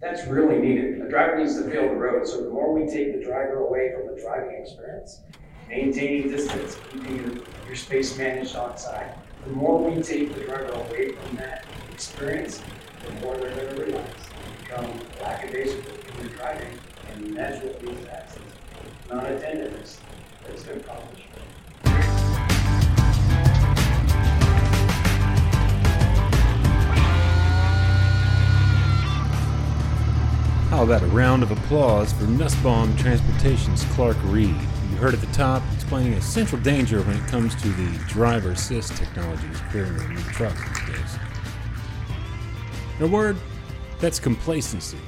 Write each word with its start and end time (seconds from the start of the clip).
That's 0.00 0.24
really 0.26 0.58
needed. 0.58 1.00
A 1.02 1.08
driver 1.08 1.38
needs 1.38 1.56
to 1.56 1.68
feel 1.68 1.82
the 1.82 1.94
road. 1.96 2.26
So 2.26 2.44
the 2.44 2.50
more 2.50 2.72
we 2.72 2.86
take 2.86 3.18
the 3.18 3.24
driver 3.24 3.66
away 3.66 3.92
from 3.92 4.14
the 4.14 4.20
driving 4.20 4.62
experience, 4.62 5.22
maintaining 5.68 6.30
distance, 6.30 6.78
keeping 6.92 7.16
your, 7.16 7.34
your 7.66 7.74
space 7.74 8.16
managed 8.16 8.54
on 8.54 8.78
side, 8.78 9.12
the 9.44 9.50
more 9.50 9.90
we 9.90 10.00
take 10.00 10.34
the 10.34 10.44
driver 10.44 10.72
away 10.72 11.12
from 11.12 11.36
that 11.36 11.64
experience, 11.92 12.62
the 13.04 13.12
more 13.20 13.36
they're 13.36 13.54
going 13.56 13.74
to 13.74 13.82
realize. 13.82 14.04
Become 14.60 15.00
lackadaisical 15.20 15.92
in 15.92 16.26
their 16.26 16.36
driving, 16.36 16.78
and 17.12 17.36
that's 17.36 17.64
what 17.64 17.84
leads 17.84 18.04
to 18.04 18.14
accidents. 18.14 18.54
Not 19.10 19.30
attentiveness 19.30 20.00
that's 20.46 20.62
going 20.62 20.80
to 20.80 20.84
accomplish. 20.84 21.22
How 30.68 30.82
about 30.82 31.02
a 31.02 31.06
round 31.06 31.42
of 31.42 31.50
applause 31.50 32.12
for 32.12 32.24
Nussbaum 32.24 32.94
Transportation's 32.98 33.84
Clark 33.94 34.18
Reed? 34.24 34.54
You 34.90 34.96
heard 34.98 35.14
at 35.14 35.20
the 35.22 35.26
top 35.28 35.62
explaining 35.72 36.12
a 36.12 36.20
central 36.20 36.60
danger 36.60 37.00
when 37.00 37.16
it 37.16 37.26
comes 37.26 37.54
to 37.62 37.68
the 37.68 37.98
driver 38.04 38.50
assist 38.50 38.94
technologies 38.94 39.60
appearing 39.60 39.98
in 39.98 40.14
new 40.14 40.20
trucks 40.24 40.60
these 40.68 40.94
days. 40.94 41.16
In 42.98 43.06
a 43.06 43.08
word, 43.08 43.38
that's 43.98 44.20
complacency. 44.20 44.98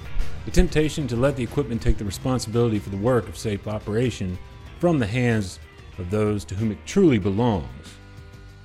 The 0.47 0.51
temptation 0.51 1.07
to 1.09 1.17
let 1.17 1.37
the 1.37 1.43
equipment 1.43 1.83
take 1.83 1.99
the 1.99 2.07
responsibility 2.07 2.79
for 2.79 2.89
the 2.89 2.97
work 2.97 3.29
of 3.29 3.37
safe 3.37 3.69
operation 3.69 4.39
from 4.79 4.99
the 4.99 5.07
hands 5.07 5.61
of 5.99 6.09
those 6.09 6.43
to 6.47 6.55
whom 6.55 6.73
it 6.73 6.79
truly 6.87 7.19
belongs. 7.19 7.67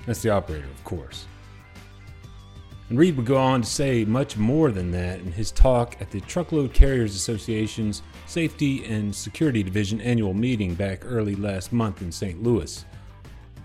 That's 0.05 0.21
the 0.21 0.29
operator, 0.29 0.69
of 0.73 0.83
course. 0.85 1.25
And 2.89 2.99
Reed 2.99 3.17
would 3.17 3.25
go 3.25 3.37
on 3.37 3.63
to 3.63 3.67
say 3.67 4.05
much 4.05 4.37
more 4.37 4.69
than 4.69 4.91
that 4.91 5.19
in 5.19 5.31
his 5.31 5.51
talk 5.51 5.99
at 5.99 6.11
the 6.11 6.21
Truckload 6.21 6.71
Carriers 6.71 7.15
Association's 7.15 8.03
Safety 8.27 8.85
and 8.85 9.13
Security 9.13 9.63
Division 9.63 9.99
annual 10.01 10.35
meeting 10.35 10.75
back 10.75 11.01
early 11.03 11.35
last 11.35 11.73
month 11.73 12.03
in 12.03 12.11
St. 12.11 12.43
Louis. 12.43 12.85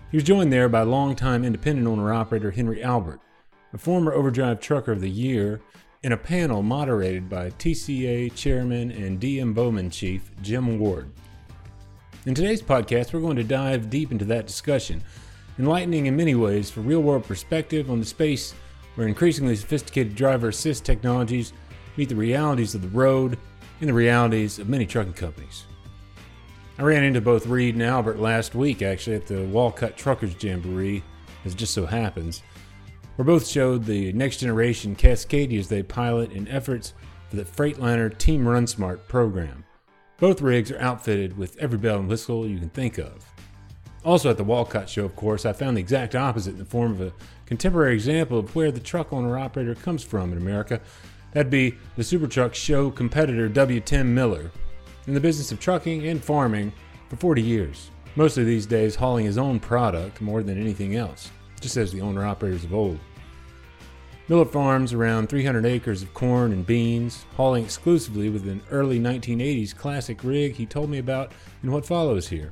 He 0.09 0.17
was 0.17 0.23
joined 0.23 0.51
there 0.51 0.67
by 0.69 0.81
longtime 0.81 1.45
independent 1.45 1.87
owner 1.87 2.11
operator 2.11 2.49
Henry 2.49 2.83
Albert, 2.83 3.21
a 3.73 3.77
former 3.77 4.11
Overdrive 4.11 4.59
Trucker 4.59 4.91
of 4.91 5.01
the 5.01 5.09
Year, 5.09 5.61
in 6.01 6.13
a 6.13 6.17
panel 6.17 6.63
moderated 6.63 7.29
by 7.29 7.51
TCA 7.51 8.33
Chairman 8.33 8.89
and 8.89 9.21
DM 9.21 9.53
Bowman 9.53 9.91
Chief 9.91 10.31
Jim 10.41 10.79
Ward. 10.79 11.11
In 12.25 12.33
today's 12.33 12.61
podcast, 12.61 13.13
we're 13.13 13.19
going 13.19 13.35
to 13.35 13.43
dive 13.43 13.91
deep 13.91 14.11
into 14.11 14.25
that 14.25 14.47
discussion, 14.47 15.03
enlightening 15.59 16.07
in 16.07 16.15
many 16.15 16.33
ways 16.33 16.71
for 16.71 16.81
real 16.81 17.01
world 17.01 17.23
perspective 17.23 17.91
on 17.91 17.99
the 17.99 18.05
space 18.05 18.55
where 19.01 19.07
increasingly 19.07 19.55
sophisticated 19.55 20.13
driver 20.13 20.49
assist 20.49 20.85
technologies 20.85 21.53
meet 21.97 22.07
the 22.07 22.15
realities 22.15 22.75
of 22.75 22.83
the 22.83 22.87
road 22.89 23.35
and 23.79 23.89
the 23.89 23.93
realities 23.93 24.59
of 24.59 24.69
many 24.69 24.85
trucking 24.85 25.13
companies. 25.13 25.65
I 26.77 26.83
ran 26.83 27.03
into 27.03 27.19
both 27.19 27.47
Reed 27.47 27.73
and 27.73 27.81
Albert 27.81 28.19
last 28.19 28.53
week, 28.53 28.83
actually, 28.83 29.15
at 29.15 29.25
the 29.25 29.41
Walcott 29.45 29.97
Truckers 29.97 30.35
Jamboree, 30.39 31.01
as 31.45 31.53
it 31.53 31.57
just 31.57 31.73
so 31.73 31.87
happens, 31.87 32.43
where 33.15 33.25
both 33.25 33.47
showed 33.47 33.85
the 33.85 34.13
next 34.13 34.37
generation 34.37 34.95
Cascadias 34.95 35.67
they 35.67 35.81
pilot 35.81 36.31
in 36.31 36.47
efforts 36.47 36.93
for 37.27 37.37
the 37.37 37.43
Freightliner 37.43 38.15
Team 38.15 38.47
Run 38.47 38.67
Smart 38.67 39.07
program. 39.07 39.65
Both 40.19 40.41
rigs 40.41 40.69
are 40.69 40.79
outfitted 40.79 41.35
with 41.35 41.57
every 41.57 41.79
bell 41.79 41.97
and 41.97 42.07
whistle 42.07 42.45
you 42.45 42.59
can 42.59 42.69
think 42.69 42.99
of. 42.99 43.25
Also, 44.03 44.31
at 44.31 44.37
the 44.37 44.43
Walcott 44.43 44.89
show, 44.89 45.05
of 45.05 45.15
course, 45.15 45.45
I 45.45 45.53
found 45.53 45.77
the 45.77 45.81
exact 45.81 46.15
opposite 46.15 46.51
in 46.51 46.57
the 46.57 46.65
form 46.65 46.91
of 46.91 47.01
a 47.01 47.13
contemporary 47.45 47.93
example 47.93 48.39
of 48.39 48.55
where 48.55 48.71
the 48.71 48.79
truck 48.79 49.13
owner 49.13 49.37
operator 49.37 49.75
comes 49.75 50.03
from 50.03 50.31
in 50.31 50.39
America. 50.39 50.81
That'd 51.33 51.51
be 51.51 51.75
the 51.95 52.03
Super 52.03 52.27
Truck 52.27 52.55
show 52.55 52.89
competitor 52.89 53.47
W. 53.47 53.79
Tim 53.79 54.13
Miller, 54.13 54.51
in 55.07 55.13
the 55.13 55.19
business 55.19 55.51
of 55.51 55.59
trucking 55.59 56.07
and 56.07 56.23
farming 56.23 56.73
for 57.09 57.15
40 57.15 57.41
years. 57.41 57.91
Mostly 58.15 58.43
these 58.43 58.65
days 58.65 58.95
hauling 58.95 59.25
his 59.25 59.37
own 59.37 59.59
product 59.59 60.19
more 60.19 60.43
than 60.43 60.59
anything 60.59 60.95
else, 60.95 61.31
just 61.61 61.77
as 61.77 61.91
the 61.91 62.01
owner 62.01 62.25
operators 62.25 62.63
of 62.63 62.73
old. 62.73 62.99
Miller 64.27 64.45
farms 64.45 64.93
around 64.93 65.29
300 65.29 65.65
acres 65.65 66.01
of 66.01 66.13
corn 66.13 66.51
and 66.51 66.65
beans, 66.65 67.25
hauling 67.35 67.63
exclusively 67.63 68.29
with 68.29 68.47
an 68.47 68.61
early 68.71 68.99
1980s 68.99 69.75
classic 69.75 70.23
rig 70.23 70.55
he 70.55 70.65
told 70.65 70.89
me 70.89 70.97
about 70.97 71.31
in 71.63 71.71
what 71.71 71.85
follows 71.85 72.27
here. 72.27 72.51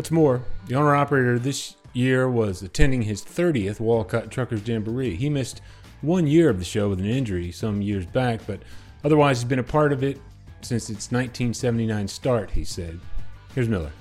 What's 0.00 0.10
more, 0.10 0.42
the 0.66 0.76
owner 0.76 0.96
operator 0.96 1.38
this 1.38 1.76
year 1.92 2.26
was 2.26 2.62
attending 2.62 3.02
his 3.02 3.22
30th 3.22 3.80
Walcott 3.80 4.30
Truckers 4.30 4.66
Jamboree. 4.66 5.14
He 5.14 5.28
missed 5.28 5.60
one 6.00 6.26
year 6.26 6.48
of 6.48 6.58
the 6.58 6.64
show 6.64 6.88
with 6.88 7.00
an 7.00 7.04
injury 7.04 7.52
some 7.52 7.82
years 7.82 8.06
back, 8.06 8.40
but 8.46 8.62
otherwise 9.04 9.40
he's 9.40 9.44
been 9.44 9.58
a 9.58 9.62
part 9.62 9.92
of 9.92 10.02
it 10.02 10.18
since 10.62 10.84
its 10.84 11.12
1979 11.12 12.08
start, 12.08 12.50
he 12.52 12.64
said. 12.64 12.98
Here's 13.54 13.68
Miller. 13.68 13.92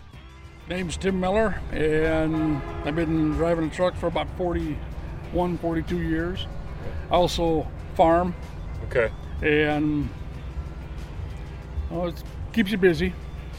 Name's 0.69 0.95
Tim 0.95 1.19
Miller, 1.19 1.59
and 1.73 2.61
I've 2.85 2.95
been 2.95 3.31
driving 3.33 3.67
a 3.67 3.69
truck 3.69 3.93
for 3.97 4.07
about 4.07 4.29
41, 4.37 5.57
42 5.57 5.97
years. 5.97 6.47
I 7.11 7.15
also 7.15 7.67
farm, 7.95 8.33
Okay, 8.85 9.11
and 9.41 10.07
oh, 11.91 12.07
it 12.07 12.23
keeps 12.53 12.71
you 12.71 12.77
busy. 12.77 13.13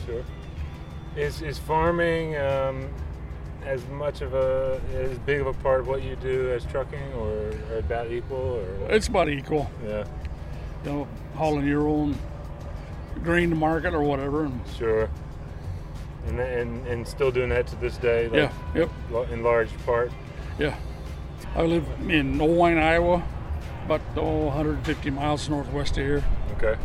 sure. 0.07 0.25
Is, 1.21 1.43
is 1.43 1.59
farming 1.59 2.37
um, 2.39 2.89
as 3.67 3.87
much 3.89 4.23
of 4.23 4.33
a, 4.33 4.81
as 4.95 5.19
big 5.19 5.41
of 5.41 5.47
a 5.49 5.53
part 5.53 5.81
of 5.81 5.87
what 5.89 6.03
you 6.03 6.17
do 6.17 6.51
as 6.51 6.65
trucking, 6.65 7.13
or, 7.13 7.53
or 7.71 7.79
about 7.79 8.11
equal, 8.11 8.39
or 8.39 8.65
what? 8.79 8.95
It's 8.95 9.09
about 9.09 9.29
equal, 9.29 9.71
Yeah, 9.87 10.05
you 10.85 10.91
know, 10.91 11.09
hauling 11.35 11.67
your 11.67 11.87
own 11.87 12.17
grain 13.23 13.51
to 13.51 13.57
market 13.57 13.93
or 13.93 14.03
whatever. 14.03 14.45
And 14.47 14.61
sure. 14.79 15.11
And, 16.27 16.41
and, 16.41 16.87
and 16.87 17.07
still 17.07 17.31
doing 17.31 17.51
that 17.51 17.67
to 17.67 17.77
this 17.77 17.99
day, 17.99 18.29
like, 18.29 18.51
yeah, 18.75 18.89
yep, 19.11 19.31
in 19.31 19.43
large 19.43 19.71
part. 19.85 20.11
yeah. 20.59 20.77
I 21.55 21.63
live 21.63 21.87
in 22.09 22.39
Oelwein, 22.39 22.81
Iowa, 22.81 23.23
about 23.85 24.01
oh, 24.17 24.47
150 24.47 25.11
miles 25.11 25.49
northwest 25.49 25.99
of 25.99 26.05
here. 26.05 26.25
Okay. 26.57 26.77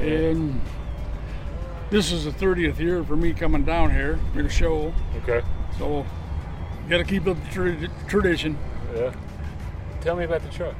And 0.00 0.60
this 1.94 2.10
is 2.10 2.24
the 2.24 2.32
30th 2.32 2.80
year 2.80 3.04
for 3.04 3.14
me 3.14 3.32
coming 3.32 3.62
down 3.62 3.88
here 3.88 4.18
for 4.32 4.42
the 4.42 4.48
show. 4.48 4.92
Okay. 5.18 5.46
So, 5.78 6.04
got 6.88 6.98
to 6.98 7.04
keep 7.04 7.28
up 7.28 7.36
the 7.44 7.50
tra- 7.52 7.88
tradition. 8.08 8.58
Yeah. 8.92 9.14
Tell 10.00 10.16
me 10.16 10.24
about 10.24 10.42
the 10.42 10.48
truck. 10.48 10.74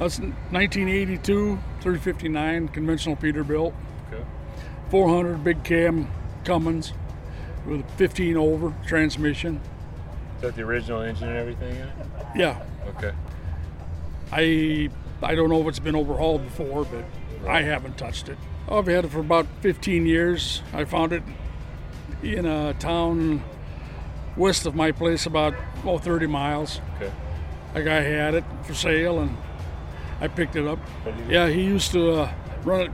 That's 0.00 0.18
1982, 0.18 1.56
359 1.80 2.68
conventional 2.68 3.14
Peterbilt, 3.14 3.72
Okay. 4.12 4.24
400 4.90 5.44
big 5.44 5.62
cam 5.62 6.08
Cummins 6.44 6.92
with 7.64 7.82
a 7.82 7.92
15 7.96 8.36
over 8.36 8.74
transmission. 8.84 9.60
Is 10.38 10.42
that 10.42 10.56
the 10.56 10.62
original 10.62 11.02
engine 11.02 11.28
and 11.28 11.38
everything 11.38 11.76
in 11.76 11.82
it? 11.82 11.94
Yeah, 12.34 12.60
Okay. 12.96 13.12
I 14.32 14.90
I 15.22 15.36
don't 15.36 15.48
know 15.50 15.60
if 15.60 15.68
it's 15.68 15.78
been 15.78 15.94
overhauled 15.94 16.42
before, 16.42 16.84
but 16.84 17.04
I 17.48 17.62
haven't 17.62 17.96
touched 17.96 18.28
it. 18.28 18.38
I've 18.68 18.86
had 18.86 19.04
it 19.04 19.08
for 19.08 19.20
about 19.20 19.46
15 19.60 20.06
years. 20.06 20.62
I 20.72 20.84
found 20.84 21.12
it 21.12 21.22
in 22.22 22.46
a 22.46 22.74
town 22.74 23.42
west 24.36 24.66
of 24.66 24.74
my 24.74 24.92
place, 24.92 25.26
about 25.26 25.54
oh 25.84 25.98
30 25.98 26.26
miles. 26.26 26.80
Okay. 26.96 27.12
A 27.74 27.82
guy 27.82 28.00
had 28.00 28.34
it 28.34 28.44
for 28.64 28.74
sale, 28.74 29.20
and 29.20 29.36
I 30.20 30.28
picked 30.28 30.56
it 30.56 30.66
up. 30.66 30.78
Yeah, 31.28 31.48
he 31.48 31.62
used 31.62 31.92
to 31.92 32.12
uh, 32.22 32.32
run 32.64 32.80
it 32.82 32.90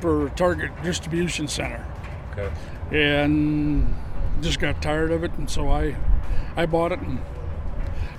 for 0.00 0.30
Target 0.30 0.70
Distribution 0.82 1.46
Center, 1.46 1.84
Okay. 2.32 2.50
and 2.92 3.94
just 4.40 4.58
got 4.60 4.80
tired 4.80 5.12
of 5.12 5.24
it, 5.24 5.32
and 5.34 5.48
so 5.50 5.68
I, 5.68 5.96
I 6.56 6.66
bought 6.66 6.92
it 6.92 7.00
and 7.00 7.20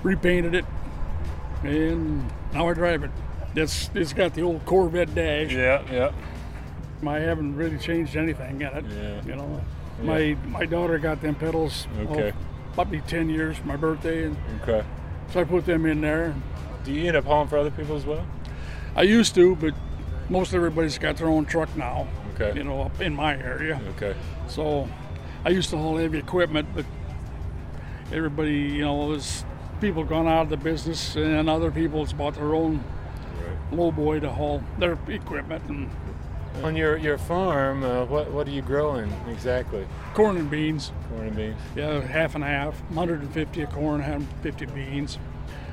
repainted 0.02 0.54
it, 0.54 0.64
and 1.62 2.30
now 2.52 2.68
I 2.68 2.74
drive 2.74 3.02
it. 3.02 3.10
It's 3.56 3.90
it's 3.94 4.12
got 4.12 4.34
the 4.34 4.42
old 4.42 4.64
Corvette 4.64 5.14
dash. 5.14 5.52
Yeah. 5.52 5.82
Yeah. 5.90 6.12
I 7.08 7.20
haven't 7.20 7.56
really 7.56 7.78
changed 7.78 8.16
anything 8.16 8.60
in 8.60 8.66
it. 8.68 8.84
Yeah. 8.86 9.22
You 9.26 9.36
know, 9.36 9.60
my 10.02 10.36
my 10.48 10.64
daughter 10.66 10.98
got 10.98 11.20
them 11.20 11.34
pedals. 11.34 11.86
Okay. 12.00 12.32
Oh, 12.32 12.72
probably 12.74 13.00
10 13.02 13.28
years 13.30 13.56
for 13.58 13.66
my 13.66 13.76
birthday, 13.76 14.24
and 14.24 14.36
Okay. 14.62 14.82
so 15.32 15.40
I 15.40 15.44
put 15.44 15.64
them 15.66 15.86
in 15.86 16.00
there. 16.00 16.34
Do 16.84 16.92
you 16.92 17.06
end 17.08 17.16
up 17.16 17.24
hauling 17.24 17.48
for 17.48 17.58
other 17.58 17.70
people 17.70 17.96
as 17.96 18.04
well? 18.04 18.26
I 18.96 19.02
used 19.02 19.34
to, 19.36 19.56
but 19.56 19.74
most 20.28 20.52
everybody's 20.54 20.98
got 20.98 21.16
their 21.16 21.28
own 21.28 21.44
truck 21.46 21.74
now. 21.76 22.06
Okay. 22.34 22.56
You 22.58 22.64
know, 22.64 22.82
up 22.82 23.00
in 23.00 23.14
my 23.14 23.36
area. 23.36 23.80
Okay. 23.96 24.14
So 24.48 24.88
I 25.44 25.50
used 25.50 25.70
to 25.70 25.76
haul 25.78 25.96
heavy 25.98 26.18
equipment, 26.18 26.68
but 26.74 26.84
everybody, 28.12 28.52
you 28.54 28.82
know, 28.82 29.10
there's 29.10 29.44
people 29.80 30.04
gone 30.04 30.26
out 30.26 30.42
of 30.42 30.48
the 30.50 30.56
business, 30.56 31.16
and 31.16 31.48
other 31.48 31.70
people's 31.70 32.12
bought 32.12 32.34
their 32.34 32.54
own 32.54 32.82
Right. 33.36 33.78
low 33.78 33.90
boy 33.92 34.20
to 34.20 34.30
haul 34.30 34.62
their 34.78 34.96
equipment 35.08 35.62
and 35.68 35.90
On 36.62 36.74
your 36.76 36.96
your 36.96 37.18
farm, 37.18 37.82
uh, 37.82 38.04
what 38.06 38.30
what 38.30 38.46
are 38.46 38.50
you 38.52 38.62
growing 38.62 39.12
exactly? 39.28 39.86
corn 40.14 40.36
and 40.36 40.48
beans. 40.48 40.92
Corn 41.10 41.26
and 41.26 41.36
beans. 41.36 41.56
Yeah, 41.76 42.00
half 42.00 42.34
and 42.36 42.44
half, 42.44 42.80
150 42.90 43.62
of 43.62 43.70
corn, 43.70 44.00
150 44.00 44.66
beans. 44.66 45.18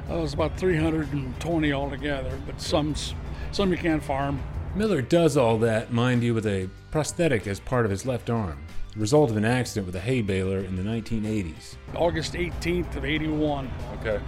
Uh, 0.10 0.16
it 0.16 0.22
was 0.22 0.34
about 0.34 0.58
320 0.58 1.72
altogether, 1.72 2.32
but 2.46 2.60
some 2.60 2.96
some 3.52 3.72
you 3.72 3.78
can't 3.78 4.04
farm. 4.04 4.42
Miller 4.76 5.02
does 5.02 5.38
all 5.38 5.58
that, 5.60 5.94
mind 5.94 6.24
you, 6.24 6.34
with 6.34 6.46
a 6.48 6.70
prosthetic 6.90 7.46
as 7.46 7.60
part 7.60 7.86
of 7.86 7.92
his 7.92 8.06
left 8.06 8.30
arm, 8.30 8.58
the 8.94 9.00
result 9.00 9.30
of 9.30 9.38
an 9.38 9.46
accident 9.46 9.86
with 9.86 9.96
a 9.96 10.00
hay 10.00 10.22
baler 10.22 10.60
in 10.60 10.76
the 10.78 10.84
1980s. 10.84 11.76
August 11.96 12.34
18th 12.34 12.96
of 12.96 13.06
81. 13.06 13.70
Okay. 14.00 14.20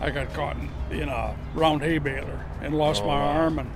I 0.00 0.10
got 0.10 0.32
caught 0.34 0.56
in, 0.90 0.98
in 1.00 1.08
a 1.08 1.34
round 1.54 1.80
hay 1.82 1.98
baler 1.98 2.44
and 2.60 2.76
lost 2.76 3.02
Oh, 3.04 3.06
my 3.06 3.14
wow. 3.18 3.26
arm, 3.42 3.58
and 3.60 3.70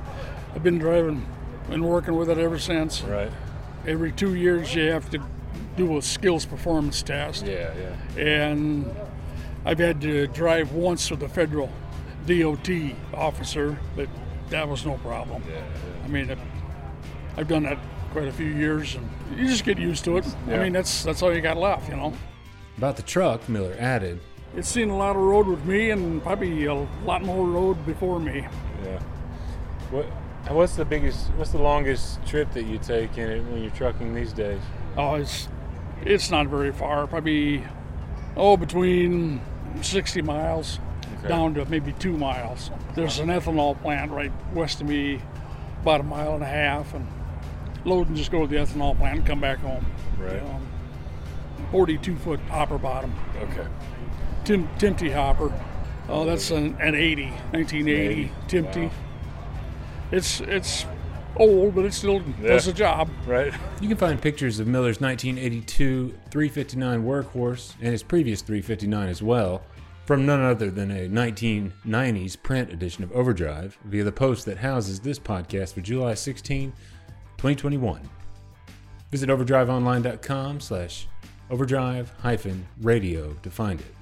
I've 0.54 0.62
been 0.64 0.78
driving 0.78 1.24
and 1.70 1.84
working 1.84 2.16
with 2.16 2.30
it 2.30 2.38
ever 2.38 2.58
since. 2.58 3.02
Right. 3.02 3.30
Every 3.86 4.12
two 4.12 4.34
years, 4.34 4.74
you 4.74 4.90
have 4.90 5.08
to 5.10 5.20
do 5.76 5.96
a 5.98 6.02
skills 6.02 6.44
performance 6.44 7.02
test, 7.02 7.46
Yeah, 7.46 7.72
yeah. 8.16 8.22
and 8.22 8.90
I've 9.64 9.78
had 9.78 10.00
to 10.02 10.26
drive 10.28 10.72
once 10.72 11.10
with 11.10 11.22
a 11.22 11.28
federal 11.28 11.70
DOT 12.26 12.68
officer, 13.14 13.78
but 13.96 14.08
that 14.50 14.68
was 14.68 14.84
no 14.84 14.94
problem. 14.98 15.42
Yeah, 15.48 15.56
yeah. 15.56 16.04
I 16.04 16.08
mean, 16.08 16.36
I've 17.36 17.48
done 17.48 17.62
that 17.64 17.78
quite 18.12 18.26
a 18.28 18.32
few 18.32 18.46
years, 18.46 18.96
and 18.96 19.08
you 19.38 19.46
just 19.46 19.64
get 19.64 19.78
used 19.78 20.04
to 20.04 20.16
it. 20.16 20.26
I 20.48 20.58
mean, 20.58 20.72
that's 20.72 21.04
that's 21.04 21.22
all 21.22 21.32
you 21.32 21.40
got 21.40 21.56
left, 21.56 21.88
you 21.88 21.96
know. 21.96 22.12
About 22.76 22.96
the 22.96 23.02
truck, 23.02 23.48
Miller 23.48 23.76
added, 23.78 24.20
It's 24.56 24.68
seen 24.68 24.88
a 24.90 24.96
lot 24.96 25.16
of 25.16 25.22
road 25.22 25.46
with 25.46 25.64
me, 25.64 25.90
and 25.90 26.22
probably 26.22 26.64
a 26.66 26.74
lot 27.04 27.22
more 27.22 27.46
road 27.46 27.84
before 27.86 28.18
me. 28.18 28.46
Yeah. 28.84 28.98
What? 29.90 30.06
What's 30.50 30.76
the 30.76 30.84
biggest? 30.84 31.26
What's 31.36 31.50
the 31.52 31.58
longest 31.58 32.24
trip 32.26 32.52
that 32.52 32.64
you 32.64 32.78
take 32.78 33.18
in 33.18 33.28
it 33.30 33.44
when 33.44 33.62
you're 33.62 33.70
trucking 33.72 34.14
these 34.14 34.32
days? 34.32 34.60
Oh, 34.96 35.14
it's 35.14 35.48
it's 36.02 36.30
not 36.30 36.46
very 36.46 36.72
far. 36.72 37.06
Probably 37.06 37.64
oh 38.36 38.56
between 38.56 39.40
60 39.82 40.22
miles 40.22 40.78
Okay. 41.18 41.28
down 41.28 41.54
to 41.54 41.64
maybe 41.66 41.92
two 41.92 42.16
miles. 42.16 42.70
There's 42.94 43.18
an 43.18 43.28
ethanol 43.28 43.80
plant 43.80 44.12
right 44.12 44.30
west 44.54 44.80
of 44.80 44.86
me, 44.88 45.20
about 45.82 46.00
a 46.00 46.04
mile 46.04 46.34
and 46.34 46.42
a 46.44 46.46
half, 46.46 46.94
and 46.94 47.06
load 47.84 48.08
and 48.08 48.16
just 48.16 48.30
go 48.30 48.42
to 48.42 48.46
the 48.46 48.56
ethanol 48.56 48.96
plant 48.96 49.18
and 49.18 49.26
come 49.26 49.40
back 49.40 49.58
home. 49.58 49.84
Right. 50.18 50.40
Um, 50.40 50.66
42 51.72 52.16
foot 52.16 52.40
hopper 52.48 52.78
bottom, 52.78 53.12
Okay. 53.36 53.66
Tim 54.44 54.68
Timpte 54.78 55.12
hopper. 55.12 55.52
Oh, 56.08 56.24
that's 56.24 56.50
an, 56.50 56.76
an 56.80 56.94
80, 56.94 57.26
1980 57.50 57.92
80. 57.92 58.32
Timpte. 58.48 58.84
Wow. 58.84 58.90
It's 60.10 60.40
it's 60.40 60.86
old, 61.36 61.74
but 61.74 61.84
it 61.84 61.94
still 61.94 62.20
does 62.42 62.66
the 62.66 62.72
job. 62.72 63.08
Right. 63.26 63.52
You 63.80 63.88
can 63.88 63.96
find 63.96 64.20
pictures 64.20 64.60
of 64.60 64.66
Miller's 64.66 65.00
1982 65.00 66.18
359 66.30 67.04
workhorse 67.04 67.74
and 67.80 67.88
his 67.88 68.02
previous 68.02 68.42
359 68.42 69.08
as 69.08 69.22
well 69.22 69.62
from 70.08 70.24
none 70.24 70.40
other 70.40 70.70
than 70.70 70.90
a 70.90 71.06
1990s 71.08 72.42
print 72.42 72.72
edition 72.72 73.04
of 73.04 73.12
Overdrive 73.12 73.76
via 73.84 74.02
the 74.04 74.12
post 74.12 74.46
that 74.46 74.56
houses 74.56 75.00
this 75.00 75.18
podcast 75.18 75.74
for 75.74 75.82
July 75.82 76.14
16, 76.14 76.72
2021. 77.36 78.00
Visit 79.10 79.28
overdriveonline.com 79.28 80.60
slash 80.60 81.06
overdrive 81.50 82.10
hyphen 82.20 82.66
radio 82.80 83.34
to 83.42 83.50
find 83.50 83.80
it. 83.80 83.94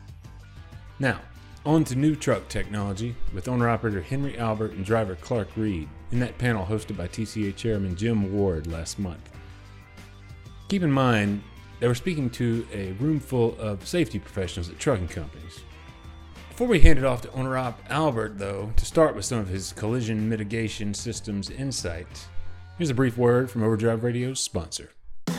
Now, 1.00 1.20
on 1.64 1.82
to 1.84 1.96
new 1.96 2.14
truck 2.14 2.48
technology 2.48 3.16
with 3.34 3.48
owner 3.48 3.68
operator 3.68 4.00
Henry 4.00 4.38
Albert 4.38 4.72
and 4.72 4.84
driver 4.84 5.16
Clark 5.16 5.48
Reed 5.56 5.88
in 6.12 6.20
that 6.20 6.38
panel 6.38 6.64
hosted 6.64 6.96
by 6.96 7.08
TCA 7.08 7.54
chairman 7.56 7.96
Jim 7.96 8.32
Ward 8.32 8.66
last 8.66 8.98
month. 8.98 9.30
Keep 10.68 10.82
in 10.82 10.90
mind, 10.90 11.42
they 11.80 11.88
were 11.88 11.94
speaking 11.94 12.30
to 12.30 12.66
a 12.72 12.92
room 12.92 13.20
full 13.20 13.56
of 13.58 13.86
safety 13.86 14.18
professionals 14.18 14.68
at 14.68 14.78
trucking 14.78 15.08
companies. 15.08 15.60
Before 16.48 16.68
we 16.68 16.80
hand 16.80 16.98
it 16.98 17.04
off 17.04 17.20
to 17.22 17.32
owner 17.32 17.56
op 17.58 17.80
Albert, 17.90 18.38
though, 18.38 18.72
to 18.76 18.86
start 18.86 19.14
with 19.14 19.26
some 19.26 19.38
of 19.38 19.48
his 19.48 19.72
collision 19.74 20.28
mitigation 20.28 20.94
systems 20.94 21.50
insight, 21.50 22.26
here's 22.78 22.88
a 22.88 22.94
brief 22.94 23.18
word 23.18 23.50
from 23.50 23.62
Overdrive 23.62 24.02
Radio's 24.02 24.40
sponsor. 24.40 24.90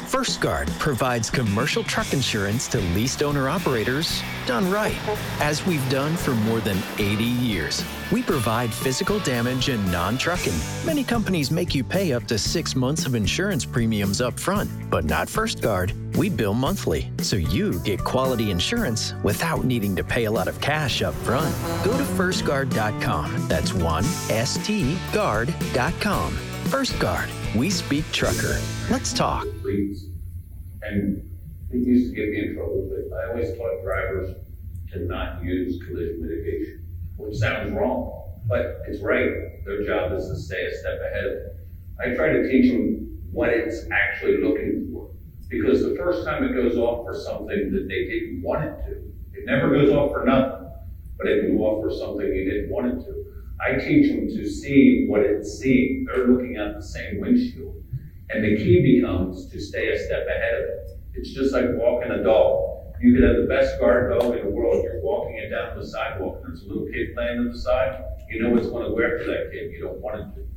First 0.07 0.39
Guard 0.39 0.69
provides 0.79 1.29
commercial 1.29 1.83
truck 1.83 2.13
insurance 2.13 2.69
to 2.69 2.79
leased 2.95 3.21
owner 3.21 3.49
operators 3.49 4.23
done 4.45 4.71
right, 4.71 4.97
as 5.41 5.65
we've 5.65 5.87
done 5.89 6.15
for 6.15 6.31
more 6.31 6.61
than 6.61 6.77
80 6.97 7.25
years. 7.25 7.83
We 8.09 8.23
provide 8.23 8.73
physical 8.73 9.19
damage 9.19 9.67
and 9.67 9.91
non 9.91 10.17
trucking. 10.17 10.57
Many 10.85 11.03
companies 11.03 11.51
make 11.51 11.75
you 11.75 11.83
pay 11.83 12.13
up 12.13 12.25
to 12.27 12.37
six 12.37 12.73
months 12.73 13.05
of 13.05 13.15
insurance 13.15 13.65
premiums 13.65 14.21
up 14.21 14.39
front, 14.39 14.69
but 14.89 15.03
not 15.03 15.27
First 15.27 15.61
Guard. 15.61 15.91
We 16.15 16.29
bill 16.29 16.53
monthly, 16.53 17.11
so 17.21 17.35
you 17.35 17.77
get 17.79 18.01
quality 18.01 18.49
insurance 18.49 19.13
without 19.23 19.65
needing 19.65 19.93
to 19.97 20.05
pay 20.05 20.23
a 20.23 20.31
lot 20.31 20.47
of 20.47 20.59
cash 20.61 21.01
up 21.01 21.13
front. 21.15 21.53
Go 21.83 21.97
to 21.97 22.03
firstguard.com. 22.03 23.49
That's 23.49 23.73
one 23.73 24.05
S 24.29 24.57
T 24.65 24.97
guard.com. 25.11 26.31
First 26.69 26.97
Guard. 26.97 27.29
We 27.57 27.71
speak 27.71 28.05
trucker. 28.11 28.61
Let's 28.91 29.11
talk. 29.11 29.47
And 30.83 31.27
it 31.71 31.77
used 31.77 32.11
to 32.11 32.15
get 32.15 32.29
me 32.29 32.49
in 32.49 32.53
trouble, 32.53 32.87
but 32.87 33.17
I 33.17 33.29
always 33.29 33.57
taught 33.57 33.81
drivers 33.83 34.35
to 34.91 34.99
not 34.99 35.43
use 35.43 35.83
collision 35.83 36.21
mitigation, 36.21 36.85
which 37.17 37.35
sounds 37.37 37.71
wrong, 37.71 38.41
but 38.47 38.83
it's 38.87 39.01
right. 39.01 39.65
Their 39.65 39.83
job 39.87 40.13
is 40.13 40.27
to 40.27 40.35
stay 40.35 40.67
a 40.67 40.77
step 40.77 40.99
ahead. 41.01 41.57
I 41.99 42.13
try 42.13 42.31
to 42.31 42.47
teach 42.47 42.71
them 42.71 43.17
what 43.31 43.49
it's 43.49 43.85
actually 43.91 44.37
looking 44.37 44.91
for. 44.93 45.09
Because 45.49 45.81
the 45.81 45.95
first 45.95 46.27
time 46.27 46.43
it 46.43 46.53
goes 46.53 46.77
off 46.77 47.07
for 47.07 47.15
something 47.19 47.71
that 47.71 47.87
they 47.87 48.05
didn't 48.05 48.43
want 48.43 48.65
it 48.65 48.85
to, 48.85 48.91
it 49.33 49.45
never 49.45 49.71
goes 49.71 49.89
off 49.89 50.11
for 50.11 50.23
nothing, 50.23 50.69
but 51.17 51.25
it 51.25 51.41
can 51.41 51.57
go 51.57 51.63
off 51.63 51.83
for 51.83 51.89
something 51.91 52.27
you 52.27 52.51
didn't 52.51 52.69
want 52.69 52.85
it 52.85 53.05
to. 53.05 53.26
I 53.59 53.73
teach 53.73 54.11
them 54.11 54.27
to 54.27 54.49
see 54.49 55.05
what 55.07 55.21
it's 55.21 55.59
seeing. 55.59 56.05
They're 56.05 56.27
looking 56.27 56.57
at 56.57 56.75
the 56.75 56.83
same 56.83 57.19
windshield. 57.19 57.75
And 58.29 58.43
the 58.43 58.57
key 58.57 58.99
becomes 58.99 59.49
to 59.51 59.59
stay 59.59 59.89
a 59.89 59.97
step 59.97 60.27
ahead 60.27 60.53
of 60.55 60.63
it. 60.65 60.89
It's 61.13 61.33
just 61.33 61.53
like 61.53 61.65
walking 61.73 62.11
a 62.11 62.23
dog. 62.23 62.93
You 63.01 63.13
could 63.13 63.23
have 63.23 63.37
the 63.37 63.47
best 63.47 63.79
guard 63.79 64.19
dog 64.19 64.35
in 64.35 64.45
the 64.45 64.51
world. 64.51 64.83
You're 64.83 65.01
walking 65.01 65.37
it 65.37 65.49
down 65.49 65.79
the 65.79 65.87
sidewalk, 65.87 66.41
and 66.43 66.49
there's 66.49 66.63
a 66.63 66.67
little 66.67 66.87
kid 66.87 67.15
playing 67.15 67.39
on 67.39 67.51
the 67.51 67.57
side. 67.57 68.03
You 68.29 68.41
know 68.41 68.49
what's 68.49 68.67
going 68.67 68.83
to 68.83 68.89
go 68.89 69.17
for 69.17 69.31
that 69.31 69.51
kid. 69.51 69.71
You 69.71 69.81
don't 69.81 69.99
want 70.01 70.19
it 70.19 70.35
to. 70.35 70.47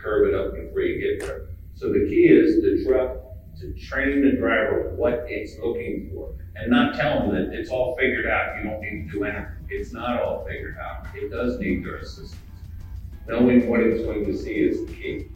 Curve 0.00 0.28
it 0.28 0.34
up 0.34 0.54
before 0.54 0.82
you 0.82 1.00
get 1.00 1.26
there. 1.26 1.48
So 1.74 1.88
the 1.88 2.06
key 2.08 2.28
is 2.28 2.62
the 2.62 2.84
truck 2.86 3.16
to 3.58 3.74
train 3.74 4.22
the 4.22 4.36
driver 4.36 4.92
what 4.94 5.24
it's 5.26 5.58
looking 5.58 6.08
for, 6.14 6.36
and 6.54 6.70
not 6.70 6.94
tell 6.94 7.18
them 7.18 7.34
that 7.34 7.52
it's 7.52 7.68
all 7.68 7.96
figured 7.98 8.26
out. 8.26 8.56
You 8.58 8.70
don't 8.70 8.80
need 8.80 9.06
to 9.06 9.12
do 9.12 9.24
anything. 9.24 9.46
It's 9.68 9.92
not 9.92 10.22
all 10.22 10.46
figured 10.46 10.76
out. 10.78 11.06
It 11.16 11.30
does 11.30 11.58
need 11.58 11.84
their 11.84 11.96
assistance. 11.96 12.36
Knowing 13.28 13.68
what 13.68 13.80
it's 13.80 14.02
going 14.02 14.24
to 14.24 14.36
see 14.36 14.54
is 14.54 14.86
the 14.86 14.92
key. 14.94 15.28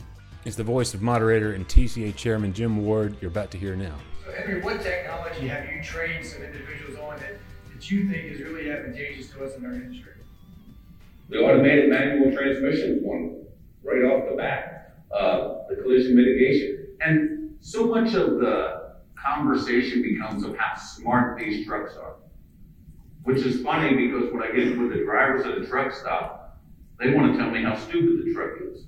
It's 0.47 0.57
the 0.57 0.64
voice 0.64 0.95
of 0.95 1.02
moderator 1.02 1.52
and 1.52 1.69
TCA 1.69 2.16
chairman 2.16 2.55
Jim 2.55 2.85
Ward 2.85 3.14
you're 3.21 3.31
about 3.31 3.50
to 3.50 3.59
hear 3.59 3.76
now. 3.76 3.95
So 4.25 4.33
Henry, 4.33 4.62
what 4.62 4.81
technology 4.81 5.47
have 5.49 5.69
you 5.71 5.83
trained 5.83 6.25
some 6.25 6.43
individuals 6.43 6.99
on 6.99 7.19
that, 7.19 7.37
that 7.73 7.90
you 7.90 8.11
think 8.11 8.33
is 8.33 8.40
really 8.40 8.71
advantageous 8.71 9.31
to 9.33 9.45
us 9.45 9.57
in 9.57 9.66
our 9.66 9.75
industry? 9.75 10.12
The 11.28 11.38
automated 11.38 11.90
manual 11.90 12.35
transmission 12.35 12.97
is 12.97 13.02
one, 13.02 13.45
right 13.85 14.05
off 14.05 14.31
the 14.31 14.37
bat. 14.37 14.95
Uh, 15.12 15.69
the 15.69 15.76
collision 15.76 16.16
mitigation. 16.16 16.87
And 17.02 17.57
so 17.61 17.85
much 17.87 18.14
of 18.14 18.40
the 18.40 18.95
conversation 19.14 20.00
becomes 20.00 20.45
of 20.45 20.57
how 20.57 20.75
smart 20.81 21.38
these 21.38 21.66
trucks 21.66 21.95
are. 21.97 22.14
Which 23.25 23.45
is 23.45 23.62
funny 23.62 23.95
because 23.95 24.33
when 24.33 24.43
I 24.43 24.50
get 24.50 24.78
with 24.78 24.90
the 24.90 25.05
drivers 25.05 25.45
at 25.45 25.59
a 25.59 25.66
truck 25.66 25.93
stop, 25.93 26.41
they 27.02 27.12
want 27.14 27.32
to 27.32 27.38
tell 27.38 27.50
me 27.50 27.64
how 27.64 27.76
stupid 27.76 28.25
the 28.25 28.32
truck 28.32 28.52
is. 28.71 28.85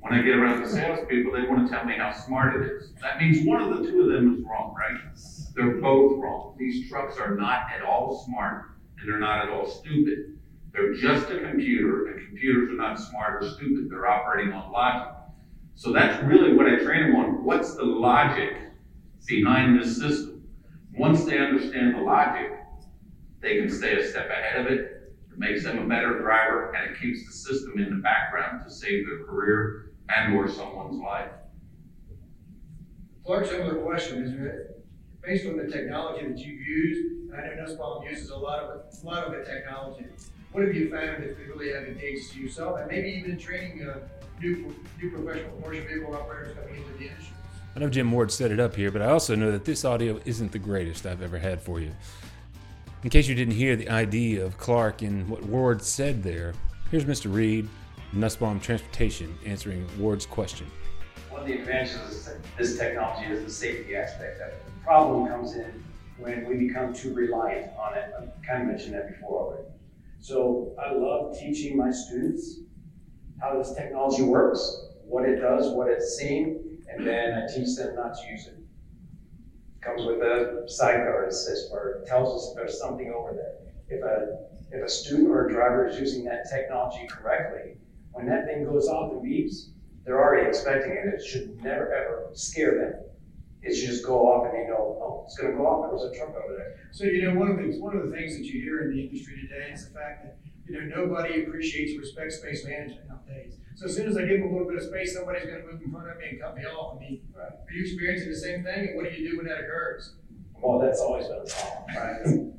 When 0.00 0.14
I 0.14 0.22
get 0.22 0.36
around 0.36 0.62
the 0.62 0.68
salespeople, 0.68 1.32
they 1.32 1.46
want 1.46 1.68
to 1.68 1.72
tell 1.72 1.84
me 1.84 1.94
how 1.98 2.12
smart 2.12 2.62
it 2.62 2.72
is. 2.72 2.92
That 3.02 3.18
means 3.18 3.46
one 3.46 3.60
of 3.62 3.76
the 3.76 3.90
two 3.90 4.00
of 4.00 4.12
them 4.12 4.34
is 4.34 4.44
wrong, 4.44 4.74
right? 4.76 4.98
They're 5.54 5.80
both 5.80 6.18
wrong. 6.18 6.56
These 6.58 6.88
trucks 6.88 7.18
are 7.18 7.36
not 7.36 7.66
at 7.74 7.82
all 7.82 8.24
smart 8.26 8.70
and 8.98 9.08
they're 9.08 9.18
not 9.18 9.46
at 9.46 9.48
all 9.50 9.68
stupid. 9.68 10.38
They're 10.72 10.94
just 10.94 11.28
a 11.30 11.40
computer, 11.40 12.06
and 12.06 12.26
computers 12.28 12.70
are 12.70 12.76
not 12.76 12.98
smart 12.98 13.44
or 13.44 13.50
stupid. 13.50 13.90
They're 13.90 14.06
operating 14.06 14.54
on 14.54 14.72
logic. 14.72 15.12
So 15.74 15.92
that's 15.92 16.22
really 16.24 16.54
what 16.54 16.66
I 16.66 16.76
train 16.76 17.10
them 17.10 17.16
on. 17.16 17.44
What's 17.44 17.74
the 17.74 17.84
logic 17.84 18.56
behind 19.26 19.78
this 19.78 19.98
system? 19.98 20.48
Once 20.94 21.24
they 21.24 21.38
understand 21.38 21.94
the 21.94 22.00
logic, 22.00 22.52
they 23.40 23.58
can 23.58 23.70
stay 23.70 23.98
a 24.00 24.06
step 24.06 24.30
ahead 24.30 24.64
of 24.64 24.72
it. 24.72 25.01
It 25.32 25.38
makes 25.38 25.64
them 25.64 25.78
a 25.78 25.86
better 25.86 26.20
driver, 26.20 26.72
and 26.74 26.90
it 26.90 27.00
keeps 27.00 27.26
the 27.26 27.32
system 27.32 27.78
in 27.78 27.90
the 27.90 28.02
background 28.02 28.64
to 28.64 28.70
save 28.70 29.06
their 29.06 29.24
career 29.24 29.92
and 30.08 30.34
or 30.34 30.48
someone's 30.48 31.00
life. 31.00 31.30
Clark, 33.24 33.46
similar 33.46 33.76
question, 33.76 34.22
is 34.24 34.32
it, 34.32 34.84
based 35.22 35.46
on 35.46 35.56
the 35.56 35.68
technology 35.68 36.26
that 36.26 36.38
you've 36.38 36.60
used, 36.60 37.32
and 37.32 37.40
I 37.40 37.54
know 37.54 37.62
Nussbaum 37.62 38.04
uses 38.04 38.30
a 38.30 38.36
lot 38.36 38.58
of 38.64 38.80
a 39.02 39.06
lot 39.06 39.24
of 39.24 39.32
the 39.32 39.44
technology. 39.50 40.06
What 40.50 40.64
have 40.64 40.74
you 40.74 40.90
found 40.90 41.22
that's 41.22 41.36
been 41.36 41.48
really 41.48 41.72
advantageous 41.72 42.30
to 42.32 42.40
yourself, 42.40 42.78
and 42.80 42.90
maybe 42.90 43.08
even 43.08 43.38
training, 43.38 43.88
uh, 43.88 44.00
new, 44.40 44.74
new 45.00 45.10
professional 45.10 45.56
commercial 45.56 45.86
vehicle 45.86 46.14
operators 46.14 46.54
coming 46.56 46.82
into 46.82 46.92
the 46.98 47.08
industry? 47.08 47.34
I 47.74 47.78
know 47.78 47.88
Jim 47.88 48.12
Ward 48.12 48.30
set 48.30 48.50
it 48.50 48.60
up 48.60 48.76
here, 48.76 48.90
but 48.90 49.00
I 49.00 49.06
also 49.06 49.34
know 49.34 49.50
that 49.50 49.64
this 49.64 49.84
audio 49.84 50.20
isn't 50.26 50.52
the 50.52 50.58
greatest 50.58 51.06
I've 51.06 51.22
ever 51.22 51.38
had 51.38 51.62
for 51.62 51.80
you. 51.80 51.92
In 53.04 53.10
case 53.10 53.26
you 53.26 53.34
didn't 53.34 53.54
hear 53.54 53.74
the 53.74 53.88
ID 53.88 54.36
of 54.36 54.56
Clark 54.58 55.02
and 55.02 55.28
what 55.28 55.42
Ward 55.42 55.82
said 55.82 56.22
there, 56.22 56.54
here's 56.88 57.04
Mr. 57.04 57.34
Reed, 57.34 57.68
Nussbaum 58.12 58.60
Transportation, 58.60 59.36
answering 59.44 59.88
Ward's 59.98 60.24
question. 60.24 60.68
One 61.28 61.40
of 61.40 61.48
the 61.48 61.58
advantages 61.58 62.28
of 62.28 62.36
this 62.56 62.78
technology 62.78 63.26
is 63.32 63.42
the 63.44 63.50
safety 63.50 63.96
aspect 63.96 64.40
of 64.40 64.48
it. 64.50 64.64
The 64.66 64.84
problem 64.84 65.26
comes 65.26 65.56
in 65.56 65.82
when 66.16 66.46
we 66.46 66.54
become 66.54 66.94
too 66.94 67.12
reliant 67.12 67.72
on 67.76 67.94
it. 67.94 68.12
I 68.16 68.46
kind 68.46 68.62
of 68.62 68.68
mentioned 68.68 68.94
that 68.94 69.08
before 69.08 69.46
already. 69.46 69.68
So 70.20 70.72
I 70.80 70.92
love 70.92 71.36
teaching 71.36 71.76
my 71.76 71.90
students 71.90 72.60
how 73.40 73.58
this 73.58 73.74
technology 73.74 74.22
works, 74.22 74.84
what 75.04 75.28
it 75.28 75.40
does, 75.40 75.72
what 75.72 75.88
it's 75.88 76.16
seeing, 76.16 76.78
and 76.88 77.04
then 77.04 77.34
I 77.34 77.52
teach 77.52 77.74
them 77.74 77.96
not 77.96 78.14
to 78.14 78.30
use 78.30 78.46
it. 78.46 78.61
Comes 79.82 80.06
with 80.06 80.20
a 80.22 80.64
side 80.66 80.98
guard 80.98 81.28
assist 81.28 81.72
it 81.72 82.06
tells 82.06 82.40
us 82.40 82.50
if 82.50 82.56
there's 82.56 82.78
something 82.78 83.12
over 83.12 83.32
there. 83.32 83.54
If 83.88 84.04
a 84.04 84.38
if 84.70 84.82
a 84.82 84.88
student 84.88 85.28
or 85.28 85.48
a 85.48 85.52
driver 85.52 85.86
is 85.86 85.98
using 85.98 86.24
that 86.24 86.48
technology 86.48 87.06
correctly, 87.08 87.76
when 88.12 88.26
that 88.26 88.46
thing 88.46 88.64
goes 88.64 88.88
off 88.88 89.12
and 89.12 89.22
beeps, 89.22 89.70
they're 90.04 90.22
already 90.22 90.46
expecting 90.48 90.92
it. 90.92 91.14
It 91.14 91.24
should 91.24 91.62
never 91.62 91.92
ever 91.92 92.30
scare 92.32 92.78
them. 92.78 92.94
It 93.62 93.74
should 93.74 93.90
just 93.90 94.04
go 94.04 94.26
off 94.26 94.46
and 94.46 94.54
they 94.54 94.68
know, 94.68 94.98
oh, 95.00 95.22
it's 95.26 95.36
going 95.36 95.52
to 95.52 95.56
go 95.56 95.66
off. 95.66 95.86
There 95.86 95.94
was 95.94 96.10
a 96.10 96.16
truck 96.18 96.34
over 96.34 96.56
there. 96.56 96.88
So, 96.90 97.04
you 97.04 97.22
know, 97.22 97.38
one 97.38 97.50
of 97.50 97.58
the, 97.58 97.78
one 97.78 97.96
of 97.96 98.10
the 98.10 98.16
things 98.16 98.36
that 98.36 98.44
you 98.44 98.60
hear 98.60 98.80
in 98.82 98.96
the 98.96 99.02
industry 99.02 99.36
today 99.40 99.70
is 99.72 99.86
the 99.86 99.94
fact 99.94 100.24
that, 100.24 100.36
you 100.68 100.80
know, 100.80 101.04
nobody 101.04 101.42
appreciates 101.42 101.96
or 101.96 102.00
respects 102.00 102.38
space 102.38 102.64
management 102.64 103.08
nowadays. 103.08 103.56
So 103.74 103.86
as 103.86 103.96
soon 103.96 104.08
as 104.08 104.16
I 104.16 104.22
give 104.22 104.40
them 104.40 104.48
a 104.48 104.52
little 104.52 104.68
bit 104.68 104.76
of 104.76 104.84
space, 104.84 105.14
somebody's 105.14 105.46
going 105.46 105.60
to 105.60 105.66
move 105.66 105.82
in 105.82 105.90
front 105.90 106.10
of 106.10 106.18
me 106.18 106.24
and 106.30 106.40
cut 106.40 106.56
me 106.56 106.64
off. 106.64 106.96
I 106.96 107.00
mean, 107.00 107.22
are 107.36 107.72
you 107.72 107.82
experiencing 107.82 108.30
the 108.30 108.36
same 108.36 108.62
thing? 108.62 108.88
And 108.88 108.96
what 108.96 109.04
do 109.04 109.16
you 109.16 109.30
do 109.30 109.36
when 109.36 109.46
that 109.46 109.60
occurs? 109.60 110.14
Well, 110.60 110.78
that's 110.78 111.00
always 111.00 111.26
been 111.26 111.38
a 111.38 111.44
problem, 111.44 111.96
right? 111.96 112.52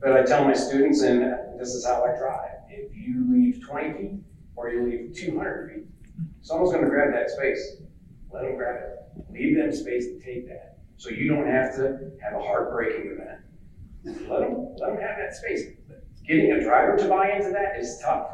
but 0.00 0.12
I 0.12 0.22
tell 0.24 0.44
my 0.44 0.52
students, 0.52 1.02
and 1.02 1.22
this 1.58 1.74
is 1.74 1.86
how 1.86 2.04
I 2.04 2.18
drive. 2.18 2.50
If 2.68 2.94
you 2.94 3.24
leave 3.30 3.64
20 3.64 3.92
feet 3.92 4.20
or 4.54 4.70
you 4.70 4.84
leave 4.84 5.16
200 5.16 5.72
feet, 5.72 5.86
someone's 6.42 6.72
going 6.72 6.84
to 6.84 6.90
grab 6.90 7.12
that 7.14 7.30
space. 7.30 7.76
Let 8.30 8.42
them 8.42 8.56
grab 8.56 8.76
it. 8.76 8.96
Leave 9.30 9.56
them 9.56 9.72
space 9.72 10.06
to 10.06 10.20
take 10.20 10.46
that. 10.48 10.78
So 10.98 11.10
you 11.10 11.28
don't 11.28 11.46
have 11.46 11.74
to 11.76 12.10
have 12.22 12.34
a 12.34 12.42
heartbreaking 12.42 13.12
event. 13.12 13.40
Let 14.28 14.40
them, 14.40 14.74
let 14.78 14.92
them 14.92 15.00
have 15.00 15.16
that 15.18 15.34
space. 15.34 15.75
Getting 16.26 16.50
a 16.52 16.60
driver 16.60 16.96
to 16.96 17.08
buy 17.08 17.32
into 17.32 17.50
that 17.50 17.78
is 17.78 18.00
tough 18.02 18.28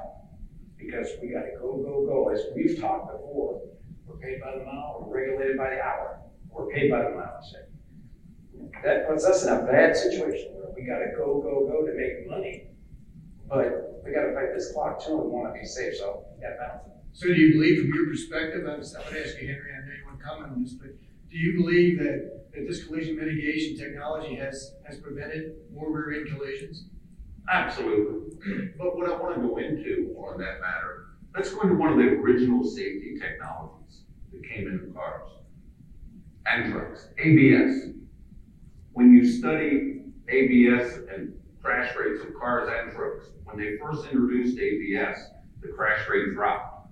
because 0.79 1.09
we 1.21 1.29
got 1.29 1.43
to 1.43 1.53
go, 1.61 1.77
go, 1.77 2.07
go. 2.07 2.29
As 2.31 2.41
we've 2.57 2.81
talked 2.81 3.13
before, 3.13 3.61
we're 4.07 4.17
paid 4.17 4.41
by 4.41 4.57
the 4.57 4.65
mile, 4.65 5.05
we're 5.07 5.21
regulated 5.21 5.59
by 5.59 5.71
the 5.71 5.81
hour, 5.83 6.19
we're 6.49 6.73
paid 6.73 6.91
by 6.91 7.03
the 7.03 7.11
mile, 7.11 7.39
say. 7.43 7.59
That 8.83 9.09
puts 9.09 9.25
us 9.25 9.43
in 9.45 9.53
a 9.53 9.63
bad 9.67 9.95
situation 9.97 10.55
where 10.55 10.73
we 10.75 10.85
got 10.85 11.01
to 11.01 11.13
go, 11.17 11.41
go, 11.43 11.69
go 11.69 11.87
to 11.87 11.93
make 11.95 12.29
money, 12.29 12.69
but 13.47 14.01
we 14.05 14.13
got 14.13 14.23
to 14.23 14.35
fight 14.35 14.55
this 14.55 14.73
clock 14.73 15.05
too 15.05 15.21
and 15.21 15.31
want 15.31 15.55
to 15.55 15.61
be 15.61 15.67
safe, 15.67 15.97
so 15.97 16.25
that 16.41 16.59
balance. 16.59 16.89
So 17.13 17.27
do 17.27 17.35
you 17.35 17.53
believe 17.53 17.83
from 17.83 17.93
your 17.93 18.07
perspective, 18.07 18.67
I 18.67 18.79
was, 18.79 18.95
I 18.95 19.01
would 19.01 19.23
ask 19.23 19.39
you, 19.39 19.49
Henry, 19.49 19.71
I 19.71 19.87
know 19.87 19.93
you 19.93 20.07
want 20.07 20.19
to 20.19 20.25
comment 20.25 20.53
on 20.53 20.63
this, 20.63 20.73
but 20.73 20.91
do 21.31 21.37
you 21.37 21.61
believe 21.61 21.99
that, 21.99 22.47
that 22.55 22.67
this 22.67 22.85
collision 22.85 23.17
mitigation 23.17 23.77
technology 23.77 24.35
has, 24.37 24.77
has 24.87 24.99
prevented 24.99 25.57
more 25.75 25.93
rear-end 25.93 26.35
collisions? 26.35 26.87
Absolutely. 27.51 28.71
But 28.79 28.97
what 28.97 29.11
I 29.11 29.17
want 29.17 29.37
to 29.37 29.41
go 29.41 29.57
into 29.59 30.15
on 30.19 30.39
that 30.39 30.61
matter, 30.61 31.07
let's 31.35 31.53
go 31.53 31.63
into 31.63 31.75
one 31.75 31.93
of 31.93 31.99
the 31.99 32.05
original 32.05 32.65
safety 32.65 33.17
technologies 33.21 34.03
that 34.33 34.49
came 34.49 34.69
into 34.69 34.93
cars 34.93 35.29
and 36.47 36.73
trucks, 36.73 37.09
ABS. 37.19 37.89
When 38.93 39.15
you 39.15 39.25
study 39.25 40.03
ABS 40.29 40.99
and 41.15 41.33
crash 41.63 41.95
rates 41.97 42.23
of 42.23 42.35
cars 42.35 42.69
and 42.71 42.93
trucks, 42.93 43.27
when 43.45 43.59
they 43.59 43.77
first 43.79 44.05
introduced 44.07 44.59
ABS, 44.59 45.19
the 45.63 45.69
crash 45.69 46.09
rate 46.09 46.35
dropped. 46.35 46.91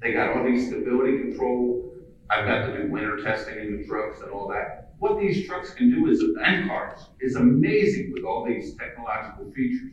They 0.00 0.12
got 0.12 0.36
all 0.36 0.44
these 0.44 0.68
stability 0.68 1.18
control. 1.18 1.92
I've 2.30 2.46
got 2.46 2.66
to 2.66 2.82
do 2.82 2.90
winter 2.90 3.22
testing 3.22 3.58
in 3.58 3.76
the 3.78 3.86
trucks 3.86 4.20
and 4.20 4.30
all 4.30 4.48
that 4.48 4.81
what 5.02 5.18
these 5.18 5.46
trucks 5.48 5.74
can 5.74 5.90
do 5.90 6.08
is, 6.08 6.22
and 6.44 6.68
cars, 6.68 7.08
is 7.20 7.34
amazing 7.34 8.12
with 8.12 8.22
all 8.22 8.46
these 8.46 8.76
technological 8.76 9.50
features. 9.50 9.90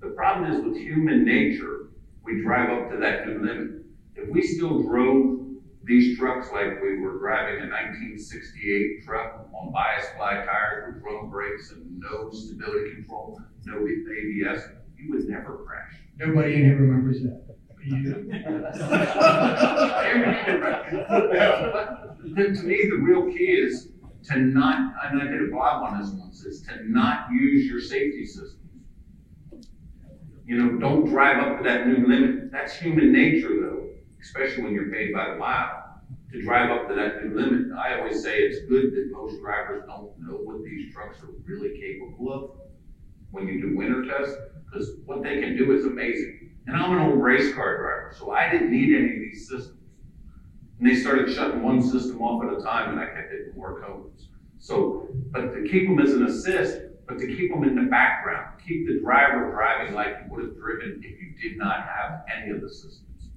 The 0.00 0.10
problem 0.10 0.52
is 0.52 0.64
with 0.64 0.76
human 0.76 1.24
nature, 1.24 1.88
we 2.22 2.42
drive 2.42 2.70
up 2.70 2.88
to 2.92 2.96
that 2.98 3.26
new 3.26 3.44
limit. 3.44 3.82
If 4.14 4.28
we 4.28 4.40
still 4.40 4.84
drove 4.84 5.40
these 5.82 6.16
trucks 6.16 6.46
like 6.52 6.80
we 6.80 7.00
were 7.00 7.18
driving 7.18 7.56
a 7.56 7.66
1968 7.66 9.04
truck 9.04 9.48
on 9.52 9.72
bias 9.72 10.06
ply 10.16 10.44
tires 10.44 10.94
with 10.94 11.02
drum 11.02 11.28
brakes 11.28 11.72
and 11.72 11.98
no 11.98 12.30
stability 12.30 12.94
control, 12.94 13.40
no 13.64 13.80
ABS, 13.80 14.62
you 14.96 15.10
would 15.10 15.28
never 15.28 15.56
crash. 15.66 15.96
Nobody 16.18 16.54
in 16.54 16.66
here 16.66 16.76
remembers 16.76 17.20
that. 17.22 17.42
to 22.22 22.62
me, 22.62 22.88
the 22.88 23.00
real 23.02 23.24
key 23.24 23.46
is 23.46 23.88
to 24.24 24.38
not, 24.38 24.94
and 25.04 25.22
I 25.22 25.24
did 25.26 25.42
a 25.42 25.50
blog 25.50 25.82
on 25.82 26.00
this 26.00 26.10
once, 26.10 26.44
is 26.44 26.62
to 26.62 26.90
not 26.90 27.26
use 27.32 27.66
your 27.66 27.80
safety 27.80 28.24
systems. 28.24 28.58
You 30.44 30.58
know, 30.58 30.78
don't 30.78 31.06
drive 31.06 31.38
up 31.38 31.58
to 31.58 31.64
that 31.64 31.86
new 31.86 32.06
limit. 32.06 32.52
That's 32.52 32.74
human 32.74 33.12
nature, 33.12 33.60
though, 33.60 33.88
especially 34.20 34.62
when 34.64 34.72
you're 34.72 34.92
paid 34.92 35.12
by 35.12 35.30
the 35.30 35.36
mile, 35.36 36.00
to 36.30 36.42
drive 36.42 36.70
up 36.70 36.88
to 36.88 36.94
that 36.94 37.24
new 37.24 37.34
limit. 37.34 37.72
I 37.78 37.98
always 37.98 38.22
say 38.22 38.38
it's 38.38 38.68
good 38.68 38.92
that 38.92 39.10
most 39.12 39.40
drivers 39.40 39.84
don't 39.86 40.12
know 40.18 40.36
what 40.36 40.62
these 40.64 40.92
trucks 40.92 41.20
are 41.22 41.30
really 41.44 41.80
capable 41.80 42.32
of 42.32 42.50
when 43.30 43.48
you 43.48 43.60
do 43.60 43.76
winter 43.76 44.04
tests, 44.04 44.36
because 44.64 44.98
what 45.04 45.22
they 45.22 45.40
can 45.40 45.56
do 45.56 45.72
is 45.72 45.84
amazing. 45.84 46.50
And 46.66 46.76
I'm 46.76 46.92
an 46.92 46.98
old 47.10 47.20
race 47.20 47.54
car 47.54 47.78
driver, 47.78 48.14
so 48.16 48.30
I 48.30 48.50
didn't 48.50 48.70
need 48.70 48.94
any 48.94 49.06
of 49.06 49.20
these 49.20 49.48
systems. 49.48 49.78
And 50.82 50.90
they 50.90 50.96
started 50.96 51.32
shutting 51.32 51.62
one 51.62 51.80
system 51.80 52.20
off 52.20 52.42
at 52.42 52.58
a 52.58 52.60
time, 52.60 52.90
and 52.90 52.98
I 52.98 53.04
kept 53.04 53.30
hitting 53.30 53.52
more 53.54 53.80
codes. 53.80 54.30
So, 54.58 55.06
but 55.30 55.52
to 55.52 55.62
keep 55.62 55.86
them 55.86 56.00
as 56.00 56.12
an 56.12 56.24
assist, 56.24 56.80
but 57.06 57.20
to 57.20 57.26
keep 57.28 57.52
them 57.52 57.62
in 57.62 57.76
the 57.76 57.88
background, 57.88 58.60
keep 58.66 58.88
the 58.88 58.98
driver 58.98 59.52
driving 59.52 59.94
like 59.94 60.24
he 60.24 60.28
would 60.28 60.42
have 60.42 60.56
driven 60.56 61.00
if 61.04 61.20
you 61.20 61.34
did 61.40 61.56
not 61.56 61.86
have 61.86 62.22
any 62.36 62.50
of 62.50 62.60
the 62.60 62.68
systems. 62.68 63.30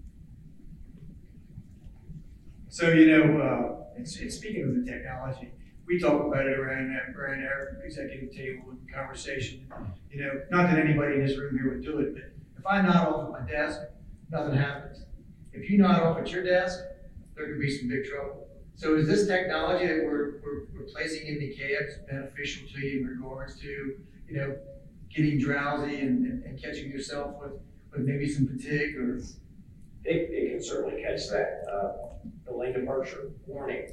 So, 2.69 2.89
you 2.89 3.11
know, 3.11 3.39
uh, 3.39 3.99
it's, 4.01 4.17
it's 4.17 4.37
speaking 4.37 4.63
of 4.63 4.83
the 4.83 4.91
technology, 4.91 5.51
we 5.85 5.99
talk 5.99 6.25
about 6.25 6.47
it 6.47 6.57
around, 6.57 6.99
around 7.15 7.45
our 7.45 7.79
executive 7.85 8.35
table 8.35 8.71
and 8.71 8.91
conversation. 8.91 9.67
You 10.09 10.23
know, 10.23 10.31
not 10.49 10.71
that 10.71 10.79
anybody 10.79 11.17
in 11.17 11.27
this 11.27 11.37
room 11.37 11.55
here 11.55 11.69
would 11.75 11.83
do 11.83 11.99
it, 11.99 12.15
but 12.15 12.23
if 12.57 12.65
I 12.65 12.81
nod 12.81 13.07
off 13.07 13.35
at 13.35 13.43
my 13.43 13.47
desk, 13.47 13.81
nothing 14.31 14.55
happens. 14.55 15.05
If 15.53 15.69
you 15.69 15.77
nod 15.77 16.01
off 16.01 16.17
at 16.17 16.31
your 16.31 16.43
desk, 16.43 16.79
there 17.36 17.48
could 17.48 17.60
be 17.60 17.70
some 17.70 17.88
big 17.88 18.06
trouble. 18.06 18.48
So 18.75 18.96
is 18.96 19.08
this 19.08 19.27
technology 19.27 19.88
that 19.88 20.04
we're, 20.04 20.42
we're, 20.44 20.65
we're 20.74 20.92
placing 20.92 21.27
in 21.27 21.39
the 21.39 21.56
cabs 21.56 21.94
beneficial 22.10 22.68
to 22.68 22.80
you 22.86 23.00
in 23.00 23.08
regards 23.08 23.60
to, 23.62 23.68
you 24.27 24.38
know, 24.38 24.58
getting 25.13 25.39
drowsy 25.39 26.01
and, 26.01 26.25
and, 26.25 26.44
and 26.44 26.62
catching 26.62 26.92
yourself 26.92 27.36
with, 27.42 27.54
with 27.92 28.01
maybe 28.01 28.27
some 28.27 28.48
fatigue 28.48 28.98
or? 28.98 29.18
It, 30.08 30.30
it 30.30 30.51
can 30.51 30.62
certainly 30.62 31.01
catch 31.01 31.30
that. 31.30 31.63
Uh, 31.72 31.94
the 32.46 32.56
lane 32.56 32.74
departure 32.74 33.32
warning, 33.48 33.88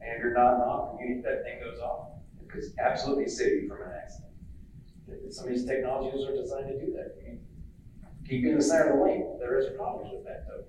and 0.00 0.20
you're 0.20 0.34
not 0.34 0.60
off, 0.60 0.98
you, 1.00 1.22
that 1.22 1.42
thing 1.42 1.60
goes 1.60 1.80
off. 1.80 2.08
Because 2.44 2.74
absolutely 2.78 3.28
save 3.28 3.62
you 3.62 3.68
from 3.68 3.82
an 3.82 3.92
accident. 3.96 5.32
Some 5.32 5.48
of 5.48 5.54
these 5.54 5.64
technologies 5.64 6.26
are 6.26 6.34
designed 6.34 6.68
to 6.68 6.78
do 6.78 6.92
that. 6.92 7.16
Keep 8.28 8.42
you 8.42 8.50
in 8.50 8.56
the 8.56 8.62
center 8.62 8.90
of 8.90 8.98
the 8.98 9.04
lane. 9.04 9.36
There 9.38 9.58
is 9.58 9.74
problems 9.76 10.12
with 10.12 10.24
that 10.24 10.46
though 10.48 10.64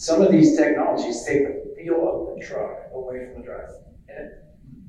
some 0.00 0.22
of 0.22 0.32
these 0.32 0.56
technologies 0.56 1.26
take 1.26 1.44
the 1.44 1.74
feel 1.76 2.08
of 2.08 2.34
the 2.34 2.42
truck 2.42 2.88
away 2.94 3.26
from 3.26 3.42
the 3.42 3.46
driver. 3.46 3.84
And 4.08 4.30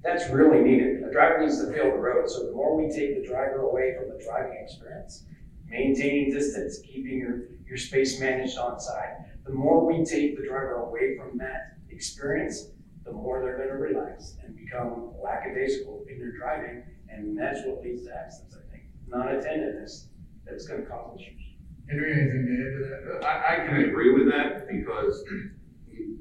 that's 0.02 0.30
really 0.30 0.62
needed. 0.62 1.04
A 1.04 1.12
driver 1.12 1.42
needs 1.42 1.60
to 1.60 1.70
feel 1.74 1.92
the 1.92 1.98
road. 1.98 2.30
So 2.30 2.46
the 2.46 2.54
more 2.54 2.78
we 2.78 2.90
take 2.90 3.22
the 3.22 3.28
driver 3.28 3.60
away 3.60 3.94
from 3.98 4.08
the 4.08 4.24
driving 4.24 4.58
experience, 4.64 5.26
maintaining 5.68 6.32
distance, 6.32 6.80
keeping 6.80 7.20
your, 7.20 7.50
your 7.68 7.76
space 7.76 8.22
managed 8.22 8.58
on 8.58 8.80
side, 8.80 9.26
the 9.46 9.52
more 9.52 9.86
we 9.86 10.06
take 10.06 10.38
the 10.38 10.48
driver 10.48 10.76
away 10.76 11.18
from 11.18 11.38
that 11.40 11.76
experience, 11.90 12.70
the 13.04 13.12
more 13.12 13.42
they're 13.42 13.58
going 13.58 13.68
to 13.68 13.76
relax 13.76 14.38
and 14.46 14.56
become 14.56 15.12
lackadaisical 15.22 16.06
in 16.10 16.20
their 16.20 16.38
driving. 16.38 16.84
And 17.10 17.38
that's 17.38 17.60
what 17.66 17.84
leads 17.84 18.06
to 18.06 18.16
accidents, 18.16 18.56
I 18.56 18.72
think. 18.72 18.84
Non-attentiveness 19.10 20.08
that's 20.46 20.68
going 20.68 20.84
to 20.84 20.88
cause 20.88 21.20
issues. 21.20 21.51
Henry, 21.90 22.14
anything 22.14 22.46
to 22.46 22.54
add 22.54 22.72
to 22.78 23.20
that? 23.20 23.26
Uh, 23.26 23.28
I, 23.28 23.64
I 23.64 23.68
can 23.68 23.84
agree 23.90 24.14
with 24.14 24.32
that 24.32 24.68
because 24.68 25.24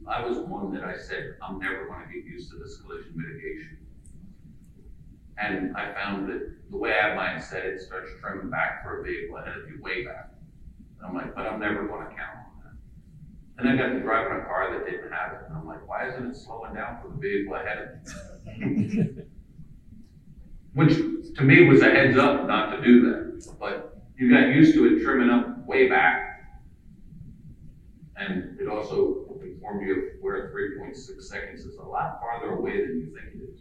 I 0.07 0.27
was 0.27 0.39
one 0.39 0.73
that 0.75 0.85
I 0.85 0.97
said, 0.97 1.37
I'm 1.43 1.59
never 1.59 1.87
going 1.87 2.07
to 2.07 2.15
get 2.15 2.25
used 2.25 2.51
to 2.51 2.59
this 2.59 2.79
collision 2.79 3.13
mitigation. 3.15 3.79
And 5.39 5.77
I 5.77 5.93
found 5.95 6.29
that 6.29 6.71
the 6.71 6.77
way 6.77 6.93
I 6.99 7.09
have 7.09 7.17
mine 7.17 7.41
set, 7.41 7.65
it 7.65 7.81
starts 7.81 8.11
trimming 8.21 8.51
back 8.51 8.83
for 8.83 9.01
a 9.01 9.05
vehicle 9.05 9.37
ahead 9.37 9.57
of 9.57 9.69
you 9.69 9.81
way 9.81 10.05
back. 10.05 10.31
And 10.99 11.09
I'm 11.09 11.15
like, 11.15 11.35
but 11.35 11.47
I'm 11.47 11.61
never 11.61 11.87
going 11.87 12.07
to 12.07 12.15
count 12.15 12.37
on 12.37 12.63
that. 12.65 13.63
And 13.63 13.69
I 13.69 13.77
got 13.77 13.93
to 13.93 14.01
drive 14.01 14.31
in 14.31 14.39
a 14.39 14.45
car 14.45 14.77
that 14.77 14.91
didn't 14.91 15.11
have 15.13 15.33
it. 15.33 15.41
And 15.49 15.57
I'm 15.57 15.67
like, 15.67 15.87
why 15.89 16.09
isn't 16.09 16.31
it 16.31 16.37
slowing 16.37 16.75
down 16.75 16.99
for 17.01 17.09
the 17.09 17.17
vehicle 17.17 17.55
ahead 17.55 17.79
of 17.79 18.59
me? 18.59 19.09
which 20.75 20.95
to 21.37 21.43
me 21.43 21.67
was 21.69 21.83
a 21.83 21.91
heads 21.91 22.17
up 22.17 22.47
not 22.47 22.71
to 22.71 22.83
do 22.83 23.03
that. 23.03 23.57
But 23.59 23.90
you 24.21 24.31
got 24.31 24.49
used 24.49 24.75
to 24.75 24.85
it 24.85 25.03
trimming 25.03 25.31
up 25.31 25.67
way 25.67 25.89
back. 25.89 26.27
And 28.17 28.61
it 28.61 28.69
also 28.69 29.25
informed 29.43 29.87
you 29.87 29.95
of 29.95 30.03
where 30.21 30.51
three 30.51 30.77
point 30.79 30.95
six 30.95 31.31
seconds 31.31 31.65
is 31.65 31.77
a 31.77 31.83
lot 31.83 32.21
farther 32.21 32.53
away 32.53 32.83
than 32.83 33.01
you 33.01 33.07
think 33.07 33.35
it 33.35 33.51
is. 33.51 33.61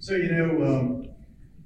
So, 0.00 0.16
you 0.16 0.32
know, 0.32 0.66
um, 0.66 1.08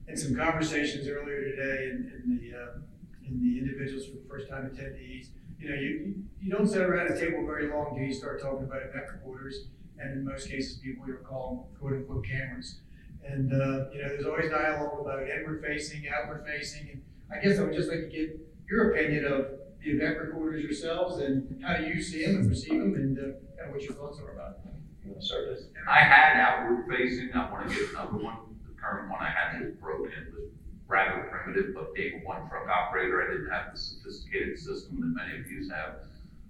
in 0.07 0.17
some 0.19 0.37
conversations 0.37 1.09
earlier 1.09 1.45
today 1.45 1.89
in, 1.91 2.13
in 2.15 2.37
the, 2.37 2.59
uh, 2.59 3.27
in 3.27 3.41
the 3.41 3.59
individuals 3.59 4.05
for 4.07 4.19
first 4.29 4.51
time 4.51 4.69
attendees, 4.69 5.29
you 5.59 5.71
know, 5.71 5.77
you, 5.77 6.15
you 6.43 6.51
don't 6.51 6.67
sit 6.67 6.83
around 6.83 7.11
a 7.11 7.19
table 7.19 7.47
very 7.47 7.71
long 7.71 7.93
until 7.93 8.07
you 8.07 8.13
start 8.13 8.43
talking 8.43 8.65
about 8.65 8.83
event 8.83 9.07
recorders. 9.15 9.69
And 9.99 10.13
in 10.13 10.25
most 10.27 10.51
cases, 10.51 10.77
people 10.77 11.07
you're 11.07 11.19
calling 11.19 11.65
quote 11.81 11.93
unquote 11.95 12.27
cameras. 12.27 12.81
And, 13.27 13.53
uh, 13.53 13.91
you 13.93 14.03
know, 14.03 14.09
there's 14.09 14.27
always 14.27 14.51
dialogue 14.51 15.01
about 15.01 15.29
inward 15.29 15.65
facing, 15.67 16.05
outward 16.09 16.45
facing. 16.47 16.91
And 16.91 17.03
I 17.33 17.43
guess 17.43 17.59
I 17.59 17.63
would 17.63 17.75
just 17.75 17.89
like 17.89 18.01
to 18.01 18.09
get 18.09 18.39
your 18.69 18.93
opinion 18.93 19.25
of 19.25 19.47
the 19.83 19.91
event 19.91 20.19
recorders 20.19 20.63
yourselves 20.63 21.21
and 21.21 21.63
how 21.63 21.77
do 21.77 21.85
you 21.85 22.03
see 22.03 22.25
them 22.25 22.37
and 22.37 22.49
perceive 22.49 22.81
them 22.81 22.95
and, 22.95 23.19
uh, 23.19 23.63
and 23.63 23.73
what 23.73 23.83
your 23.83 23.95
thoughts 23.95 24.19
are 24.21 24.33
about 24.33 24.65
them. 24.65 24.73
Want 25.05 25.23
to? 25.23 25.57
I 25.89 25.99
had 25.99 26.41
outward 26.41 26.87
facing, 26.89 27.33
I 27.35 27.51
wanna 27.51 27.69
get 27.69 27.91
another 27.91 28.17
one, 28.17 28.37
the 28.67 28.73
current 28.81 29.11
one 29.11 29.21
I 29.21 29.29
had 29.29 29.61
was 29.61 29.75
broken, 29.75 30.13
it 30.13 30.33
was 30.33 30.51
rather 30.87 31.29
primitive, 31.31 31.75
but 31.75 31.95
being 31.95 32.23
a 32.23 32.27
one 32.27 32.49
truck 32.49 32.69
operator, 32.69 33.23
I 33.23 33.33
didn't 33.33 33.51
have 33.51 33.73
the 33.73 33.79
sophisticated 33.79 34.59
system 34.59 35.01
that 35.01 35.07
many 35.07 35.41
of 35.41 35.51
you 35.51 35.69
have. 35.71 36.07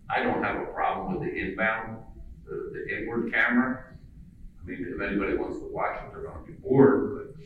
I 0.08 0.22
don't 0.22 0.42
have 0.42 0.56
a 0.56 0.66
problem 0.66 1.18
with 1.18 1.28
the 1.28 1.36
inbound, 1.36 1.98
the, 2.44 2.70
the 2.72 2.98
inward 2.98 3.32
camera. 3.32 3.93
I 4.64 4.70
mean, 4.70 4.86
if 4.94 5.00
anybody 5.00 5.36
wants 5.36 5.58
to 5.58 5.66
watch 5.66 5.96
it, 5.96 6.12
they're 6.12 6.22
gonna 6.22 6.44
be 6.46 6.52
bored, 6.54 7.34
but, 7.36 7.44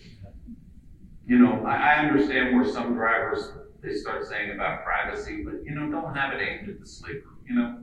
you 1.26 1.38
know, 1.38 1.64
I, 1.66 1.76
I 1.76 1.94
understand 2.06 2.56
where 2.56 2.70
some 2.70 2.94
drivers, 2.94 3.52
they 3.82 3.94
start 3.94 4.26
saying 4.26 4.52
about 4.52 4.84
privacy, 4.84 5.42
but, 5.44 5.64
you 5.64 5.74
know, 5.74 5.90
don't 5.90 6.14
have 6.14 6.32
it 6.34 6.40
aimed 6.40 6.68
at 6.68 6.80
the 6.80 6.86
sleeper, 6.86 7.30
you 7.46 7.54
know? 7.54 7.82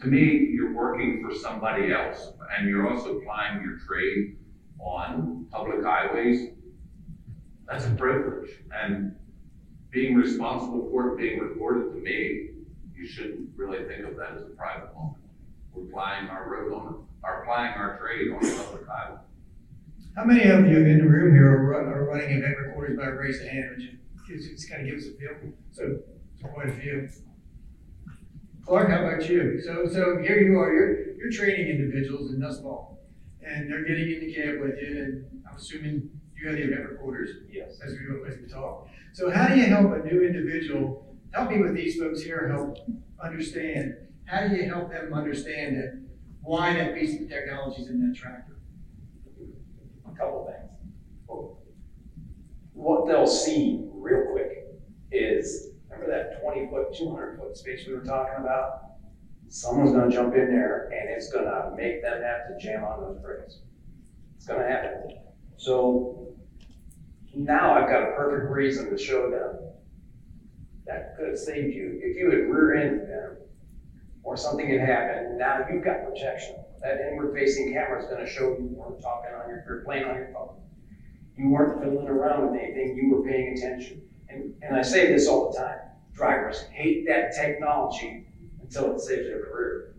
to 0.00 0.06
me, 0.08 0.50
you're 0.52 0.72
working 0.72 1.22
for 1.22 1.34
somebody 1.34 1.92
else, 1.92 2.32
and 2.56 2.68
you're 2.68 2.90
also 2.90 3.18
applying 3.18 3.62
your 3.62 3.78
trade 3.78 4.36
on 4.78 5.46
public 5.50 5.84
highways. 5.84 6.50
That's 7.68 7.86
a 7.86 7.90
privilege, 7.90 8.50
and 8.72 9.14
being 9.90 10.16
responsible 10.16 10.88
for 10.90 11.12
it 11.12 11.18
being 11.18 11.38
recorded 11.38 11.94
to 11.94 12.00
me, 12.00 12.50
you 12.94 13.06
shouldn't 13.06 13.50
really 13.56 13.84
think 13.84 14.04
of 14.04 14.16
that 14.16 14.32
as 14.34 14.42
a 14.42 14.50
private 14.56 14.92
moment. 14.94 15.22
We're 15.72 15.84
applying 15.84 16.28
our 16.28 16.48
road 16.48 16.72
on, 16.72 17.06
are 17.24 17.42
applying 17.42 17.74
our 17.74 17.98
trade 17.98 18.30
on 18.32 18.44
a 18.44 18.62
public 18.62 18.86
highway. 18.88 19.18
How 20.16 20.24
many 20.24 20.42
of 20.42 20.66
you 20.66 20.78
in 20.84 20.98
the 20.98 21.04
room 21.08 21.34
here 21.34 21.50
are, 21.50 21.64
run, 21.66 21.84
are 21.86 22.04
running 22.04 22.30
event 22.30 22.54
recorders 22.66 22.98
by 22.98 23.06
raise 23.06 23.40
of 23.40 23.48
hand? 23.48 23.70
Would 23.70 23.82
you 23.82 23.98
gives, 24.28 24.48
just 24.48 24.70
kind 24.70 24.82
of 24.82 24.88
give 24.88 24.98
us 24.98 25.06
a 25.06 25.18
feel? 25.18 25.52
So, 25.70 26.00
so 26.40 26.48
quite 26.48 26.68
a 26.68 26.72
few. 26.72 27.08
Clark, 28.64 28.90
how 28.90 29.06
about 29.06 29.28
you? 29.28 29.60
So, 29.64 29.86
so 29.86 30.18
here 30.22 30.40
you 30.40 30.58
are. 30.58 30.72
You're 30.72 31.12
you're 31.16 31.30
training 31.30 31.68
individuals 31.68 32.32
in 32.32 32.40
Nussbaum, 32.40 32.96
and 33.42 33.70
they're 33.70 33.84
getting 33.84 34.10
in 34.12 34.20
the 34.20 34.34
cab 34.34 34.60
with 34.60 34.78
you. 34.80 35.02
And 35.02 35.42
I'm 35.48 35.56
assuming 35.56 36.10
you 36.36 36.48
have 36.48 36.56
the 36.56 36.64
event 36.64 36.88
recorders 36.90 37.30
Yes. 37.50 37.78
as 37.84 37.92
we 37.92 37.98
go 38.06 38.24
as 38.24 38.38
we 38.38 38.48
talk. 38.48 38.88
So, 39.12 39.30
how 39.30 39.48
do 39.48 39.56
you 39.56 39.66
help 39.66 39.92
a 39.92 40.06
new 40.06 40.22
individual? 40.22 41.16
Help 41.32 41.50
me 41.50 41.58
with 41.60 41.74
these 41.74 41.98
folks 41.98 42.22
here. 42.22 42.48
Help 42.48 42.76
understand. 43.22 43.94
How 44.26 44.46
do 44.46 44.54
you 44.56 44.68
help 44.68 44.90
them 44.90 45.12
understand 45.14 45.76
that 45.76 46.02
why 46.42 46.74
that 46.74 46.94
of 47.22 47.28
technology 47.28 47.82
is 47.82 47.88
in 47.88 48.06
that 48.06 48.16
tractor? 48.16 48.58
A 50.06 50.16
couple 50.16 50.46
of 50.46 50.54
things. 50.54 50.58
What 52.72 53.06
they'll 53.06 53.26
see 53.26 53.88
real 53.92 54.32
quick 54.32 54.50
is, 55.12 55.68
remember 55.88 56.10
that 56.10 56.42
twenty 56.42 56.68
foot, 56.68 56.94
two 56.94 57.10
hundred 57.10 57.38
foot 57.38 57.56
space 57.56 57.86
we 57.86 57.94
were 57.94 58.04
talking 58.04 58.34
about? 58.40 58.80
Someone's 59.48 59.92
gonna 59.92 60.10
jump 60.10 60.34
in 60.34 60.46
there 60.50 60.86
and 60.86 61.10
it's 61.10 61.30
gonna 61.30 61.74
make 61.76 62.02
them 62.02 62.22
have 62.22 62.48
to 62.48 62.58
jam 62.58 62.82
on 62.82 63.00
those 63.00 63.18
brakes. 63.20 63.60
It's 64.36 64.46
gonna 64.46 64.66
happen. 64.66 65.16
So 65.56 66.34
now 67.34 67.72
I've 67.74 67.88
got 67.88 68.02
a 68.02 68.12
perfect 68.16 68.50
reason 68.50 68.90
to 68.90 68.98
show 68.98 69.30
them 69.30 69.58
that 70.86 71.14
could 71.16 71.28
have 71.28 71.38
saved 71.38 71.72
you. 71.74 72.00
If 72.02 72.16
you 72.16 72.30
had 72.30 72.50
rear 72.50 72.74
ended 72.74 73.08
them 73.08 73.36
or 74.22 74.36
something 74.36 74.68
had 74.68 74.80
happened, 74.80 75.38
now 75.38 75.64
you've 75.70 75.84
got 75.84 76.04
protection. 76.04 76.56
That 76.80 77.00
inward 77.10 77.34
facing 77.34 77.72
camera 77.72 78.02
is 78.02 78.08
gonna 78.08 78.26
show 78.26 78.56
you 78.58 78.68
weren't 78.72 79.00
talking 79.00 79.30
on 79.34 79.48
your, 79.48 79.64
you're 79.66 79.84
playing 79.84 80.04
on 80.04 80.16
your 80.16 80.30
phone. 80.32 80.56
You 81.36 81.48
weren't 81.48 81.82
fiddling 81.82 82.08
around 82.08 82.50
with 82.50 82.60
anything, 82.60 82.96
you 82.96 83.10
were 83.10 83.22
paying 83.22 83.56
attention. 83.56 84.02
And, 84.28 84.54
and 84.62 84.76
I 84.76 84.82
say 84.82 85.06
this 85.06 85.28
all 85.28 85.50
the 85.50 85.58
time, 85.58 85.78
drivers 86.12 86.62
hate 86.72 87.06
that 87.06 87.34
technology 87.34 88.26
until 88.60 88.94
it 88.94 89.00
saves 89.00 89.26
their 89.26 89.44
career. 89.44 89.94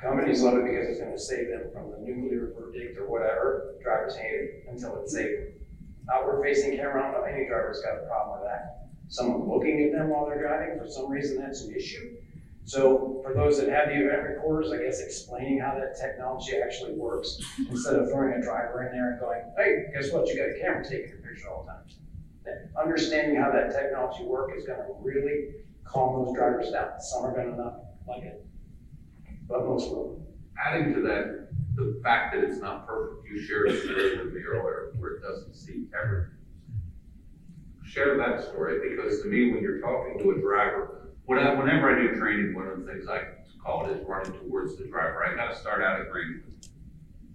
Companies 0.00 0.42
love 0.42 0.54
it 0.54 0.64
because 0.64 0.88
it's 0.88 1.00
gonna 1.00 1.18
save 1.18 1.48
them 1.48 1.70
from 1.72 1.90
the 1.90 1.98
nuclear 1.98 2.52
verdict 2.58 2.98
or 2.98 3.08
whatever. 3.08 3.74
Drivers 3.82 4.16
hate 4.16 4.32
it 4.32 4.64
until 4.68 4.96
it 5.02 5.08
saves 5.08 5.28
them. 5.28 5.52
Outward 6.12 6.42
facing 6.42 6.76
camera, 6.76 7.02
I 7.02 7.12
don't 7.12 7.20
know 7.20 7.26
any 7.26 7.46
driver's 7.46 7.82
got 7.82 8.02
a 8.02 8.06
problem 8.06 8.40
with 8.40 8.48
that. 8.48 8.88
Someone 9.08 9.48
looking 9.48 9.84
at 9.84 9.92
them 9.92 10.08
while 10.08 10.26
they're 10.26 10.40
driving, 10.40 10.78
for 10.78 10.88
some 10.88 11.10
reason 11.10 11.40
that's 11.40 11.62
an 11.62 11.74
issue. 11.74 12.16
So 12.70 13.20
for 13.24 13.34
those 13.34 13.58
that 13.58 13.68
have 13.68 13.88
the 13.88 13.96
event 13.96 14.22
recorders, 14.28 14.70
I 14.70 14.76
guess 14.76 15.00
explaining 15.00 15.58
how 15.58 15.74
that 15.74 15.98
technology 16.00 16.52
actually 16.64 16.92
works, 16.92 17.40
instead 17.68 17.96
of 17.96 18.08
throwing 18.08 18.34
a 18.34 18.40
driver 18.40 18.86
in 18.86 18.92
there 18.92 19.10
and 19.10 19.18
going, 19.18 19.42
hey, 19.58 19.86
guess 19.92 20.12
what, 20.12 20.28
you 20.28 20.36
got 20.36 20.56
a 20.56 20.60
camera 20.60 20.84
taking 20.88 21.18
a 21.18 21.26
picture 21.26 21.50
all 21.50 21.66
the 21.66 22.52
time. 22.52 22.68
Understanding 22.80 23.34
how 23.42 23.50
that 23.50 23.72
technology 23.72 24.22
works 24.22 24.56
is 24.56 24.68
gonna 24.68 24.86
really 25.00 25.48
calm 25.82 26.24
those 26.24 26.36
drivers 26.36 26.70
down. 26.70 26.90
Some 27.00 27.24
are 27.24 27.34
gonna 27.34 27.56
not 27.56 27.80
like 28.06 28.22
it, 28.22 28.46
but 29.48 29.64
most 29.64 29.90
will. 29.90 30.22
Adding 30.64 30.94
to 30.94 31.00
that, 31.02 31.48
the 31.74 32.00
fact 32.04 32.32
that 32.32 32.44
it's 32.44 32.60
not 32.60 32.86
perfect, 32.86 33.26
you 33.28 33.42
shared 33.42 33.70
a 33.70 33.80
story 33.80 34.16
with 34.16 34.32
me 34.32 34.42
earlier 34.42 34.92
where 34.96 35.14
it 35.14 35.22
doesn't 35.22 35.56
see 35.56 35.86
everything. 36.00 36.36
Share 37.84 38.16
that 38.16 38.44
story, 38.44 38.90
because 38.90 39.22
to 39.22 39.28
me, 39.28 39.52
when 39.52 39.60
you're 39.60 39.80
talking 39.80 40.20
to 40.20 40.30
a 40.30 40.40
driver, 40.40 40.99
I, 41.38 41.54
whenever 41.54 41.90
I 41.90 41.98
do 41.98 42.18
training, 42.18 42.54
one 42.54 42.66
of 42.66 42.80
the 42.80 42.92
things 42.92 43.08
I 43.08 43.22
call 43.62 43.88
it 43.88 43.98
is 43.98 44.06
running 44.06 44.32
towards 44.32 44.76
the 44.76 44.84
driver. 44.84 45.24
I 45.24 45.34
gotta 45.36 45.56
start 45.56 45.82
out 45.82 46.00
agreeing 46.00 46.42
with 46.44 46.54
him. 46.54 46.72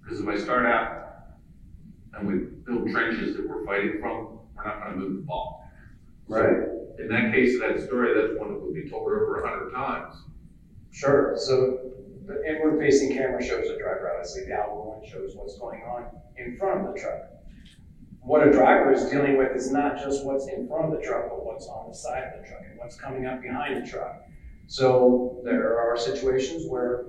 Because 0.04 0.20
if 0.20 0.28
I 0.28 0.38
start 0.38 0.66
out 0.66 1.06
and 2.14 2.28
we 2.28 2.38
build 2.66 2.90
trenches 2.92 3.36
that 3.36 3.48
we're 3.48 3.66
fighting 3.66 4.00
from, 4.00 4.40
we're 4.56 4.66
not 4.66 4.84
gonna 4.84 4.98
move 4.98 5.16
the 5.18 5.22
ball. 5.22 5.70
So, 6.30 6.72
In 6.98 7.10
that 7.10 7.34
case, 7.34 7.56
of 7.56 7.62
that 7.62 7.86
story, 7.86 8.14
that's 8.14 8.40
one 8.40 8.54
that 8.54 8.60
would 8.60 8.74
be 8.74 8.90
told 8.90 9.12
over 9.12 9.44
a 9.44 9.48
hundred 9.48 9.72
times. 9.74 10.16
Sure, 10.92 11.36
so 11.38 11.92
the 12.26 12.44
inward 12.50 12.80
facing 12.80 13.16
camera 13.16 13.44
shows 13.44 13.68
the 13.68 13.78
driver, 13.78 14.12
obviously 14.16 14.46
the 14.46 14.54
outward 14.54 14.98
one 14.98 15.06
shows 15.06 15.36
what's 15.36 15.60
going 15.60 15.84
on 15.84 16.06
in 16.38 16.58
front 16.58 16.88
of 16.88 16.94
the 16.94 17.00
truck. 17.00 17.35
What 18.26 18.48
a 18.48 18.52
driver 18.52 18.92
is 18.92 19.06
dealing 19.12 19.38
with 19.38 19.56
is 19.56 19.72
not 19.72 20.00
just 20.00 20.26
what's 20.26 20.48
in 20.48 20.68
front 20.68 20.92
of 20.92 21.00
the 21.00 21.06
truck, 21.06 21.30
but 21.30 21.46
what's 21.46 21.68
on 21.68 21.90
the 21.90 21.94
side 21.94 22.24
of 22.24 22.42
the 22.42 22.48
truck 22.48 22.62
and 22.68 22.80
what's 22.80 22.96
coming 22.96 23.28
up 23.28 23.40
behind 23.40 23.78
the 23.78 23.88
truck. 23.88 24.24
So 24.66 25.44
there 25.46 25.80
are 25.80 25.96
situations 25.96 26.64
where 26.68 27.06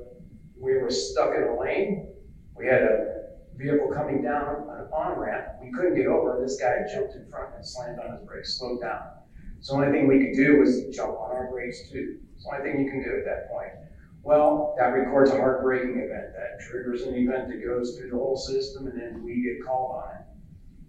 we 0.61 0.77
were 0.77 0.91
stuck 0.91 1.35
in 1.35 1.45
a 1.45 1.59
lane, 1.59 2.13
we 2.55 2.67
had 2.67 2.83
a 2.83 3.29
vehicle 3.57 3.91
coming 3.95 4.21
down 4.21 4.69
an 4.69 4.89
on 4.93 5.19
ramp, 5.19 5.47
we 5.63 5.73
couldn't 5.73 5.97
get 5.97 6.07
over, 6.07 6.39
this 6.39 6.61
guy 6.61 6.85
jumped 6.93 7.15
in 7.15 7.27
front 7.31 7.55
and 7.57 7.67
slammed 7.67 7.99
on 7.99 8.13
his 8.13 8.21
brakes, 8.21 8.59
slowed 8.59 8.83
down. 8.83 9.01
So 9.61 9.73
the 9.73 9.87
only 9.87 9.99
thing 9.99 10.09
we 10.09 10.23
could 10.23 10.37
do 10.37 10.59
was 10.61 10.95
jump 10.95 11.17
on 11.17 11.31
our 11.31 11.51
brakes 11.51 11.89
too. 11.91 12.19
It's 12.35 12.45
the 12.45 12.59
only 12.59 12.71
thing 12.71 12.85
you 12.85 12.91
can 12.91 13.03
do 13.03 13.17
at 13.17 13.25
that 13.25 13.49
point. 13.51 13.73
Well, 14.23 14.75
that 14.79 14.89
records 14.89 15.31
a 15.31 15.39
hard 15.39 15.63
braking 15.63 15.97
event. 15.97 16.35
That 16.37 16.61
triggers 16.69 17.05
an 17.05 17.15
event 17.15 17.49
that 17.49 17.65
goes 17.65 17.97
through 17.97 18.11
the 18.11 18.19
whole 18.19 18.37
system 18.37 18.87
and 18.87 19.01
then 19.01 19.25
we 19.25 19.41
get 19.41 19.65
called 19.65 20.03
on 20.05 20.11
it. 20.17 20.36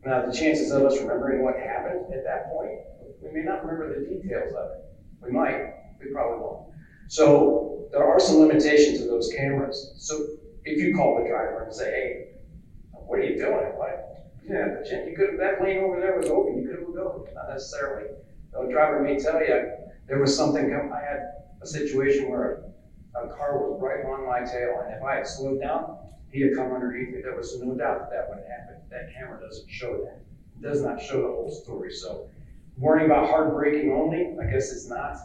Now, 0.07 0.25
the 0.25 0.31
chances 0.31 0.71
of 0.71 0.83
us 0.83 0.97
remembering 1.01 1.43
what 1.43 1.59
happened 1.59 2.13
at 2.13 2.23
that 2.23 2.49
point, 2.53 2.79
we 3.21 3.29
may 3.31 3.43
not 3.43 3.65
remember 3.65 3.99
the 3.99 4.05
details 4.05 4.53
of 4.53 4.71
it. 4.71 4.85
We 5.21 5.31
might, 5.31 5.73
we 5.99 6.11
probably 6.13 6.39
won't. 6.39 6.69
So 7.09 7.89
there 7.91 8.05
are 8.05 8.17
some 8.17 8.37
limitations 8.37 8.99
to 8.99 9.05
those 9.05 9.29
cameras. 9.35 9.95
So 9.97 10.25
if 10.63 10.81
you 10.81 10.95
call 10.95 11.21
the 11.21 11.27
driver 11.27 11.63
and 11.65 11.75
say, 11.75 11.91
hey, 11.91 12.27
what 12.93 13.19
are 13.19 13.23
you 13.23 13.37
doing? 13.37 13.67
Have 14.49 14.81
to 14.81 14.89
change. 14.89 15.09
You 15.09 15.15
could 15.17 15.37
that 15.41 15.61
lane 15.61 15.79
over 15.79 15.99
there 15.99 16.17
was 16.17 16.29
open. 16.29 16.61
You 16.61 16.69
could 16.69 16.79
have 16.79 16.87
moved. 16.87 17.29
Not 17.35 17.49
necessarily. 17.49 18.07
The 18.53 18.71
driver 18.71 19.03
may 19.03 19.19
tell 19.19 19.41
you 19.41 19.73
there 20.07 20.19
was 20.19 20.33
something. 20.33 20.63
I 20.63 20.99
had 21.01 21.19
a 21.61 21.67
situation 21.67 22.29
where 22.29 22.63
a 23.13 23.27
car 23.27 23.57
was 23.57 23.77
right 23.81 24.05
on 24.05 24.25
my 24.25 24.49
tail, 24.49 24.81
and 24.85 24.95
if 24.95 25.03
I 25.03 25.15
had 25.17 25.27
slowed 25.27 25.59
down, 25.59 25.97
he 26.31 26.41
had 26.41 26.55
come 26.55 26.71
underneath 26.71 27.13
me. 27.13 27.21
There 27.21 27.35
was 27.35 27.59
no 27.59 27.73
doubt 27.73 27.99
that 27.99 28.09
that 28.11 28.29
would 28.29 28.43
happen. 28.47 28.81
That 28.89 29.13
camera 29.13 29.39
doesn't 29.39 29.69
show 29.69 29.97
that. 30.03 30.21
It 30.57 30.61
does 30.61 30.81
not 30.81 31.01
show 31.01 31.21
the 31.21 31.27
whole 31.27 31.51
story. 31.51 31.91
So 31.91 32.29
worrying 32.77 33.05
about 33.05 33.29
hard 33.29 33.53
braking 33.53 33.91
only, 33.91 34.35
I 34.41 34.51
guess, 34.51 34.71
is 34.71 34.89
not 34.89 35.17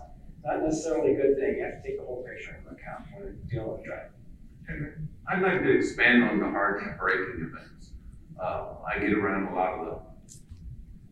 not 0.44 0.62
necessarily 0.62 1.14
a 1.14 1.16
good 1.16 1.38
thing. 1.38 1.56
You 1.56 1.64
have 1.64 1.82
to 1.82 1.88
take 1.88 1.98
the 1.98 2.04
whole 2.04 2.24
picture 2.24 2.56
into 2.56 2.70
account 2.70 3.04
when 3.14 3.38
dealing 3.48 3.72
with 3.72 3.84
driving. 3.84 5.08
I'd 5.28 5.42
like 5.42 5.62
to 5.62 5.76
expand 5.76 6.24
on 6.24 6.40
the 6.40 6.46
hard 6.46 6.82
braking 6.98 7.50
events. 7.50 7.90
Uh, 8.40 8.74
I 8.84 8.98
get 8.98 9.12
around 9.12 9.52
a 9.52 9.54
lot 9.54 9.78
of 9.78 9.86
the 9.86 10.36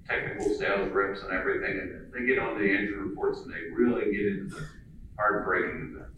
technical 0.08 0.52
sales 0.54 0.90
reps 0.90 1.22
and 1.22 1.32
everything, 1.32 1.78
and 1.78 2.12
they 2.12 2.26
get 2.26 2.38
on 2.38 2.58
the 2.58 2.64
engine 2.64 2.98
reports 2.98 3.40
and 3.40 3.52
they 3.52 3.70
really 3.72 4.10
get 4.12 4.26
into 4.26 4.54
the 4.56 4.66
hard 5.16 5.44
braking 5.44 5.94
events. 5.94 6.09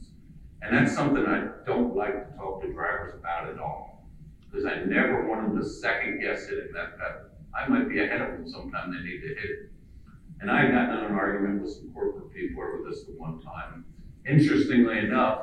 And 0.63 0.77
that's 0.77 0.95
something 0.95 1.27
I 1.27 1.49
don't 1.67 1.95
like 1.97 2.31
to 2.31 2.37
talk 2.37 2.63
to 2.63 2.73
drivers 2.73 3.15
about 3.15 3.49
at 3.49 3.59
all, 3.59 4.07
because 4.41 4.65
I 4.65 4.85
never 4.85 5.29
want 5.29 5.49
them 5.49 5.61
to 5.61 5.69
second 5.69 6.21
guess 6.21 6.47
hitting 6.47 6.73
that 6.75 6.99
pedal. 6.99 7.31
I 7.53 7.69
might 7.69 7.89
be 7.89 8.03
ahead 8.03 8.23
of 8.23 8.29
them 8.29 8.49
sometime 8.49 8.95
they 8.95 9.03
need 9.03 9.21
to 9.21 9.29
hit 9.29 9.39
it. 9.39 9.73
And 10.41 10.51
I 10.51 10.71
got 10.71 10.97
in 10.97 11.05
an 11.05 11.13
argument 11.13 11.63
with 11.63 11.73
some 11.73 11.93
corporate 11.93 12.33
people 12.33 12.63
over 12.63 12.89
this 12.89 13.03
at 13.09 13.19
one 13.19 13.41
time. 13.41 13.85
Interestingly 14.27 14.99
enough, 14.99 15.41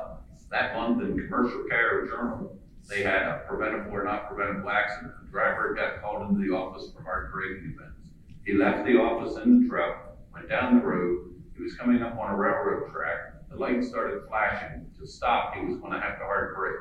that 0.50 0.74
month 0.74 1.02
in 1.02 1.16
Commercial 1.16 1.64
Carrier 1.68 2.06
Journal, 2.06 2.56
they 2.88 3.02
had 3.02 3.22
a 3.22 3.42
preventable 3.46 3.92
or 3.92 4.04
not 4.04 4.26
preventable 4.26 4.70
accident. 4.70 5.12
The 5.22 5.30
driver 5.30 5.74
got 5.74 6.00
called 6.00 6.28
into 6.28 6.46
the 6.46 6.52
office 6.54 6.90
for 6.90 7.02
hard 7.02 7.30
braking 7.30 7.76
events. 7.76 8.08
He 8.44 8.54
left 8.54 8.84
the 8.84 8.98
office 8.98 9.36
in 9.44 9.62
the 9.62 9.68
truck, 9.68 10.16
went 10.32 10.48
down 10.48 10.76
the 10.76 10.84
road. 10.84 11.34
He 11.56 11.62
was 11.62 11.74
coming 11.76 12.02
up 12.02 12.18
on 12.18 12.32
a 12.32 12.36
railroad 12.36 12.90
track. 12.90 13.48
The 13.50 13.56
light 13.56 13.84
started 13.84 14.22
flashing. 14.28 14.89
To 15.00 15.06
stop, 15.06 15.54
he 15.54 15.64
was 15.64 15.78
going 15.78 15.92
to 15.92 16.00
have 16.00 16.18
to 16.18 16.24
hard 16.24 16.54
brake. 16.54 16.76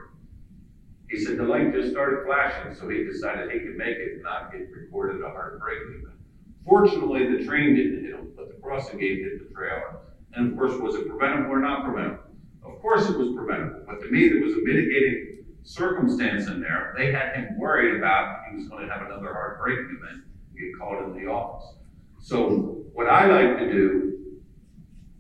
He 1.10 1.24
said 1.24 1.38
the 1.38 1.44
light 1.44 1.74
just 1.74 1.92
started 1.92 2.26
flashing, 2.26 2.76
so 2.76 2.90
he 2.90 3.06
decided 3.06 3.50
he 3.50 3.60
could 3.60 3.78
make 3.78 3.96
it 3.96 4.16
and 4.16 4.24
not 4.24 4.52
get 4.52 4.70
recorded 4.72 5.24
a 5.24 5.30
hard 5.30 5.62
event. 5.64 6.20
Fortunately, 6.66 7.38
the 7.38 7.46
train 7.46 7.76
didn't 7.76 8.04
hit 8.04 8.14
him, 8.14 8.34
but 8.36 8.50
the 8.50 8.62
crossing 8.62 9.00
gate 9.00 9.20
hit 9.20 9.48
the 9.48 9.56
trailer. 9.56 10.02
And 10.34 10.52
of 10.52 10.58
course, 10.58 10.74
was 10.82 10.96
it 10.96 11.08
preventable 11.08 11.52
or 11.52 11.60
not 11.62 11.86
preventable? 11.86 12.26
Of 12.64 12.82
course 12.82 13.10
it 13.10 13.18
was 13.18 13.34
preventable, 13.34 13.86
but 13.88 14.02
to 14.02 14.12
me, 14.12 14.28
there 14.28 14.42
was 14.42 14.54
a 14.54 14.62
mitigating 14.64 15.46
circumstance 15.64 16.48
in 16.48 16.60
there. 16.60 16.94
They 16.98 17.14
had 17.14 17.36
him 17.36 17.58
worried 17.58 17.96
about 17.96 18.42
he 18.50 18.58
was 18.58 18.68
going 18.68 18.86
to 18.86 18.94
have 18.94 19.06
another 19.06 19.32
hard 19.32 19.60
braking 19.60 19.98
event 19.98 20.24
and 20.52 20.60
get 20.60 20.78
called 20.78 21.06
into 21.06 21.26
the 21.26 21.32
office. 21.32 21.74
So 22.20 22.84
what 22.94 23.08
I 23.08 23.28
like 23.28 23.60
to 23.60 23.72
do 23.72 24.19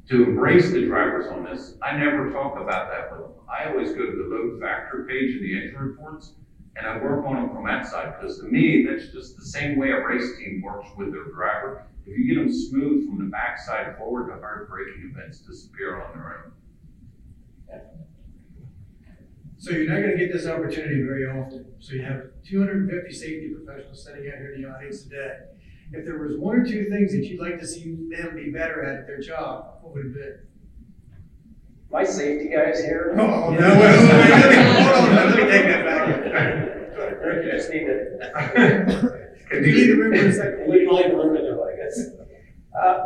to 0.09 0.23
embrace 0.23 0.71
the 0.71 0.85
drivers 0.85 1.27
on 1.27 1.43
this, 1.43 1.75
I 1.83 1.95
never 1.95 2.31
talk 2.31 2.59
about 2.59 2.89
that 2.89 3.11
with 3.11 3.21
them. 3.21 3.31
I 3.47 3.69
always 3.69 3.89
go 3.91 4.05
to 4.05 4.11
the 4.11 4.23
load 4.23 4.59
factor 4.59 5.05
page 5.07 5.35
in 5.35 5.43
the 5.43 5.55
engine 5.55 5.77
reports 5.77 6.33
and 6.75 6.87
I 6.87 6.97
work 6.97 7.25
on 7.25 7.35
them 7.35 7.49
from 7.49 7.65
that 7.65 7.87
side 7.87 8.15
because 8.19 8.39
to 8.39 8.45
me, 8.45 8.85
that's 8.89 9.09
just 9.11 9.37
the 9.37 9.45
same 9.45 9.77
way 9.77 9.91
a 9.91 10.05
race 10.05 10.37
team 10.37 10.61
works 10.63 10.89
with 10.97 11.11
their 11.11 11.25
driver. 11.25 11.85
If 12.05 12.17
you 12.17 12.27
get 12.27 12.41
them 12.41 12.51
smooth 12.51 13.07
from 13.07 13.19
the 13.19 13.25
backside 13.25 13.97
forward, 13.97 14.31
the 14.31 14.39
hard 14.39 14.67
braking 14.69 15.13
events 15.13 15.39
disappear 15.39 16.01
on 16.01 16.17
their 16.17 16.43
own. 16.45 16.51
So 19.57 19.71
you're 19.71 19.89
not 19.89 19.99
gonna 19.99 20.17
get 20.17 20.31
this 20.31 20.47
opportunity 20.47 21.03
very 21.03 21.25
often. 21.25 21.65
So 21.79 21.93
you 21.93 22.03
have 22.03 22.29
two 22.47 22.59
hundred 22.59 22.77
and 22.77 22.89
fifty 22.89 23.13
safety 23.13 23.53
professionals 23.53 24.05
sitting 24.05 24.31
out 24.31 24.37
here 24.37 24.53
in 24.55 24.61
the 24.61 24.69
audience 24.69 25.03
today. 25.03 25.39
If 25.91 26.05
there 26.05 26.19
was 26.19 26.37
one 26.37 26.57
or 26.57 26.65
two 26.65 26.85
things 26.89 27.11
that 27.13 27.23
you'd 27.25 27.41
like 27.41 27.59
to 27.59 27.67
see 27.67 27.95
them 28.09 28.35
be 28.35 28.51
better 28.51 28.83
at 28.83 28.99
at 28.99 29.07
their 29.07 29.19
job, 29.19 29.79
what 29.81 29.95
would 29.95 30.05
it 30.07 30.13
be? 30.13 30.21
My 31.91 32.03
safety 32.03 32.49
guys 32.49 32.79
here. 32.81 33.15
Oh, 33.19 33.49
no, 33.49 33.57
wait, 33.57 33.79
wait, 33.79 33.79
wait, 33.79 34.29
let 34.29 34.49
me, 34.51 34.83
hold 34.83 35.09
on, 35.09 35.15
let 35.15 35.29
me 35.35 35.41
take 35.41 35.63
that 35.65 35.85
back. 35.85 37.43
You 37.43 37.51
just 37.51 37.69
need 37.71 37.85
to. 37.85 39.15
You 39.51 39.61
need 39.61 39.87
to 39.87 39.95
remember 39.95 40.27
a 40.27 40.31
second. 40.31 40.69
We 40.69 40.81
can 40.81 40.89
only 40.89 41.05
remember 41.09 41.41
them, 41.41 41.59
I 41.59 41.75
guess. 41.75 42.05
Uh, 42.79 43.05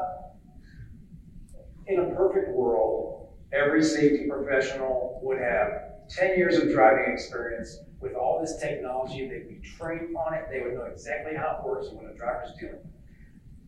In 1.88 2.00
a 2.02 2.16
perfect 2.16 2.50
world, 2.50 3.30
every 3.54 3.82
safety 3.82 4.28
professional 4.30 5.22
would 5.24 5.38
have 5.40 5.70
ten 6.10 6.38
years 6.38 6.58
of 6.58 6.70
driving 6.70 7.14
experience. 7.14 7.80
With 8.04 8.16
all 8.16 8.42
this 8.42 8.58
technology, 8.58 9.30
they'd 9.30 9.48
be 9.48 9.62
trained 9.64 10.14
on 10.18 10.34
it, 10.34 10.44
they 10.52 10.60
would 10.60 10.74
know 10.74 10.84
exactly 10.84 11.36
how 11.36 11.58
it 11.58 11.66
works 11.66 11.88
and 11.88 11.96
what 11.96 12.12
a 12.12 12.14
driver's 12.14 12.52
doing. 12.60 12.82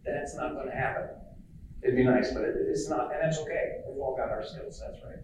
That's 0.03 0.35
not 0.35 0.53
gonna 0.53 0.75
happen. 0.75 1.07
It'd 1.81 1.95
be 1.95 2.03
nice, 2.03 2.33
but 2.33 2.43
it- 2.43 2.57
it's 2.67 2.89
not, 2.89 3.13
and 3.13 3.21
that's 3.21 3.39
okay. 3.39 3.81
We've 3.87 4.01
all 4.01 4.13
got 4.13 4.31
our 4.31 4.43
skill 4.43 4.69
sets, 4.69 4.99
right? 5.05 5.19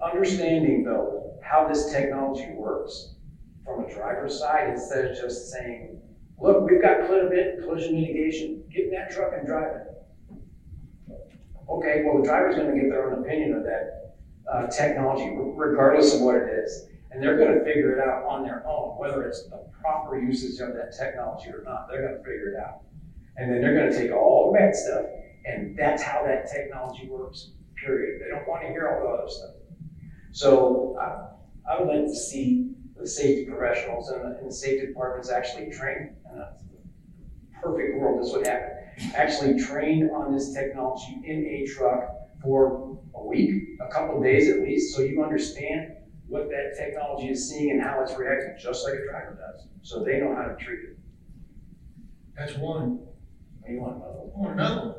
Understanding 0.00 0.84
though, 0.84 1.38
how 1.42 1.68
this 1.68 1.92
technology 1.92 2.50
works 2.54 3.14
from 3.62 3.84
a 3.84 3.92
driver's 3.92 4.38
side, 4.38 4.70
instead 4.70 5.04
of 5.04 5.14
just 5.14 5.50
saying, 5.50 6.00
look, 6.38 6.66
we've 6.66 6.80
got 6.80 7.06
collision 7.06 7.94
mitigation, 7.94 8.64
get 8.72 8.84
in 8.84 8.90
that 8.92 9.10
truck 9.10 9.34
and 9.36 9.46
drive 9.46 9.76
it. 9.76 9.88
Okay, 11.68 12.04
well, 12.04 12.16
the 12.16 12.24
driver's 12.24 12.56
gonna 12.56 12.74
get 12.74 12.88
their 12.88 13.06
own 13.06 13.22
opinion 13.22 13.52
of 13.52 13.64
that, 13.64 14.14
uh, 14.50 14.66
technology, 14.68 15.30
regardless 15.54 16.14
of 16.14 16.22
what 16.22 16.36
it 16.36 16.48
is. 16.48 16.88
And 17.12 17.22
they're 17.22 17.36
gonna 17.36 17.62
figure 17.62 17.92
it 17.92 18.00
out 18.00 18.24
on 18.24 18.42
their 18.42 18.66
own, 18.66 18.98
whether 18.98 19.22
it's 19.24 19.44
the 19.48 19.62
proper 19.82 20.18
usage 20.18 20.60
of 20.60 20.74
that 20.74 20.96
technology 20.96 21.50
or 21.50 21.62
not, 21.62 21.86
they're 21.88 22.02
gonna 22.02 22.22
figure 22.24 22.54
it 22.54 22.58
out. 22.58 22.80
And 23.36 23.52
then 23.52 23.60
they're 23.60 23.76
gonna 23.76 23.92
take 23.92 24.12
all 24.12 24.50
the 24.50 24.58
bad 24.58 24.74
stuff, 24.74 25.04
and 25.44 25.76
that's 25.76 26.02
how 26.02 26.24
that 26.24 26.50
technology 26.50 27.08
works, 27.08 27.52
period. 27.76 28.22
They 28.22 28.28
don't 28.30 28.48
wanna 28.48 28.68
hear 28.68 28.88
all 28.88 29.02
the 29.02 29.22
other 29.22 29.30
stuff. 29.30 29.50
So, 30.30 30.96
uh, 30.98 31.28
I 31.68 31.78
would 31.78 31.88
like 31.88 32.06
to 32.06 32.14
see 32.14 32.74
the 32.96 33.06
safety 33.06 33.44
professionals 33.44 34.08
and 34.08 34.22
the, 34.22 34.38
and 34.38 34.48
the 34.48 34.54
safety 34.54 34.86
departments 34.86 35.30
actually 35.30 35.70
trained, 35.70 36.16
in 36.32 36.40
a 36.40 36.52
perfect 37.60 37.98
world, 37.98 38.22
this 38.22 38.32
would 38.32 38.46
happen. 38.46 38.70
Actually 39.14 39.60
trained 39.60 40.10
on 40.10 40.32
this 40.32 40.54
technology 40.54 41.20
in 41.24 41.44
a 41.46 41.66
truck 41.66 42.08
for 42.42 42.98
a 43.14 43.22
week, 43.22 43.78
a 43.80 43.88
couple 43.88 44.20
days 44.22 44.48
at 44.48 44.60
least, 44.60 44.94
so 44.94 45.02
you 45.02 45.22
understand 45.22 45.94
what 46.32 46.48
that 46.48 46.74
technology 46.78 47.28
is 47.28 47.46
seeing 47.46 47.72
and 47.72 47.82
how 47.82 48.00
it's 48.00 48.16
reacting, 48.16 48.56
just 48.58 48.84
like 48.84 48.94
a 48.94 49.04
driver 49.04 49.38
does. 49.38 49.66
So 49.82 50.02
they 50.02 50.18
know 50.18 50.34
how 50.34 50.44
to 50.44 50.56
treat 50.56 50.80
it. 50.80 50.98
That's 52.34 52.54
one. 52.56 53.00
What 53.60 53.66
do 53.66 53.72
you 53.74 53.80
want, 53.80 53.98
Bubba? 54.00 54.30
Oh, 54.34 54.46
another 54.46 54.80
one. 54.80 54.94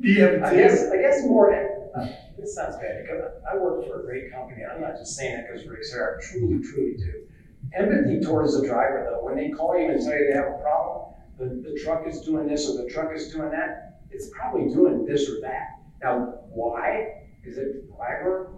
Do 0.00 0.08
you 0.08 0.22
have 0.22 0.32
a 0.32 0.46
I 0.46 0.54
guess, 0.56 0.88
I 0.90 0.96
guess 0.96 1.26
more, 1.26 1.52
uh, 1.52 2.08
this 2.38 2.54
sounds 2.54 2.76
bad, 2.76 3.02
because 3.02 3.20
I 3.52 3.58
work 3.58 3.86
for 3.86 4.00
a 4.00 4.04
great 4.06 4.32
company, 4.32 4.62
I'm 4.64 4.80
not 4.80 4.96
just 4.96 5.14
saying 5.14 5.36
that 5.36 5.46
because 5.46 5.66
Rick's 5.66 5.92
here, 5.92 6.18
I 6.18 6.24
truly, 6.24 6.62
truly 6.62 6.96
do. 6.96 7.26
Empathy 7.74 8.20
towards 8.20 8.58
the 8.58 8.66
driver 8.66 9.06
though, 9.10 9.26
when 9.26 9.36
they 9.36 9.50
call 9.50 9.78
you 9.78 9.90
and 9.90 10.00
tell 10.00 10.14
you 10.14 10.30
they 10.32 10.38
have 10.38 10.54
a 10.54 10.62
problem, 10.62 11.12
the, 11.38 11.68
the 11.68 11.78
truck 11.84 12.06
is 12.06 12.22
doing 12.22 12.48
this 12.48 12.66
or 12.66 12.82
the 12.82 12.88
truck 12.88 13.10
is 13.14 13.30
doing 13.30 13.50
that, 13.50 14.00
it's 14.10 14.30
probably 14.30 14.72
doing 14.72 15.04
this 15.04 15.28
or 15.28 15.38
that. 15.42 15.80
Now, 16.02 16.38
why? 16.48 17.24
Is 17.44 17.58
it 17.58 17.94
driver 17.94 18.55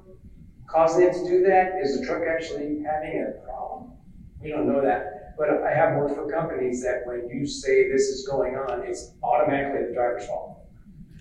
causing 0.68 1.02
it 1.02 1.12
to 1.14 1.28
do 1.28 1.42
that? 1.44 1.80
Is 1.82 1.98
the 1.98 2.06
truck 2.06 2.22
actually 2.28 2.82
having 2.82 3.26
a 3.26 3.44
problem? 3.44 3.92
We 4.40 4.50
don't 4.50 4.66
know 4.66 4.80
that, 4.82 5.36
but 5.36 5.62
I 5.64 5.74
have 5.74 5.96
worked 5.96 6.14
for 6.14 6.30
companies 6.30 6.82
that 6.82 7.02
when 7.04 7.28
you 7.28 7.46
say 7.46 7.90
this 7.90 8.02
is 8.02 8.26
going 8.28 8.54
on, 8.54 8.82
it's 8.84 9.12
automatically 9.22 9.88
the 9.88 9.94
driver's 9.94 10.26
fault 10.26 10.58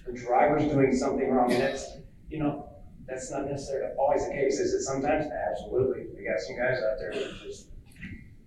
the 0.08 0.18
driver's 0.18 0.64
doing 0.72 0.94
something 0.96 1.30
wrong, 1.30 1.52
and 1.52 1.62
that's, 1.62 1.98
you 2.30 2.40
know, 2.40 2.70
that's 3.08 3.30
not 3.30 3.46
necessarily 3.46 3.94
always 3.98 4.26
the 4.26 4.32
case, 4.32 4.60
is 4.60 4.74
it 4.74 4.82
sometimes? 4.82 5.26
Absolutely, 5.52 6.06
we 6.16 6.24
got 6.24 6.40
some 6.40 6.56
guys 6.56 6.78
out 6.78 6.98
there 7.00 7.12
that 7.14 7.42
just, 7.44 7.68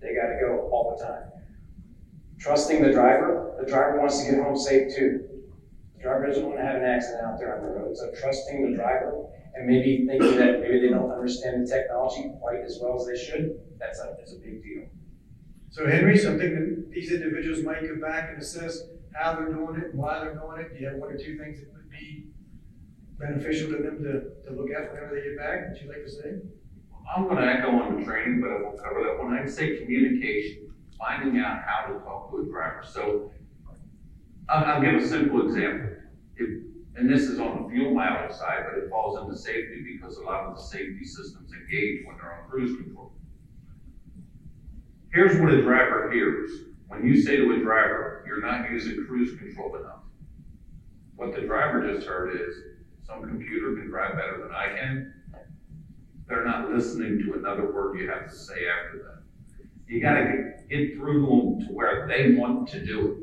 they 0.01 0.15
gotta 0.15 0.39
go 0.41 0.69
all 0.73 0.97
the 0.97 1.05
time. 1.05 1.31
Trusting 2.39 2.83
the 2.83 2.93
driver, 2.93 3.55
the 3.61 3.71
driver 3.71 4.01
wants 4.01 4.23
to 4.23 4.31
get 4.31 4.43
home 4.43 4.57
safe 4.57 4.95
too. 4.97 5.29
The 5.97 6.03
driver 6.03 6.27
doesn't 6.27 6.49
wanna 6.49 6.63
have 6.63 6.77
an 6.77 6.85
accident 6.85 7.25
out 7.25 7.39
there 7.39 7.57
on 7.57 7.63
the 7.63 7.73
road, 7.73 7.97
so 7.97 8.11
trusting 8.19 8.71
the 8.71 8.77
driver, 8.77 9.27
and 9.61 9.69
maybe 9.69 10.07
thinking 10.07 10.39
that 10.39 10.61
maybe 10.61 10.81
they 10.81 10.89
don't 10.89 11.11
understand 11.11 11.67
the 11.67 11.71
technology 11.71 12.33
quite 12.41 12.61
as 12.65 12.79
well 12.81 12.99
as 12.99 13.07
they 13.07 13.17
should, 13.17 13.61
that's 13.79 14.01
a, 14.01 14.15
that's 14.19 14.33
a 14.33 14.37
big 14.37 14.63
deal. 14.63 14.85
So 15.69 15.87
Henry, 15.87 16.17
something 16.17 16.55
that 16.55 16.91
these 16.91 17.13
individuals 17.13 17.63
might 17.63 17.87
come 17.87 18.01
back 18.01 18.31
and 18.31 18.41
assess 18.41 18.81
how 19.13 19.35
they're 19.35 19.53
doing 19.53 19.77
it, 19.77 19.95
why 19.95 20.21
they're 20.21 20.35
doing 20.35 20.61
it. 20.61 20.73
Do 20.73 20.81
you 20.81 20.89
have 20.89 20.97
one 20.97 21.11
or 21.11 21.19
two 21.19 21.39
things 21.39 21.61
that 21.61 21.73
would 21.75 21.91
be 21.91 22.29
beneficial 23.19 23.71
to 23.73 23.83
them 23.83 24.03
to, 24.03 24.49
to 24.49 24.57
look 24.57 24.71
at 24.71 24.93
whenever 24.93 25.15
they 25.15 25.29
get 25.29 25.37
back 25.37 25.69
that 25.69 25.81
you'd 25.81 25.91
like 25.91 26.05
to 26.05 26.11
say? 26.11 26.41
I'm 27.15 27.29
gonna 27.29 27.45
echo 27.45 27.69
on 27.69 28.01
the 28.01 28.05
training, 28.05 28.41
but 28.41 28.51
I 28.51 28.63
won't 28.63 28.83
cover 28.83 29.05
that 29.05 29.23
one. 29.23 29.37
I'd 29.37 29.51
say 29.51 29.77
communication, 29.77 30.73
finding 30.99 31.39
out 31.39 31.61
how 31.67 31.93
to 31.93 31.99
talk 32.01 32.31
to 32.31 32.39
a 32.39 32.45
driver. 32.47 32.83
So 32.89 33.31
I'll, 34.49 34.65
I'll 34.65 34.81
give 34.81 34.95
a 34.95 35.07
simple 35.07 35.47
example. 35.47 35.97
If, 36.37 36.63
and 36.97 37.09
this 37.09 37.23
is 37.23 37.39
on 37.39 37.63
the 37.63 37.69
fuel 37.69 37.95
mileage 37.95 38.33
side, 38.33 38.65
but 38.69 38.83
it 38.83 38.91
falls 38.91 39.21
into 39.21 39.37
safety 39.37 39.85
because 39.93 40.17
a 40.17 40.23
lot 40.23 40.45
of 40.45 40.57
the 40.57 40.63
safety 40.63 41.05
systems 41.05 41.53
engage 41.53 42.05
when 42.05 42.17
they're 42.17 42.43
on 42.43 42.49
cruise 42.49 42.77
control. 42.83 43.13
Here's 45.13 45.41
what 45.41 45.53
a 45.53 45.63
driver 45.63 46.11
hears. 46.13 46.51
When 46.89 47.05
you 47.05 47.21
say 47.21 47.37
to 47.37 47.53
a 47.53 47.59
driver, 47.59 48.25
you're 48.27 48.41
not 48.41 48.71
using 48.71 49.05
cruise 49.07 49.39
control 49.39 49.77
enough. 49.77 50.01
What 51.17 51.35
the 51.35 51.43
driver 51.43 51.93
just 51.93 52.07
heard 52.07 52.35
is, 52.35 52.55
some 53.07 53.23
computer 53.23 53.75
can 53.77 53.89
drive 53.89 54.17
better 54.17 54.39
than 54.43 54.55
I 54.55 54.69
can. 54.69 55.15
They're 56.29 56.45
not 56.45 56.71
listening 56.71 57.19
to 57.25 57.35
another 57.35 57.73
word 57.73 57.99
you 57.99 58.09
have 58.09 58.29
to 58.29 58.35
say 58.35 58.67
after 58.69 58.99
that. 58.99 59.67
You 59.89 60.01
gotta 60.01 60.25
get, 60.25 60.69
get 60.69 60.95
through 60.95 61.27
them 61.27 61.67
to 61.67 61.73
where 61.73 62.07
they 62.07 62.35
want 62.37 62.69
to 62.69 62.85
do 62.85 63.13
it. 63.13 63.17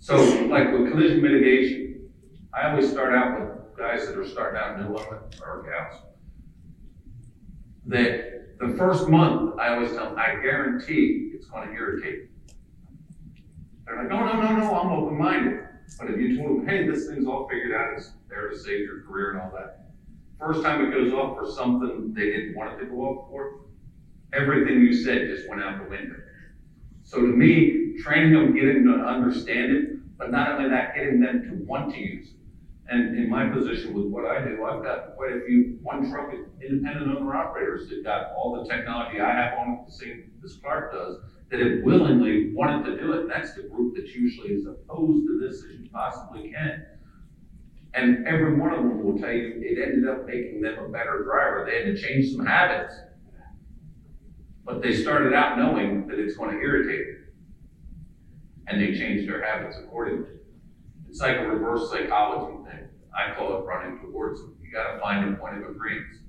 So, 0.00 0.16
like 0.46 0.72
with 0.72 0.90
collision 0.90 1.22
mitigation, 1.22 1.85
I 2.56 2.70
always 2.70 2.90
start 2.90 3.14
out 3.14 3.38
with 3.38 3.76
guys 3.76 4.06
that 4.06 4.16
are 4.16 4.26
starting 4.26 4.58
out 4.58 4.80
new 4.80 4.96
or 4.96 5.62
gals. 5.62 6.00
that 7.84 8.58
the 8.58 8.74
first 8.78 9.10
month, 9.10 9.58
I 9.60 9.74
always 9.74 9.90
tell 9.92 10.06
them, 10.06 10.18
I 10.18 10.36
guarantee 10.40 11.32
it's 11.34 11.44
gonna 11.44 11.70
irritate. 11.70 12.30
They're 13.84 13.98
like, 13.98 14.08
no, 14.08 14.24
no, 14.24 14.40
no, 14.40 14.56
no, 14.56 14.74
I'm 14.74 14.90
open-minded. 14.90 15.60
But 15.98 16.10
if 16.10 16.18
you 16.18 16.38
told 16.38 16.60
them, 16.60 16.66
hey, 16.66 16.88
this 16.88 17.06
thing's 17.06 17.26
all 17.26 17.46
figured 17.46 17.74
out, 17.74 17.92
it's 17.98 18.12
there 18.30 18.48
to 18.48 18.58
save 18.58 18.80
your 18.80 19.02
career 19.02 19.32
and 19.32 19.40
all 19.42 19.52
that. 19.54 19.90
First 20.38 20.62
time 20.62 20.82
it 20.86 20.92
goes 20.92 21.12
off 21.12 21.36
for 21.36 21.50
something 21.52 22.14
they 22.14 22.30
didn't 22.30 22.56
want 22.56 22.72
it 22.72 22.84
to 22.84 22.86
go 22.86 23.02
off 23.02 23.30
for, 23.30 23.60
everything 24.32 24.80
you 24.80 24.94
said 24.94 25.28
just 25.28 25.46
went 25.46 25.62
out 25.62 25.84
the 25.84 25.90
window. 25.90 26.16
So 27.04 27.20
to 27.20 27.26
me, 27.26 27.98
training 27.98 28.32
them, 28.32 28.54
getting 28.54 28.84
them 28.86 28.98
to 28.98 29.04
understand 29.04 29.76
it, 29.76 30.16
but 30.16 30.30
not 30.30 30.52
only 30.52 30.70
that, 30.70 30.94
getting 30.94 31.20
them 31.20 31.42
to 31.42 31.64
want 31.66 31.92
to 31.92 32.00
use 32.00 32.28
it. 32.30 32.36
And 32.88 33.18
in 33.18 33.28
my 33.28 33.48
position 33.48 33.94
with 33.94 34.06
what 34.06 34.26
I 34.26 34.44
do, 34.44 34.64
I've 34.64 34.82
got 34.82 35.16
quite 35.16 35.32
a 35.32 35.40
few 35.46 35.78
one 35.82 36.08
truck 36.08 36.32
independent 36.62 37.16
owner 37.16 37.34
operators 37.34 37.88
that 37.88 38.04
got 38.04 38.32
all 38.36 38.62
the 38.62 38.68
technology 38.68 39.20
I 39.20 39.32
have 39.32 39.58
on 39.58 39.84
the 39.86 39.92
same 39.92 40.30
as 40.44 40.56
Clark 40.56 40.92
does, 40.92 41.18
that 41.50 41.60
have 41.60 41.82
willingly 41.82 42.52
wanted 42.54 42.90
to 42.90 43.00
do 43.00 43.12
it. 43.14 43.28
That's 43.28 43.54
the 43.54 43.62
group 43.62 43.96
that's 43.96 44.14
usually 44.14 44.54
as 44.54 44.66
opposed 44.66 45.26
to 45.26 45.40
this 45.40 45.64
as 45.64 45.80
you 45.80 45.88
possibly 45.90 46.52
can. 46.52 46.86
And 47.94 48.26
every 48.26 48.54
one 48.58 48.72
of 48.72 48.78
them 48.78 49.02
will 49.02 49.18
tell 49.18 49.32
you 49.32 49.54
it 49.56 49.82
ended 49.82 50.08
up 50.08 50.26
making 50.26 50.60
them 50.60 50.78
a 50.78 50.88
better 50.88 51.24
driver. 51.24 51.66
They 51.68 51.84
had 51.84 51.96
to 51.96 52.00
change 52.00 52.32
some 52.32 52.44
habits. 52.44 52.94
But 54.64 54.82
they 54.82 54.94
started 54.94 55.32
out 55.32 55.56
knowing 55.58 56.06
that 56.08 56.18
it's 56.18 56.36
going 56.36 56.50
to 56.50 56.60
irritate 56.60 57.06
them. 57.06 57.22
And 58.68 58.80
they 58.80 58.98
changed 58.98 59.28
their 59.28 59.44
habits 59.44 59.76
accordingly. 59.78 60.30
It's 61.16 61.22
like 61.22 61.38
a 61.38 61.48
reverse 61.48 61.88
psychology 61.88 62.62
thing. 62.68 62.88
I 63.16 63.34
call 63.34 63.56
it 63.56 63.64
running 63.64 63.98
towards 64.00 64.38
them. 64.38 64.54
You 64.62 64.70
got 64.70 64.92
to 64.92 65.00
find 65.00 65.32
a 65.32 65.36
point 65.38 65.56
of 65.56 65.70
agreement. 65.70 66.20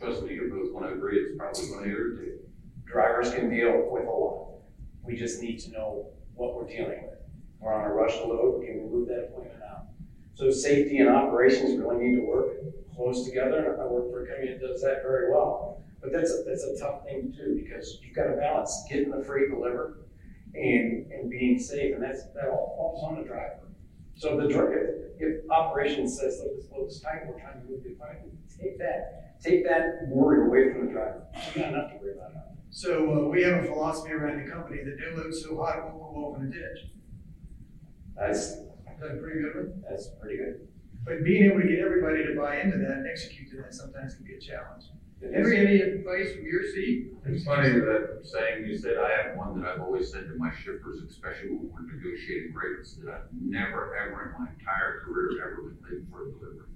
Trust 0.00 0.22
me, 0.22 0.32
you're 0.32 0.48
both 0.48 0.72
going 0.72 0.84
to 0.84 0.94
agree 0.94 1.18
it's 1.18 1.36
probably 1.36 1.68
going 1.68 1.84
to 1.84 1.90
irritate. 1.90 2.40
Drivers 2.86 3.34
can 3.34 3.50
deal 3.50 3.86
with 3.90 4.06
a 4.06 4.10
lot. 4.10 4.62
We 5.02 5.14
just 5.14 5.42
need 5.42 5.58
to 5.58 5.72
know 5.72 6.06
what 6.36 6.54
we're 6.54 6.66
dealing 6.66 7.02
with. 7.02 7.18
We're 7.60 7.74
on 7.74 7.84
a 7.84 7.92
rush 7.92 8.14
load, 8.14 8.64
can 8.64 8.82
we 8.82 8.88
move 8.88 9.08
that 9.08 9.24
appointment 9.24 9.60
out? 9.62 9.88
So 10.32 10.50
safety 10.50 11.00
and 11.00 11.10
operations 11.10 11.78
really 11.78 12.02
need 12.02 12.16
to 12.16 12.22
work 12.22 12.46
close 12.96 13.26
together, 13.26 13.78
I 13.78 13.84
work 13.84 14.10
for 14.10 14.24
a 14.24 14.26
company 14.26 14.52
that 14.52 14.66
does 14.66 14.80
that 14.80 15.02
very 15.02 15.30
well. 15.30 15.82
But 16.00 16.12
that's 16.12 16.32
a, 16.32 16.44
that's 16.46 16.64
a 16.64 16.78
tough 16.80 17.04
thing 17.04 17.30
to 17.30 17.44
do, 17.44 17.60
because 17.62 17.98
you've 18.02 18.16
got 18.16 18.28
to 18.28 18.36
balance 18.36 18.86
getting 18.88 19.10
the 19.10 19.22
freight 19.22 19.50
delivered 19.50 20.06
and, 20.54 21.12
and 21.12 21.28
being 21.28 21.58
safe, 21.58 21.94
and 21.94 22.02
that's, 22.02 22.24
that 22.32 22.48
all 22.48 22.72
falls 22.74 23.04
on 23.04 23.22
the 23.22 23.28
driver. 23.28 23.67
So 24.18 24.36
the, 24.36 24.48
dri- 24.48 24.74
if, 24.74 25.44
if 25.44 25.50
operations 25.50 26.18
says, 26.18 26.40
look, 26.42 26.56
this 26.56 26.66
load's 26.72 27.00
tight, 27.00 27.22
we're 27.26 27.38
trying 27.40 27.62
to 27.62 27.70
move 27.70 27.84
the 27.84 27.92
equipment, 27.92 28.34
take 28.50 28.76
that, 28.78 29.40
take 29.40 29.64
that 29.64 30.08
worry 30.08 30.44
away 30.46 30.72
from 30.72 30.86
the 30.86 30.92
driver. 30.92 31.22
You 31.54 31.62
got 31.62 31.72
enough 31.72 31.92
to 31.92 31.98
worry 31.98 32.14
about 32.14 32.34
now. 32.34 32.42
So, 32.70 33.26
uh, 33.26 33.28
we 33.28 33.42
have 33.44 33.62
a 33.62 33.66
philosophy 33.66 34.12
around 34.12 34.44
the 34.44 34.50
company 34.50 34.82
that 34.82 34.96
no 34.98 35.22
load's 35.22 35.42
so 35.42 35.56
hot 35.56 35.78
it 35.78 35.84
won't 35.84 36.14
go 36.14 36.34
off 36.34 36.40
in 36.40 36.48
a 36.48 36.50
ditch. 36.50 36.90
That's, 38.16 38.38
Is 38.38 38.58
that 39.00 39.12
a 39.12 39.16
pretty 39.22 39.40
good 39.40 39.54
one? 39.54 39.84
that's 39.88 40.10
pretty 40.20 40.36
good. 40.36 40.66
But 41.04 41.22
being 41.22 41.44
able 41.44 41.60
to 41.62 41.68
get 41.68 41.78
everybody 41.78 42.26
to 42.26 42.34
buy 42.36 42.58
into 42.60 42.76
that 42.78 42.98
and 42.98 43.06
execute 43.06 43.48
to 43.52 43.56
that 43.62 43.72
sometimes 43.72 44.16
can 44.16 44.24
be 44.24 44.34
a 44.34 44.40
challenge. 44.40 44.84
Henry, 45.20 45.58
any 45.58 45.80
advice 45.80 46.32
from 46.34 46.44
your 46.44 46.62
seat? 46.62 47.08
It's 47.26 47.44
funny 47.44 47.70
that 47.70 48.20
saying 48.22 48.66
you 48.66 48.78
said, 48.78 48.98
I 48.98 49.10
have 49.10 49.36
one 49.36 49.60
that 49.60 49.68
I've 49.68 49.80
always 49.80 50.12
said 50.12 50.28
to 50.28 50.34
my 50.36 50.50
shippers, 50.54 51.02
especially 51.02 51.50
when 51.50 51.70
we're 51.72 51.92
negotiating 51.92 52.54
rates, 52.54 52.94
that 53.02 53.12
I've 53.12 53.28
never, 53.32 53.96
ever 53.96 54.30
in 54.30 54.44
my 54.44 54.50
entire 54.58 55.00
career 55.04 55.42
ever 55.42 55.62
been 55.62 55.78
late 55.82 56.04
for 56.10 56.28
a 56.28 56.30
delivery. 56.30 56.66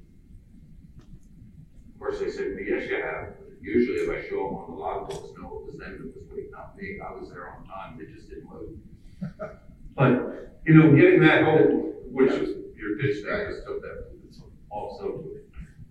Of 1.95 1.99
course, 1.99 2.19
they 2.19 2.31
said, 2.31 2.55
"Well, 2.57 2.65
yes, 2.65 2.91
you 2.91 2.97
have. 2.97 3.35
Usually 3.61 3.99
if 3.99 4.11
I 4.11 4.29
show 4.29 4.49
them 4.49 4.57
on 4.57 4.71
the 4.71 4.83
logbooks, 4.83 5.39
no, 5.39 5.61
it 5.61 5.67
was 5.67 5.77
them 5.79 5.93
that 5.93 6.17
was 6.17 6.25
waiting, 6.29 6.51
not 6.51 6.77
me. 6.77 6.99
I 6.99 7.13
was 7.13 7.31
there 7.31 7.49
on 7.49 7.65
time, 7.65 7.97
they 7.97 8.13
just 8.13 8.29
didn't 8.29 8.51
load. 8.51 8.79
But, 9.95 10.59
you 10.67 10.73
know, 10.73 10.97
getting 10.97 11.21
that 11.21 11.45
whole, 11.45 11.93
which 12.11 12.33
is 12.33 12.57
your 12.75 12.97
pitch, 12.99 13.25
I 13.31 13.53
just 13.53 13.67
took 13.67 13.83
that, 13.83 14.07
it's 14.27 14.41
also. 14.71 15.23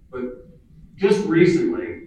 But 0.10 0.50
just 0.96 1.24
recently, 1.28 2.01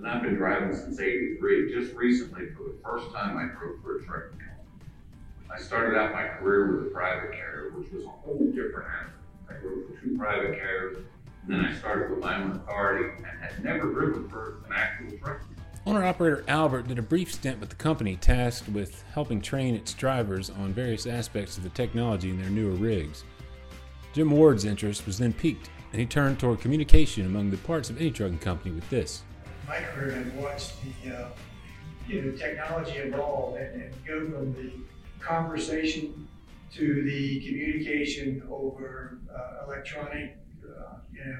and 0.00 0.10
I've 0.10 0.22
been 0.22 0.36
driving 0.36 0.74
since 0.74 0.98
eighty-three, 0.98 1.74
just 1.74 1.94
recently, 1.94 2.46
for 2.56 2.64
the 2.64 2.76
first 2.82 3.12
time, 3.14 3.36
I 3.36 3.54
drove 3.58 3.82
for 3.82 3.98
a 3.98 4.04
trucking 4.04 4.38
company. 4.38 4.84
I 5.54 5.60
started 5.60 5.98
out 5.98 6.12
my 6.12 6.26
career 6.26 6.74
with 6.74 6.86
a 6.86 6.90
private 6.90 7.32
carrier, 7.32 7.72
which 7.76 7.92
was 7.92 8.04
a 8.04 8.08
whole 8.08 8.38
different 8.54 8.88
animal. 8.88 9.12
I 9.50 9.52
drove 9.60 9.86
for 9.86 10.00
two 10.02 10.16
private 10.16 10.54
carriers, 10.54 10.96
and 11.44 11.54
then 11.54 11.60
I 11.60 11.74
started 11.74 12.10
with 12.10 12.20
my 12.20 12.40
own 12.40 12.52
authority 12.52 13.10
and 13.18 13.42
had 13.42 13.62
never 13.62 13.92
driven 13.92 14.26
for 14.30 14.62
an 14.66 14.72
actual 14.74 15.18
truck. 15.18 15.42
Owner 15.86 16.04
operator 16.04 16.44
Albert 16.48 16.88
did 16.88 16.98
a 16.98 17.02
brief 17.02 17.32
stint 17.32 17.60
with 17.60 17.68
the 17.68 17.74
company 17.74 18.16
tasked 18.16 18.68
with 18.70 19.02
helping 19.12 19.40
train 19.40 19.74
its 19.74 19.92
drivers 19.92 20.48
on 20.48 20.72
various 20.72 21.06
aspects 21.06 21.58
of 21.58 21.62
the 21.62 21.70
technology 21.70 22.30
in 22.30 22.40
their 22.40 22.50
newer 22.50 22.74
rigs. 22.74 23.24
Jim 24.14 24.30
Ward's 24.30 24.64
interest 24.64 25.06
was 25.06 25.18
then 25.18 25.32
piqued, 25.32 25.68
and 25.92 26.00
he 26.00 26.06
turned 26.06 26.38
toward 26.38 26.60
communication 26.60 27.26
among 27.26 27.50
the 27.50 27.56
parts 27.58 27.90
of 27.90 28.00
any 28.00 28.10
trucking 28.10 28.38
company 28.38 28.74
with 28.74 28.88
this. 28.88 29.22
My 29.70 29.80
career, 29.82 30.16
I've 30.18 30.34
watched 30.34 30.72
the, 30.82 31.14
uh, 31.16 31.28
you 32.08 32.22
know, 32.22 32.36
technology 32.36 32.94
evolve 32.94 33.54
and, 33.54 33.82
and 33.82 33.94
go 34.04 34.26
from 34.26 34.52
the 34.54 34.72
conversation 35.20 36.26
to 36.72 37.04
the 37.04 37.40
communication 37.46 38.42
over 38.50 39.18
uh, 39.32 39.66
electronic, 39.66 40.38
uh, 40.64 40.94
you 41.12 41.24
know, 41.24 41.38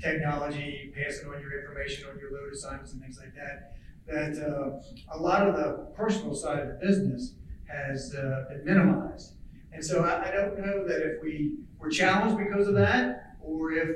technology, 0.00 0.92
passing 0.96 1.28
on 1.28 1.40
your 1.40 1.58
information 1.58 2.08
on 2.08 2.16
your 2.20 2.30
load 2.30 2.52
assignments 2.52 2.92
and 2.92 3.02
things 3.02 3.18
like 3.18 3.34
that. 3.34 3.74
That 4.06 4.40
uh, 4.40 5.16
a 5.16 5.18
lot 5.18 5.48
of 5.48 5.56
the 5.56 5.88
personal 5.96 6.36
side 6.36 6.60
of 6.60 6.68
the 6.68 6.86
business 6.86 7.34
has 7.64 8.14
uh, 8.14 8.44
been 8.48 8.64
minimized. 8.64 9.32
And 9.72 9.84
so 9.84 10.04
I, 10.04 10.28
I 10.28 10.30
don't 10.30 10.56
know 10.56 10.86
that 10.86 11.02
if 11.02 11.22
we 11.22 11.54
were 11.80 11.90
challenged 11.90 12.38
because 12.38 12.68
of 12.68 12.74
that, 12.74 13.36
or 13.40 13.72
if 13.72 13.88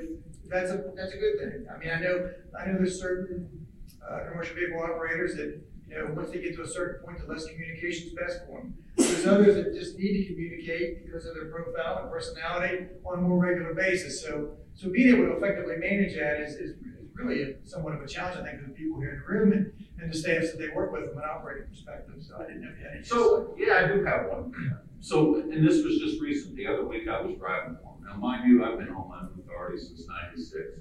that's 0.49 0.71
a 0.71 0.83
that's 0.97 1.13
a 1.13 1.19
good 1.19 1.39
thing. 1.39 1.67
I 1.73 1.79
mean, 1.79 1.91
I 1.91 2.01
know 2.01 2.31
I 2.59 2.67
know 2.67 2.79
there's 2.79 3.01
certain 3.01 3.67
uh, 4.11 4.31
commercial 4.31 4.55
vehicle 4.55 4.81
operators 4.81 5.37
that, 5.37 5.61
you 5.89 5.99
know, 5.99 6.13
once 6.15 6.31
they 6.31 6.41
get 6.41 6.55
to 6.57 6.63
a 6.63 6.69
certain 6.69 7.05
point, 7.05 7.19
the 7.19 7.33
less 7.33 7.47
communication 7.47 8.09
is 8.09 8.15
best 8.15 8.41
for 8.47 8.61
them. 8.61 8.75
There's 8.97 9.27
others 9.27 9.55
that 9.57 9.75
just 9.75 9.99
need 9.99 10.13
to 10.19 10.35
communicate 10.35 11.05
because 11.05 11.27
of 11.27 11.35
their 11.35 11.47
profile 11.47 12.03
and 12.03 12.11
personality 12.11 12.87
on 13.05 13.19
a 13.19 13.23
more 13.23 13.39
regular 13.45 13.75
basis. 13.75 14.23
So, 14.23 14.57
so 14.75 14.91
being 14.91 15.15
able 15.15 15.27
to 15.27 15.37
effectively 15.37 15.77
manage 15.77 16.15
that 16.17 16.41
is, 16.41 16.55
is, 16.55 16.71
is 16.71 17.09
really 17.15 17.43
a, 17.43 17.55
somewhat 17.65 17.95
of 17.95 18.03
a 18.03 18.07
challenge, 18.07 18.39
I 18.39 18.45
think, 18.45 18.63
for 18.63 18.69
the 18.69 18.75
people 18.75 18.99
here 19.01 19.11
in 19.11 19.21
the 19.21 19.27
room 19.27 19.53
and, 19.53 19.73
and 20.01 20.13
the 20.13 20.17
staffs 20.17 20.51
that 20.51 20.59
they 20.59 20.69
work 20.75 20.93
with 20.93 21.09
from 21.09 21.19
an 21.19 21.25
operating 21.25 21.69
perspective. 21.69 22.15
So 22.21 22.37
I 22.37 22.47
didn't 22.47 22.63
know 22.63 22.71
if 22.73 22.79
you 22.79 22.85
had 22.85 22.97
any. 22.97 23.05
So, 23.05 23.55
yeah, 23.57 23.85
I 23.85 23.87
do 23.93 24.05
have 24.05 24.31
one. 24.31 24.53
So, 25.01 25.37
and 25.37 25.67
this 25.67 25.85
was 25.85 25.99
just 25.99 26.21
recent, 26.21 26.57
the 26.57 26.67
other 26.67 26.85
week 26.85 27.07
I 27.09 27.21
was 27.21 27.37
driving 27.37 27.75
them. 27.75 27.83
Now, 28.05 28.17
mind 28.17 28.49
you, 28.49 28.65
I've 28.65 28.79
been 28.79 28.89
on 28.89 29.09
my 29.09 29.23
authority 29.43 29.79
since 29.79 30.07
ninety-six. 30.07 30.81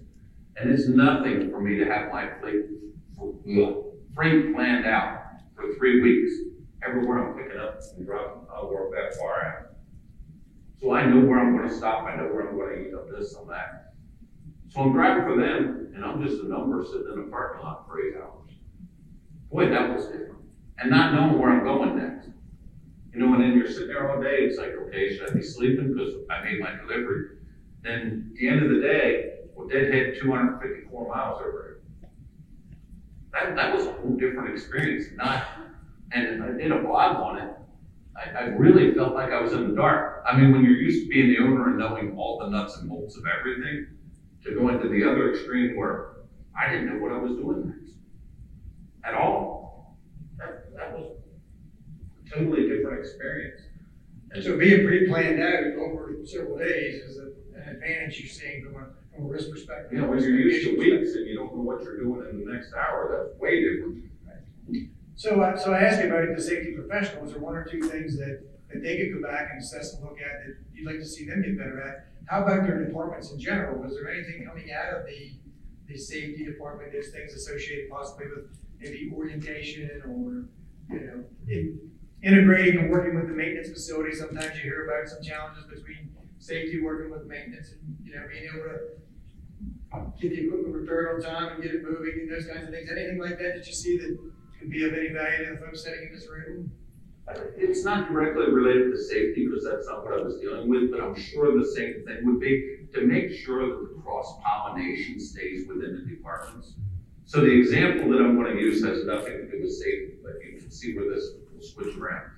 And 0.58 0.70
it's 0.70 0.88
nothing 0.88 1.50
for 1.50 1.60
me 1.60 1.78
to 1.80 1.86
have 1.86 2.12
my 2.12 2.30
fleet, 2.40 2.66
freight 4.14 4.54
planned 4.54 4.86
out 4.86 5.22
for 5.56 5.74
three 5.76 6.02
weeks. 6.02 6.32
Everywhere 6.88 7.30
I'm 7.30 7.38
picking 7.38 7.60
up 7.60 7.80
and 7.98 8.06
dropping, 8.06 8.48
I'll 8.54 8.66
uh, 8.66 8.68
work 8.68 8.92
that 8.92 9.18
far 9.18 9.46
out. 9.46 9.76
So 10.80 10.94
I 10.94 11.06
know 11.06 11.26
where 11.26 11.40
I'm 11.40 11.58
gonna 11.58 11.74
stop, 11.74 12.04
I 12.04 12.16
know 12.16 12.26
where 12.26 12.48
I'm 12.48 12.58
gonna 12.58 12.88
eat 12.88 12.94
up 12.94 13.10
this 13.10 13.36
and 13.36 13.50
that. 13.50 13.94
So 14.70 14.82
I'm 14.82 14.92
driving 14.92 15.24
for 15.24 15.36
them, 15.36 15.92
and 15.96 16.06
I'm 16.06 16.22
just 16.22 16.44
a 16.44 16.48
number 16.48 16.86
sitting 16.86 17.08
in 17.14 17.20
a 17.20 17.24
parking 17.24 17.64
lot 17.64 17.88
for 17.88 18.00
eight 18.00 18.16
hours. 18.18 18.52
Boy, 19.52 19.70
that 19.70 19.96
was 19.96 20.06
different. 20.08 20.44
And 20.78 20.92
not 20.92 21.14
knowing 21.14 21.40
where 21.40 21.52
I'm 21.52 21.64
going 21.64 21.98
next. 21.98 22.30
You 23.14 23.20
know, 23.20 23.34
and 23.34 23.42
then 23.42 23.58
you're 23.58 23.72
sitting 23.72 23.88
there 23.88 24.12
all 24.12 24.22
day, 24.22 24.40
it's 24.42 24.58
like, 24.58 24.72
okay, 24.88 25.16
should 25.16 25.30
I 25.30 25.34
be 25.34 25.42
sleeping 25.42 25.94
because 25.94 26.14
I 26.30 26.44
made 26.44 26.60
my 26.60 26.76
delivery? 26.76 27.38
Then 27.82 28.32
at 28.32 28.36
the 28.40 28.48
end 28.50 28.64
of 28.64 28.70
the 28.70 28.82
day, 28.82 29.40
well, 29.56 29.70
and 29.72 30.62
fifty-four 30.62 31.08
miles 31.08 31.42
over 31.42 31.64
here. 31.64 31.75
That, 33.36 33.56
that 33.58 33.76
was 33.76 33.86
a 33.86 33.92
whole 33.92 34.16
different 34.16 34.50
experience, 34.50 35.08
not, 35.16 35.46
and 36.14 36.42
I 36.42 36.52
did 36.52 36.72
a 36.72 36.80
blog 36.80 37.18
on 37.18 37.38
it. 37.38 37.54
I, 38.16 38.30
I 38.30 38.44
really 38.44 38.94
felt 38.94 39.14
like 39.14 39.34
I 39.34 39.42
was 39.42 39.52
in 39.52 39.68
the 39.68 39.76
dark. 39.76 40.24
I 40.26 40.38
mean, 40.38 40.54
when 40.54 40.64
you're 40.64 40.78
used 40.78 41.04
to 41.04 41.10
being 41.10 41.28
the 41.28 41.40
owner 41.40 41.68
and 41.68 41.78
knowing 41.78 42.18
all 42.18 42.40
the 42.40 42.48
nuts 42.48 42.78
and 42.78 42.88
bolts 42.88 43.18
of 43.18 43.26
everything, 43.28 43.88
to 44.46 44.56
go 44.56 44.70
into 44.70 44.88
the 44.88 45.04
other 45.04 45.34
extreme 45.34 45.76
where 45.76 46.14
I 46.58 46.70
didn't 46.70 46.88
know 46.88 47.02
what 47.02 47.12
I 47.12 47.18
was 47.18 47.34
doing 47.34 47.68
next. 47.68 47.96
At 49.04 49.16
all. 49.16 49.98
That, 50.38 50.74
that 50.78 50.94
was 50.94 51.18
a 52.26 52.30
totally 52.30 52.70
different 52.70 53.00
experience. 53.00 53.60
And 54.32 54.44
so 54.44 54.58
being 54.58 54.86
pre-planned 54.86 55.42
out 55.42 55.78
over 55.78 56.16
several 56.24 56.58
days 56.58 57.04
is 57.04 57.18
an 57.18 57.34
advantage 57.68 58.20
you're 58.20 58.30
seeing 58.30 58.66
a, 58.68 59.05
from 59.16 59.26
a 59.26 59.30
risk 59.30 59.50
perspective. 59.50 59.94
You 59.94 60.02
know, 60.02 60.10
when 60.10 60.20
you're 60.20 60.32
used 60.32 60.68
to 60.68 60.78
weeks 60.78 61.16
and 61.16 61.28
you 61.28 61.36
don't 61.36 61.56
know 61.56 61.62
what 61.62 61.84
you're 61.84 61.98
doing 61.98 62.28
in 62.30 62.46
the 62.46 62.52
next 62.52 62.74
hour, 62.74 63.28
that's 63.30 63.40
way 63.40 63.64
different. 63.64 64.04
So, 65.16 65.42
I 65.42 65.56
so 65.56 65.72
I 65.72 65.82
asked 65.82 66.02
you 66.04 66.14
about 66.14 66.36
the 66.36 66.42
safety 66.42 66.74
professional. 66.74 67.22
professionals, 67.22 67.36
or 67.36 67.40
one 67.40 67.56
or 67.56 67.64
two 67.64 67.82
things 67.82 68.18
that, 68.18 68.42
that 68.72 68.84
they 68.84 68.98
could 68.98 69.14
go 69.14 69.22
back 69.22 69.50
and 69.52 69.62
assess 69.62 69.94
and 69.94 70.04
look 70.04 70.18
at 70.20 70.46
that 70.46 70.56
you'd 70.74 70.86
like 70.86 71.00
to 71.00 71.06
see 71.06 71.26
them 71.26 71.42
get 71.42 71.58
better 71.58 71.82
at. 71.82 72.08
How 72.28 72.44
about 72.44 72.68
their 72.68 72.84
departments 72.84 73.32
in 73.32 73.40
general? 73.40 73.82
Was 73.82 73.94
there 73.94 74.12
anything 74.12 74.46
coming 74.46 74.72
out 74.74 74.94
of 74.94 75.06
the, 75.06 75.32
the 75.88 75.98
safety 75.98 76.44
department, 76.44 76.92
there's 76.92 77.12
things 77.12 77.34
associated 77.34 77.90
possibly 77.90 78.26
with 78.28 78.58
maybe 78.80 79.12
orientation 79.16 80.02
or, 80.04 80.50
you 80.94 81.06
know, 81.06 81.24
in, 81.48 81.80
integrating 82.24 82.80
and 82.80 82.90
working 82.90 83.16
with 83.16 83.28
the 83.28 83.34
maintenance 83.34 83.70
facility. 83.70 84.16
Sometimes 84.16 84.56
you 84.56 84.64
hear 84.64 84.90
about 84.90 85.08
some 85.08 85.22
challenges 85.22 85.64
between 85.66 86.10
safety, 86.40 86.82
working 86.82 87.12
with 87.12 87.26
maintenance, 87.26 87.72
and, 87.72 87.98
you 88.04 88.16
know, 88.16 88.24
being 88.28 88.50
able 88.52 88.64
to 88.66 88.80
get 90.20 90.32
the 90.32 90.46
equipment 90.48 90.76
repaired 90.76 91.16
on 91.16 91.22
time 91.22 91.54
and 91.54 91.64
get 91.64 91.74
it 91.74 91.84
moving 91.84 92.22
and 92.22 92.32
those 92.32 92.48
kinds 92.48 92.64
of 92.68 92.74
things. 92.74 92.90
Anything 92.90 93.20
like 93.20 93.38
that 93.38 93.56
that 93.56 93.68
you 93.68 93.74
see 93.74 93.98
that 93.98 94.18
could 94.60 94.70
be 94.70 94.86
of 94.86 94.94
any 94.94 95.10
value 95.10 95.46
to 95.46 95.52
the 95.54 95.58
folks 95.58 95.84
sitting 95.84 96.08
in 96.08 96.14
this 96.14 96.28
room? 96.28 96.72
It's 97.58 97.84
not 97.84 98.12
directly 98.12 98.52
related 98.52 98.92
to 98.92 99.02
safety, 99.02 99.48
because 99.48 99.66
that's 99.66 99.88
not 99.88 100.04
what 100.06 100.14
I 100.14 100.22
was 100.22 100.36
dealing 100.40 100.70
with, 100.70 100.92
but 100.92 101.02
I'm 101.02 101.16
sure 101.16 101.58
the 101.58 101.66
same 101.66 102.06
thing 102.06 102.24
would 102.24 102.40
be 102.40 102.78
to 102.94 103.02
make 103.02 103.32
sure 103.32 103.68
that 103.68 103.96
the 103.96 104.02
cross 104.02 104.38
pollination 104.44 105.20
stays 105.20 105.68
within 105.68 105.96
the 105.96 106.16
departments. 106.16 106.74
So 107.26 107.42
the 107.42 107.52
example 107.52 108.12
that 108.12 108.22
I'm 108.22 108.36
gonna 108.36 108.60
use 108.60 108.84
has 108.86 109.06
nothing 109.06 109.34
to 109.34 109.50
do 109.50 109.64
with 109.64 109.74
safety, 109.74 110.14
but 110.24 110.34
you 110.46 110.60
can 110.60 110.70
see 110.70 110.96
where 110.96 111.10
this 111.14 111.32
will 111.52 111.64
switch 111.64 111.98
around. 111.98 112.30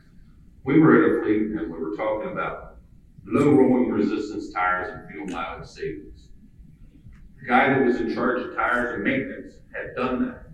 We 0.64 0.80
were 0.80 1.04
at 1.04 1.20
a 1.20 1.22
fleet 1.22 1.42
and 1.42 1.72
we 1.72 1.78
were 1.78 1.96
talking 1.98 2.32
about 2.32 2.78
low 3.26 3.52
rolling 3.52 3.90
resistance 3.90 4.54
tires 4.54 4.94
and 4.94 5.10
fuel 5.12 5.28
mileage 5.28 5.68
savings. 5.68 6.17
The 7.40 7.46
guy 7.48 7.70
that 7.70 7.86
was 7.86 7.98
in 7.98 8.14
charge 8.14 8.42
of 8.42 8.56
tires 8.56 8.96
and 8.96 9.04
maintenance 9.04 9.56
had 9.74 9.96
done 9.96 10.26
that, 10.26 10.50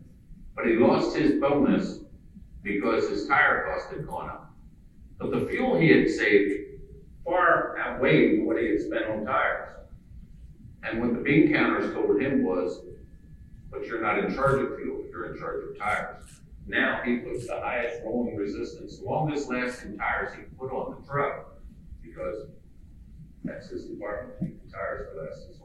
but 0.55 0.65
he 0.65 0.73
lost 0.73 1.15
his 1.15 1.39
bonus 1.39 1.99
because 2.61 3.09
his 3.09 3.27
tire 3.27 3.65
cost 3.65 3.93
had 3.93 4.07
gone 4.07 4.29
up. 4.29 4.53
But 5.17 5.31
the 5.31 5.45
fuel 5.47 5.79
he 5.79 5.89
had 5.89 6.09
saved 6.09 6.81
far 7.25 7.77
outweighed 7.79 8.43
what 8.45 8.61
he 8.61 8.69
had 8.69 8.81
spent 8.81 9.05
on 9.05 9.25
tires. 9.25 9.69
And 10.83 11.01
what 11.01 11.13
the 11.13 11.21
bean 11.21 11.53
counters 11.53 11.93
told 11.93 12.21
him 12.21 12.43
was, 12.43 12.81
but 13.71 13.85
you're 13.85 14.01
not 14.01 14.19
in 14.19 14.33
charge 14.35 14.61
of 14.61 14.75
fuel, 14.77 15.05
you're 15.09 15.33
in 15.33 15.39
charge 15.39 15.63
of 15.63 15.77
tires. 15.77 16.41
Now 16.67 17.01
he 17.03 17.17
puts 17.17 17.47
the 17.47 17.59
highest 17.59 18.03
rolling 18.03 18.35
resistance, 18.35 18.99
longest 19.01 19.49
lasting 19.49 19.97
tires 19.97 20.33
he 20.33 20.43
put 20.57 20.71
on 20.71 20.95
the 20.99 21.07
truck 21.07 21.53
because 22.01 22.47
that's 23.43 23.69
his 23.69 23.85
department, 23.85 24.63
the 24.65 24.71
tires 24.71 25.09
to 25.13 25.21
last 25.21 25.49
as 25.49 25.59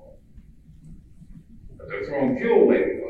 they're 1.86 2.04
throwing 2.06 2.38
fuel 2.38 2.62
away. 2.62 3.00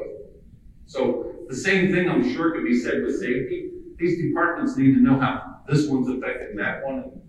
So 0.86 1.34
the 1.48 1.56
same 1.56 1.92
thing 1.92 2.08
I'm 2.08 2.34
sure 2.34 2.52
could 2.52 2.64
be 2.64 2.78
said 2.78 3.02
with 3.02 3.18
safety. 3.20 3.70
These 3.98 4.22
departments 4.22 4.76
need 4.76 4.94
to 4.94 5.00
know 5.00 5.18
how 5.18 5.60
this 5.68 5.86
one's 5.88 6.08
affecting 6.08 6.56
that 6.56 6.84
one. 6.84 6.98
And, 6.98 7.22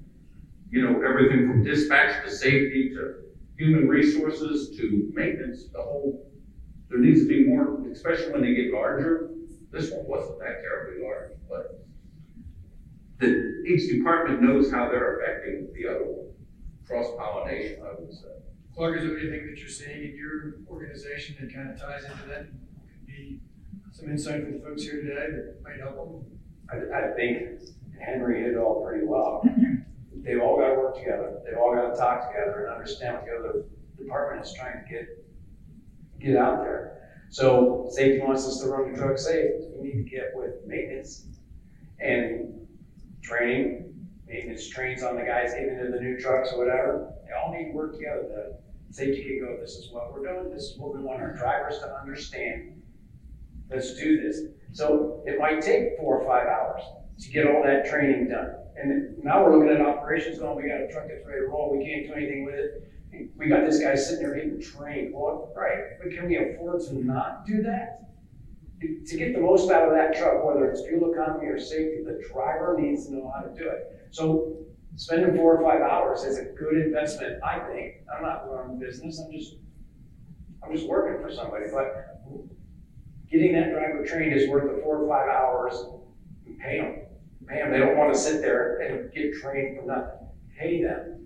You 0.72 0.84
know, 0.84 1.02
everything 1.02 1.48
from 1.48 1.64
dispatch 1.64 2.24
to 2.24 2.32
safety 2.32 2.90
to 2.96 3.16
human 3.58 3.88
resources 3.88 4.78
to 4.78 5.12
maintenance, 5.14 5.68
the 5.74 5.82
whole, 5.82 6.32
there 6.90 7.00
needs 7.00 7.22
to 7.22 7.28
be 7.28 7.46
more, 7.46 7.86
especially 7.92 8.32
when 8.32 8.42
they 8.42 8.54
get 8.54 8.72
larger. 8.72 9.32
This 9.72 9.92
one 9.92 10.06
wasn't 10.08 10.40
that 10.40 10.62
terribly 10.62 11.04
large, 11.04 11.32
but 11.50 11.86
that 13.20 13.64
each 13.68 13.90
department 13.90 14.42
knows 14.42 14.72
how 14.72 14.90
they're 14.90 15.20
affecting 15.20 15.68
the 15.74 15.88
other 15.90 16.06
one. 16.06 16.28
Cross 16.88 17.08
pollination, 17.18 17.82
I 17.84 18.00
would 18.00 18.12
say. 18.14 18.28
Clark, 18.76 18.98
is 18.98 19.04
there 19.04 19.18
anything 19.18 19.48
that 19.48 19.60
you're 19.60 19.68
seeing 19.68 20.04
in 20.04 20.16
your 20.16 20.56
organization 20.70 21.36
that 21.40 21.54
kind 21.54 21.70
of 21.70 21.80
ties 21.80 22.06
into 22.06 22.28
that? 22.28 22.46
Could 22.46 23.08
be 23.08 23.40
some 23.92 24.10
insight 24.10 24.46
for 24.46 24.52
the 24.52 24.60
folks 24.60 24.84
here 24.84 25.02
today 25.02 25.32
that 25.32 25.62
might 25.64 25.80
help 25.80 25.96
them? 25.96 26.40
I, 26.72 27.10
I 27.10 27.14
think 27.14 27.62
Henry 28.00 28.42
hit 28.42 28.54
it 28.54 28.58
all 28.58 28.86
pretty 28.86 29.06
well. 29.06 29.44
They've 30.24 30.42
all 30.42 30.58
got 30.58 30.70
to 30.70 30.76
work 30.76 30.96
together. 30.96 31.40
They've 31.46 31.58
all 31.58 31.74
got 31.74 31.94
to 31.94 32.00
talk 32.00 32.28
together 32.28 32.66
and 32.66 32.76
understand 32.76 33.16
what 33.16 33.26
the 33.26 33.38
other 33.38 33.66
department 33.98 34.46
is 34.46 34.54
trying 34.54 34.84
to 34.84 34.90
get, 34.90 35.08
get 36.20 36.36
out 36.36 36.62
there. 36.62 37.26
So 37.30 37.88
safety 37.92 38.20
wants 38.26 38.46
us 38.48 38.60
to 38.62 38.68
run 38.68 38.92
the 38.92 38.98
truck 38.98 39.18
safe. 39.18 39.52
We 39.76 39.90
need 39.90 40.04
to 40.04 40.10
get 40.10 40.32
with 40.34 40.66
maintenance 40.66 41.26
and 42.00 42.68
training. 43.22 43.94
Maintenance 44.30 44.70
trains 44.70 45.02
on 45.02 45.16
the 45.16 45.24
guys 45.24 45.54
getting 45.54 45.70
into 45.70 45.92
the 45.92 46.00
new 46.00 46.20
trucks 46.20 46.54
or 46.54 46.60
whatever. 46.60 47.12
They 47.26 47.34
all 47.34 47.52
need 47.52 47.72
to 47.72 47.72
work 47.72 47.94
together. 47.94 48.28
The 48.30 48.94
safety 48.94 49.24
can 49.24 49.40
go, 49.40 49.58
this 49.60 49.72
is 49.72 49.92
what 49.92 50.14
we're 50.14 50.22
doing. 50.22 50.54
This 50.54 50.66
is 50.66 50.78
what 50.78 50.96
we 50.96 51.02
want 51.02 51.20
our 51.20 51.36
drivers 51.36 51.80
to 51.80 51.96
understand. 52.00 52.82
Let's 53.72 53.96
do 53.96 54.22
this. 54.22 54.42
So 54.72 55.24
it 55.26 55.40
might 55.40 55.62
take 55.62 55.98
four 55.98 56.22
or 56.22 56.28
five 56.28 56.48
hours 56.48 56.84
to 57.22 57.30
get 57.32 57.48
all 57.48 57.64
that 57.64 57.90
training 57.90 58.30
done. 58.30 58.56
And 58.76 59.18
now 59.24 59.44
we're 59.44 59.58
looking 59.58 59.76
at 59.76 59.82
operations 59.82 60.40
going, 60.40 60.56
we 60.56 60.70
got 60.70 60.82
a 60.82 60.92
truck 60.92 61.08
that's 61.10 61.26
ready 61.26 61.42
to 61.42 61.48
roll, 61.48 61.76
we 61.76 61.84
can't 61.84 62.08
do 62.08 62.14
anything 62.14 62.46
with 62.46 62.56
it. 62.56 62.92
We 63.36 63.50
got 63.50 63.66
this 63.66 63.80
guy 63.80 63.96
sitting 63.96 64.24
there 64.24 64.36
getting 64.36 64.62
trained. 64.62 65.14
Well, 65.14 65.52
right, 65.56 66.00
but 66.02 66.12
can 66.12 66.28
we 66.28 66.38
afford 66.38 66.82
to 66.86 67.04
not 67.04 67.46
do 67.46 67.64
that? 67.64 68.12
To 68.80 69.18
get 69.18 69.34
the 69.34 69.42
most 69.42 69.70
out 69.72 69.90
of 69.90 69.94
that 69.96 70.16
truck, 70.16 70.46
whether 70.46 70.70
it's 70.70 70.82
fuel 70.88 71.12
economy 71.12 71.48
or 71.48 71.60
safety, 71.60 72.04
the 72.06 72.24
driver 72.32 72.78
needs 72.80 73.08
to 73.08 73.16
know 73.16 73.34
how 73.36 73.42
to 73.42 73.54
do 73.54 73.68
it. 73.68 73.99
So 74.12 74.58
spending 74.96 75.36
four 75.36 75.58
or 75.58 75.64
five 75.64 75.82
hours 75.82 76.24
is 76.24 76.38
a 76.38 76.46
good 76.46 76.78
investment, 76.78 77.44
I 77.44 77.60
think. 77.60 77.96
I'm 78.16 78.24
not 78.24 78.50
running 78.50 78.78
a 78.78 78.80
business, 78.80 79.20
I'm 79.20 79.32
just, 79.32 79.56
I'm 80.64 80.76
just 80.76 80.88
working 80.88 81.22
for 81.22 81.34
somebody, 81.34 81.66
but 81.72 82.22
getting 83.30 83.54
that 83.54 83.72
driver 83.72 84.06
trained 84.06 84.34
is 84.34 84.50
worth 84.50 84.76
the 84.76 84.82
four 84.82 85.04
or 85.04 85.08
five 85.08 85.30
hours 85.30 85.86
pay 86.60 86.80
them. 86.80 86.96
Pay 87.48 87.60
them. 87.60 87.72
They 87.72 87.80
don't 87.80 87.98
want 87.98 88.14
to 88.14 88.20
sit 88.20 88.42
there 88.42 88.80
and 88.80 89.12
get 89.14 89.34
trained 89.36 89.78
for 89.78 89.86
nothing. 89.86 90.28
Pay 90.58 90.84
them. 90.84 91.26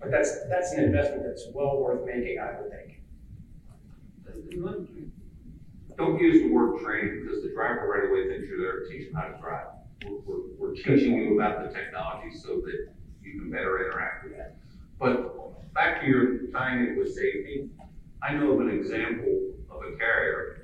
But 0.00 0.10
that's 0.10 0.36
that's 0.48 0.72
an 0.72 0.84
investment 0.84 1.22
that's 1.24 1.46
well 1.52 1.78
worth 1.80 2.06
making, 2.06 2.38
I 2.38 2.60
would 2.60 2.70
think. 2.70 3.00
Don't 5.96 6.20
use 6.20 6.42
the 6.42 6.52
word 6.52 6.82
training 6.82 7.22
because 7.22 7.42
the 7.42 7.50
driver 7.54 7.88
right 7.88 8.10
away 8.10 8.28
thinks 8.28 8.48
you're 8.48 8.60
there 8.60 8.80
to 8.80 8.88
teach 8.88 9.12
how 9.14 9.28
to 9.28 9.38
drive. 9.40 9.66
We're, 10.02 10.40
we're, 10.58 10.74
teaching 10.74 11.14
you 11.14 11.38
about 11.38 11.62
the 11.62 11.72
technology 11.72 12.36
so 12.36 12.60
that 12.64 12.88
you 13.22 13.40
can 13.40 13.50
better 13.50 13.86
interact 13.86 14.24
with 14.24 14.36
that. 14.36 14.56
But 14.98 15.72
back 15.72 16.00
to 16.00 16.06
your 16.06 16.46
tying 16.48 16.82
it 16.82 16.98
with 16.98 17.14
safety, 17.14 17.70
I 18.22 18.34
know 18.34 18.52
of 18.52 18.60
an 18.60 18.70
example 18.70 19.52
of 19.70 19.82
a 19.82 19.96
carrier 19.96 20.62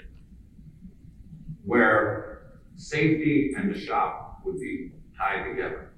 where 1.64 2.60
safety 2.76 3.52
and 3.56 3.72
the 3.74 3.78
shop 3.78 4.40
would 4.44 4.58
be 4.58 4.92
tied 5.16 5.48
together. 5.48 5.92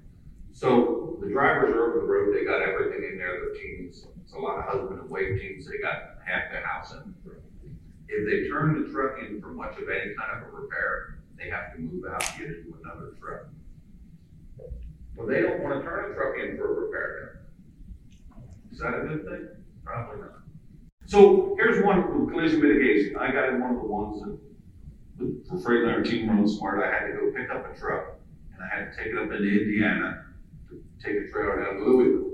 So 0.51 1.17
the 1.21 1.29
drivers 1.29 1.73
are 1.73 1.89
over 1.89 1.99
the 2.01 2.05
road, 2.05 2.35
they 2.35 2.45
got 2.45 2.61
everything 2.61 3.09
in 3.11 3.17
there, 3.17 3.39
their 3.39 3.53
teams, 3.55 4.05
it's 4.21 4.33
a 4.33 4.37
lot 4.37 4.59
of 4.59 4.65
husband 4.65 4.99
and 4.99 5.09
wife 5.09 5.39
teams, 5.39 5.65
they 5.65 5.79
got 5.81 6.21
half 6.25 6.51
their 6.51 6.65
house 6.65 6.93
in. 6.93 7.15
If 8.07 8.29
they 8.29 8.47
turn 8.47 8.83
the 8.83 8.91
truck 8.91 9.17
in 9.19 9.41
for 9.41 9.47
much 9.47 9.77
of 9.77 9.89
any 9.89 10.13
kind 10.13 10.37
of 10.37 10.47
a 10.47 10.51
repair, 10.51 11.12
they 11.37 11.49
have 11.49 11.73
to 11.73 11.79
move 11.79 12.03
out, 12.11 12.23
get 12.37 12.47
into 12.47 12.77
another 12.83 13.13
truck. 13.19 13.47
Well, 15.15 15.27
they 15.27 15.41
don't 15.41 15.61
wanna 15.61 15.81
turn 15.81 16.11
a 16.11 16.15
truck 16.15 16.35
in 16.37 16.57
for 16.57 16.71
a 16.71 16.85
repair. 16.85 17.45
Is 18.71 18.79
that 18.79 18.93
a 18.95 19.07
good 19.07 19.25
thing? 19.25 19.47
Probably 19.83 20.21
not. 20.21 20.39
So 21.05 21.55
here's 21.59 21.83
one 21.83 22.21
with 22.21 22.31
collision 22.31 22.61
mitigation. 22.61 23.17
I 23.17 23.31
got 23.31 23.49
in 23.49 23.61
one 23.61 23.75
of 23.75 23.81
the 23.81 23.87
ones 23.87 24.21
that 24.21 24.39
for 25.47 25.57
Freightliner 25.57 26.03
Team 26.03 26.29
Run 26.29 26.47
Smart, 26.47 26.83
I 26.83 26.91
had 26.91 27.07
to 27.07 27.13
go 27.13 27.31
pick 27.31 27.49
up 27.49 27.71
a 27.71 27.77
truck 27.77 28.19
and 28.53 28.63
I 28.63 28.67
had 28.75 28.91
to 28.91 28.97
take 28.97 29.13
it 29.13 29.17
up 29.17 29.31
into 29.31 29.47
Indiana 29.47 30.25
to 30.69 30.83
take 31.03 31.15
a 31.15 31.31
trailer 31.31 31.63
down 31.63 31.75
to 31.75 31.85
Louisville. 31.85 32.29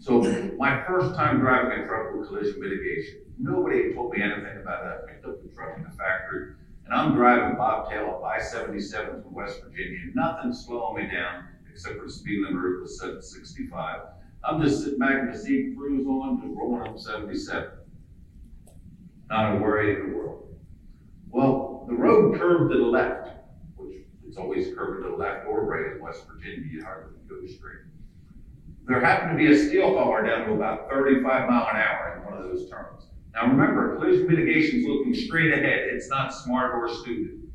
So 0.00 0.22
my 0.56 0.82
first 0.86 1.14
time 1.16 1.40
driving 1.40 1.84
a 1.84 1.86
truck 1.86 2.14
with 2.14 2.28
collision 2.28 2.60
mitigation, 2.60 3.20
nobody 3.38 3.92
told 3.92 4.12
me 4.12 4.22
anything 4.22 4.56
about 4.62 4.84
that. 4.84 5.04
I 5.04 5.12
picked 5.12 5.26
up 5.26 5.42
the 5.42 5.48
truck 5.54 5.76
in 5.76 5.82
the 5.82 5.90
factory 5.90 6.54
and 6.88 6.98
I'm 6.98 7.14
driving 7.14 7.56
bobtail 7.56 8.08
up 8.08 8.24
I-77 8.24 9.22
from 9.22 9.34
West 9.34 9.60
Virginia. 9.62 9.98
Nothing's 10.14 10.64
slowing 10.64 11.04
me 11.04 11.10
down 11.10 11.44
except 11.70 11.98
for 11.98 12.06
the 12.06 12.12
speed 12.12 12.40
limit 12.40 12.82
at 12.82 13.22
65. 13.22 14.00
I'm 14.42 14.62
just 14.62 14.82
sitting 14.82 14.98
back 14.98 15.20
in 15.20 15.30
the 15.30 15.38
seat, 15.38 15.76
cruise 15.76 16.06
on, 16.06 16.40
just 16.40 16.56
rolling 16.56 16.88
up 16.88 16.98
77. 16.98 17.70
Not 19.28 19.56
a 19.56 19.58
worry 19.58 19.96
in 19.96 20.10
the 20.10 20.16
world. 20.16 20.48
Well, 21.28 21.84
the 21.88 21.94
road 21.94 22.38
curved 22.38 22.72
to 22.72 22.78
the 22.78 22.84
left, 22.84 23.28
which 23.76 24.06
it's 24.26 24.38
always 24.38 24.74
curved 24.74 25.04
to 25.04 25.10
the 25.10 25.16
left 25.16 25.46
or 25.46 25.66
right 25.66 25.92
in 25.92 26.02
West 26.02 26.24
Virginia, 26.26 26.66
you 26.70 26.82
hardly 26.82 27.18
go 27.28 27.46
straight. 27.46 27.84
There 28.86 29.00
happened 29.00 29.32
to 29.32 29.36
be 29.36 29.52
a 29.52 29.68
steel 29.68 29.88
hauler 29.98 30.26
down 30.26 30.46
to 30.46 30.54
about 30.54 30.88
35 30.88 31.50
mile 31.50 31.68
an 31.68 31.76
hour 31.76 32.16
in 32.16 32.32
one 32.32 32.42
of 32.42 32.48
those 32.48 32.70
turns. 32.70 33.08
Now 33.40 33.46
remember, 33.46 33.94
collision 33.94 34.26
mitigation 34.26 34.80
is 34.80 34.86
looking 34.86 35.14
straight 35.14 35.52
ahead. 35.52 35.86
It's 35.92 36.08
not 36.08 36.34
smart 36.34 36.74
or 36.74 36.92
stupid. 36.92 37.48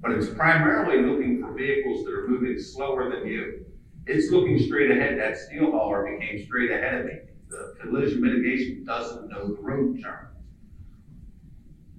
But 0.00 0.10
it's 0.10 0.28
primarily 0.28 1.08
looking 1.08 1.40
for 1.40 1.52
vehicles 1.52 2.04
that 2.04 2.12
are 2.12 2.26
moving 2.26 2.58
slower 2.58 3.08
than 3.08 3.24
you. 3.24 3.66
It's 4.06 4.32
looking 4.32 4.58
straight 4.58 4.90
ahead. 4.90 5.16
That 5.18 5.36
steel 5.36 5.70
hauler 5.70 6.18
became 6.18 6.44
straight 6.44 6.72
ahead 6.72 6.94
of 6.94 7.06
me. 7.06 7.12
The 7.48 7.76
collision 7.80 8.20
mitigation 8.20 8.84
doesn't 8.84 9.28
know 9.28 9.54
the 9.54 9.62
road 9.62 10.02
turn. 10.02 10.26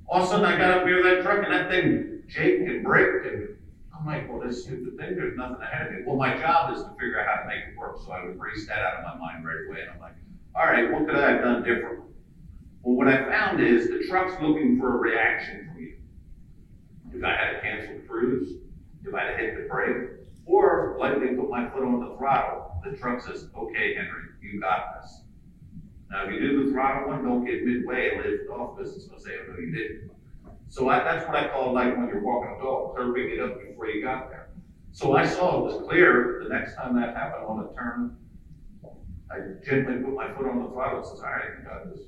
All 0.08 0.22
of 0.22 0.28
a 0.28 0.28
sudden, 0.28 0.46
I 0.46 0.58
got 0.58 0.80
up 0.80 0.86
near 0.86 1.02
that 1.04 1.24
truck 1.24 1.46
and 1.46 1.54
that 1.54 1.70
thing 1.70 2.24
jaked 2.28 2.70
and 2.70 2.84
braked, 2.84 3.26
and 3.26 3.58
I'm 3.98 4.06
like, 4.06 4.30
well, 4.30 4.46
this 4.46 4.64
stupid 4.64 4.98
thing, 4.98 5.16
there's 5.16 5.38
nothing 5.38 5.62
ahead 5.62 5.88
of 5.88 5.94
me. 5.94 6.00
Well, 6.06 6.18
my 6.18 6.38
job 6.38 6.76
is 6.76 6.84
to 6.84 6.90
figure 7.00 7.22
out 7.22 7.28
how 7.28 7.42
to 7.44 7.48
make 7.48 7.64
it 7.72 7.78
work, 7.78 8.00
so 8.06 8.12
I 8.12 8.26
would 8.26 8.36
erase 8.36 8.68
that 8.68 8.80
out 8.80 8.96
of 8.96 9.04
my 9.04 9.18
mind 9.18 9.46
right 9.46 9.56
away. 9.70 9.82
And 9.82 9.92
I'm 9.92 10.00
like, 10.00 10.16
all 10.56 10.66
right, 10.66 10.92
what 10.92 11.06
could 11.06 11.16
I 11.16 11.32
have 11.32 11.42
done 11.42 11.64
differently? 11.64 12.08
Well, 12.82 12.96
what 12.96 13.08
I 13.08 13.26
found 13.30 13.60
is 13.60 13.90
the 13.90 14.06
truck's 14.08 14.42
looking 14.42 14.80
for 14.80 14.96
a 14.96 14.98
reaction 14.98 15.68
from 15.68 15.82
you. 15.82 15.98
if 17.14 17.24
I 17.24 17.36
had 17.36 17.52
to 17.52 17.62
cancel 17.62 17.96
the 17.96 18.08
cruise, 18.08 18.54
if 19.04 19.14
I 19.14 19.24
had 19.24 19.32
to 19.32 19.38
hit 19.38 19.58
the 19.58 19.68
brake, 19.68 20.10
or 20.46 20.96
lightly 21.00 21.36
put 21.36 21.50
my 21.50 21.70
foot 21.70 21.84
on 21.84 22.00
the 22.00 22.16
throttle, 22.16 22.82
the 22.84 22.96
truck 22.96 23.22
says, 23.22 23.50
okay, 23.56 23.96
Henry, 23.96 24.30
you 24.42 24.62
got 24.62 25.02
this. 25.02 25.22
Now, 26.10 26.26
if 26.26 26.34
you 26.34 26.40
do 26.40 26.66
the 26.66 26.72
throttle 26.72 27.10
one, 27.10 27.24
don't 27.24 27.46
get 27.46 27.66
midway 27.66 28.16
and 28.16 28.24
lift 28.24 28.50
off 28.50 28.78
because 28.78 28.96
it's 28.96 29.06
gonna 29.06 29.22
say, 29.22 29.32
oh, 29.42 29.52
no, 29.52 29.60
you 29.60 29.72
didn't. 29.72 30.12
So 30.70 30.90
I, 30.90 31.04
that's 31.04 31.28
what 31.28 31.36
I 31.36 31.48
call 31.50 31.74
like 31.74 31.98
when 31.98 32.08
you're 32.08 32.22
walking 32.22 32.56
a 32.58 32.64
dog, 32.64 32.96
curving 32.96 33.30
it 33.32 33.40
up 33.40 33.60
before 33.62 33.88
you 33.88 34.02
got 34.02 34.30
there. 34.30 34.50
So 34.92 35.16
I 35.16 35.26
saw 35.26 35.60
it 35.60 35.64
was 35.64 35.88
clear, 35.88 36.42
the 36.44 36.50
next 36.50 36.76
time 36.76 36.96
that 36.96 37.16
happened 37.16 37.46
on 37.46 37.60
a 37.66 37.74
turn, 37.76 38.18
I 39.30 39.38
gently 39.66 39.98
put 39.98 40.16
my 40.16 40.34
foot 40.34 40.48
on 40.48 40.64
the 40.64 40.70
throttle, 40.70 41.00
and 41.00 41.08
says, 41.08 41.20
all 41.20 41.26
right, 41.26 41.60
you 41.60 41.66
got 41.66 41.94
this. 41.94 42.06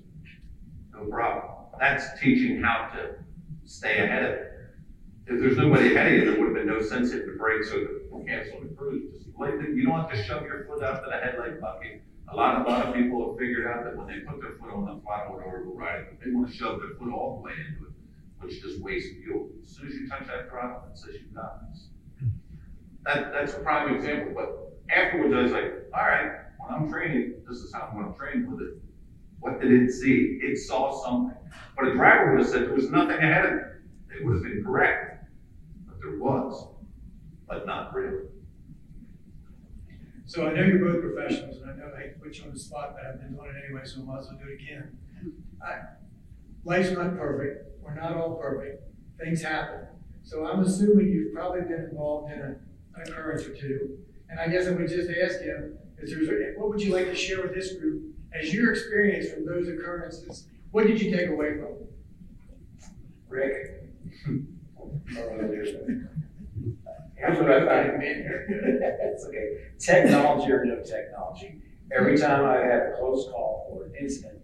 No 0.99 1.09
problem. 1.09 1.51
That's 1.79 2.19
teaching 2.19 2.61
how 2.61 2.89
to 2.93 3.15
stay 3.65 4.03
ahead 4.03 4.23
of 4.23 4.31
it. 4.31 4.45
If 5.27 5.39
there's 5.39 5.57
nobody 5.57 5.95
ahead 5.95 6.07
of 6.07 6.13
you, 6.13 6.25
there 6.25 6.39
would 6.39 6.47
have 6.47 6.55
been 6.55 6.67
no 6.67 6.81
sense 6.81 7.11
hitting 7.11 7.27
the 7.27 7.37
brakes 7.37 7.71
or 7.71 7.99
cancel 8.29 8.61
the 8.61 8.73
cruise. 8.75 9.11
Just 9.11 9.27
you 9.75 9.85
don't 9.85 9.99
have 9.99 10.11
to 10.11 10.23
shove 10.23 10.43
your 10.43 10.65
foot 10.65 10.83
out 10.83 11.03
to 11.03 11.09
the 11.09 11.17
headlight 11.17 11.59
bucket. 11.59 12.03
A 12.31 12.35
lot, 12.35 12.61
a 12.61 12.69
lot 12.69 12.85
of 12.85 12.93
people 12.93 13.27
have 13.27 13.39
figured 13.39 13.65
out 13.65 13.83
that 13.83 13.97
when 13.97 14.05
they 14.07 14.19
put 14.19 14.39
their 14.39 14.53
foot 14.59 14.71
on 14.71 14.85
the 14.85 15.01
throttle 15.01 15.37
in 15.37 15.43
order 15.43 15.63
to 15.63 15.71
ride, 15.71 16.05
they 16.23 16.31
want 16.31 16.47
to 16.47 16.53
shove 16.53 16.79
their 16.79 16.95
foot 16.99 17.11
all 17.11 17.37
the 17.37 17.41
way 17.41 17.53
into 17.53 17.87
it, 17.87 17.93
which 18.39 18.61
just 18.61 18.81
wastes 18.81 19.09
fuel. 19.23 19.49
As 19.63 19.71
soon 19.75 19.87
as 19.87 19.93
you 19.95 20.07
touch 20.07 20.27
that 20.27 20.49
throttle, 20.49 20.83
it 20.91 20.97
says 20.97 21.15
you've 21.19 21.33
got 21.33 21.59
this. 21.71 21.87
That, 23.05 23.31
that's 23.31 23.53
a 23.53 23.59
prime 23.59 23.95
example, 23.95 24.33
but 24.35 24.77
afterwards 24.95 25.33
I 25.33 25.41
was 25.41 25.51
like, 25.51 25.89
all 25.95 26.05
right, 26.05 26.31
when 26.59 26.69
I'm 26.69 26.91
training, 26.91 27.41
this 27.47 27.59
is 27.59 27.73
how 27.73 27.89
I'm 27.91 27.99
gonna 27.99 28.15
train 28.15 28.49
with 28.51 28.61
it. 28.61 28.77
What 29.39 29.61
did 29.61 29.71
it 29.71 29.91
see? 29.91 30.39
It 30.41 30.57
saw 30.57 31.03
something. 31.03 31.37
But 31.75 31.87
a 31.87 31.93
driver 31.93 32.31
would 32.31 32.41
have 32.41 32.49
said 32.49 32.63
there 32.63 32.73
was 32.73 32.89
nothing 32.89 33.17
ahead 33.17 33.45
of 33.45 33.53
me. 33.53 33.61
They 34.09 34.25
would 34.25 34.33
have 34.35 34.43
been 34.43 34.63
correct. 34.63 35.25
But 35.87 35.99
there 36.01 36.19
was, 36.19 36.67
but 37.47 37.65
not 37.65 37.93
really. 37.93 38.25
So 40.25 40.47
I 40.47 40.53
know 40.53 40.61
you're 40.61 40.93
both 40.93 41.01
professionals, 41.01 41.57
and 41.61 41.71
I 41.71 41.75
know 41.75 41.91
I 41.95 42.01
hate 42.01 42.13
to 42.13 42.19
put 42.19 42.37
you 42.37 42.43
on 42.43 42.53
the 42.53 42.59
spot, 42.59 42.95
but 42.95 43.05
I've 43.05 43.19
been 43.19 43.33
doing 43.33 43.49
it 43.49 43.63
anyway, 43.65 43.81
so 43.85 44.01
I 44.01 44.03
might 44.03 44.19
as 44.19 44.27
well 44.27 44.37
do 44.37 44.49
it 44.49 44.61
again. 44.61 44.97
I, 45.59 45.79
life's 46.63 46.91
not 46.91 47.17
perfect. 47.17 47.81
We're 47.81 47.95
not 47.95 48.15
all 48.15 48.35
perfect. 48.35 48.83
Things 49.17 49.41
happen. 49.41 49.87
So 50.23 50.45
I'm 50.45 50.59
assuming 50.59 51.07
you've 51.07 51.33
probably 51.33 51.61
been 51.61 51.87
involved 51.89 52.31
in 52.31 52.39
a, 52.39 52.45
an 52.45 53.07
occurrence 53.07 53.43
or 53.45 53.55
two. 53.55 53.97
And 54.29 54.39
I 54.39 54.47
guess 54.47 54.67
I 54.67 54.71
would 54.71 54.87
just 54.87 55.09
ask 55.09 55.41
you, 55.43 55.77
is 55.97 56.11
there, 56.11 56.53
what 56.57 56.69
would 56.69 56.81
you 56.81 56.93
like 56.93 57.05
to 57.05 57.15
share 57.15 57.41
with 57.41 57.55
this 57.55 57.73
group 57.73 58.08
as 58.33 58.53
your 58.53 58.71
experience 58.71 59.31
from 59.31 59.45
those 59.45 59.67
occurrences? 59.67 60.47
What 60.71 60.87
did 60.87 61.01
you 61.01 61.15
take 61.15 61.29
away 61.29 61.53
from 61.53 61.61
them? 61.61 61.87
Rick. 63.27 63.83
Here's 67.15 67.37
what 67.37 67.51
I 67.51 67.65
find. 67.65 68.01
here. 68.01 68.45
It's 69.01 69.25
okay. 69.25 69.57
Technology 69.77 70.51
or 70.51 70.65
no 70.65 70.81
technology. 70.81 71.61
Every 71.91 72.17
time 72.17 72.45
I've 72.45 72.63
had 72.63 72.81
a 72.81 72.95
close 72.99 73.25
call 73.29 73.67
or 73.71 73.85
an 73.85 73.93
incident, 73.99 74.39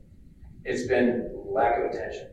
it's 0.63 0.87
been 0.87 1.31
lack 1.45 1.77
of 1.77 1.91
attention. 1.91 2.29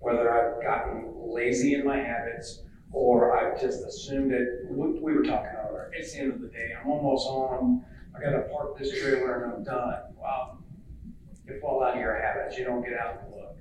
Whether 0.00 0.30
I've 0.30 0.62
gotten 0.62 1.14
lazy 1.16 1.74
in 1.74 1.84
my 1.84 1.96
habits 1.96 2.62
or 2.92 3.36
I've 3.38 3.60
just 3.60 3.84
assumed 3.84 4.32
that, 4.32 4.66
we 4.70 4.98
we 5.00 5.12
were 5.14 5.22
talking 5.22 5.50
earlier, 5.50 5.90
it's 5.94 6.12
the 6.12 6.20
end 6.20 6.32
of 6.32 6.40
the 6.40 6.48
day, 6.48 6.70
I'm 6.80 6.90
almost 6.90 7.28
home, 7.28 7.84
I 8.16 8.20
gotta 8.20 8.42
park 8.50 8.78
this 8.78 8.98
trailer 9.00 9.44
and 9.44 9.52
I'm 9.52 9.64
done. 9.64 10.00
Well, 10.16 10.58
you 11.48 11.60
fall 11.60 11.82
out 11.82 11.94
of 11.94 12.00
your 12.00 12.20
habits, 12.20 12.58
you 12.58 12.64
don't 12.64 12.82
get 12.82 12.94
out 12.98 13.22
and 13.22 13.34
look. 13.34 13.56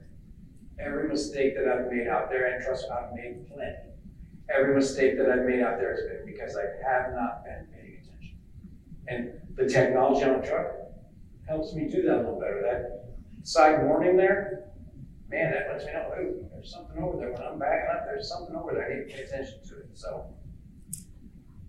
Every 0.79 1.07
mistake 1.07 1.55
that 1.55 1.67
I've 1.67 1.91
made 1.91 2.07
out 2.07 2.29
there, 2.29 2.53
and 2.53 2.63
trust 2.63 2.83
me, 2.83 2.95
I've 2.95 3.13
made 3.13 3.47
plenty. 3.47 3.75
Every 4.53 4.73
mistake 4.75 5.17
that 5.17 5.29
I've 5.29 5.45
made 5.45 5.61
out 5.61 5.77
there 5.77 5.91
has 5.91 6.01
been 6.03 6.25
because 6.25 6.55
I 6.55 6.63
have 6.87 7.13
not 7.13 7.43
been 7.43 7.67
paying 7.73 7.99
attention. 8.01 8.37
And 9.07 9.31
the 9.55 9.67
technology 9.67 10.23
on 10.23 10.41
the 10.41 10.47
truck 10.47 10.67
helps 11.47 11.73
me 11.73 11.87
do 11.87 12.01
that 12.03 12.15
a 12.15 12.17
little 12.17 12.39
better. 12.39 12.61
That 12.61 13.47
side 13.47 13.83
warning 13.83 14.15
there, 14.15 14.69
man, 15.29 15.51
that 15.51 15.67
lets 15.71 15.85
me 15.85 15.93
know, 15.93 16.11
ooh, 16.19 16.45
there's 16.53 16.71
something 16.71 17.01
over 17.01 17.17
there. 17.17 17.31
When 17.31 17.41
I'm 17.41 17.59
backing 17.59 17.89
up, 17.91 18.05
there's 18.05 18.29
something 18.29 18.55
over 18.55 18.73
there. 18.73 18.85
I 18.85 18.95
need 18.95 19.09
to 19.09 19.15
pay 19.15 19.23
attention 19.23 19.59
to 19.69 19.79
it. 19.79 19.89
So 19.93 20.27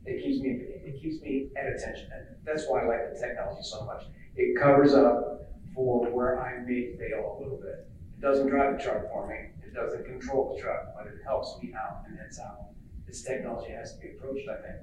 it 0.05 0.23
keeps 0.23 0.41
me 0.41 0.51
it 0.51 1.01
keeps 1.01 1.21
me 1.23 1.49
at 1.57 1.67
attention. 1.67 2.09
And 2.13 2.27
that's 2.45 2.65
why 2.69 2.83
I 2.83 2.87
like 2.87 3.15
the 3.15 3.21
technology 3.21 3.63
so 3.63 3.85
much. 3.85 4.05
It 4.37 4.59
covers 4.59 4.95
up 4.95 5.48
for 5.79 6.11
where 6.11 6.43
I 6.43 6.59
may 6.67 6.97
fail 6.97 7.39
a 7.39 7.41
little 7.41 7.57
bit. 7.57 7.89
It 8.17 8.21
doesn't 8.21 8.49
drive 8.49 8.77
the 8.77 8.83
truck 8.83 9.09
for 9.13 9.29
me. 9.29 9.37
It 9.65 9.73
doesn't 9.73 10.05
control 10.07 10.53
the 10.53 10.61
truck, 10.61 10.93
but 10.97 11.07
it 11.07 11.21
helps 11.25 11.57
me 11.63 11.73
out, 11.73 12.03
and 12.09 12.19
that's 12.19 12.37
how 12.37 12.71
this 13.07 13.23
technology 13.23 13.71
has 13.71 13.95
to 13.95 14.01
be 14.01 14.09
approached, 14.09 14.49
I 14.49 14.57
think. 14.57 14.77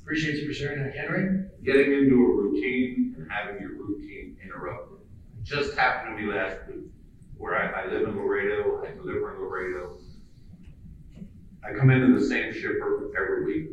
Appreciate 0.00 0.36
you 0.36 0.46
for 0.46 0.54
sharing 0.54 0.84
that, 0.84 0.94
Henry. 0.94 1.46
Getting 1.64 1.94
into 1.94 2.14
a 2.14 2.42
routine 2.42 3.16
and 3.18 3.28
having 3.28 3.60
your 3.60 3.72
routine 3.72 4.36
interrupted. 4.40 4.98
Just 5.42 5.76
happened 5.76 6.16
to 6.16 6.22
me 6.22 6.32
last 6.32 6.58
week, 6.68 6.84
where 7.36 7.56
I, 7.56 7.82
I 7.82 7.86
live 7.86 8.06
in 8.06 8.16
Laredo, 8.16 8.84
I 8.86 8.92
deliver 8.92 9.34
in 9.34 9.40
Laredo. 9.40 9.96
I 11.64 11.76
come 11.76 11.90
into 11.90 12.16
the 12.16 12.24
same 12.24 12.52
shipper 12.52 13.10
every 13.20 13.44
week. 13.44 13.70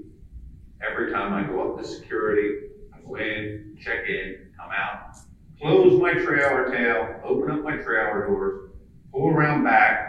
Every 0.82 1.12
time 1.12 1.34
I 1.34 1.44
go 1.44 1.72
up 1.72 1.80
to 1.80 1.88
security, 1.88 2.70
I 2.96 3.00
go 3.08 3.16
in, 3.16 3.78
check 3.80 4.08
in, 4.08 4.48
come 4.58 4.72
out, 4.72 5.16
close 5.60 6.00
my 6.00 6.14
trailer 6.14 6.72
tail, 6.72 7.20
open 7.24 7.52
up 7.52 7.64
my 7.64 7.76
trailer 7.76 8.26
doors, 8.26 8.70
pull 9.12 9.30
around 9.30 9.64
back. 9.64 10.06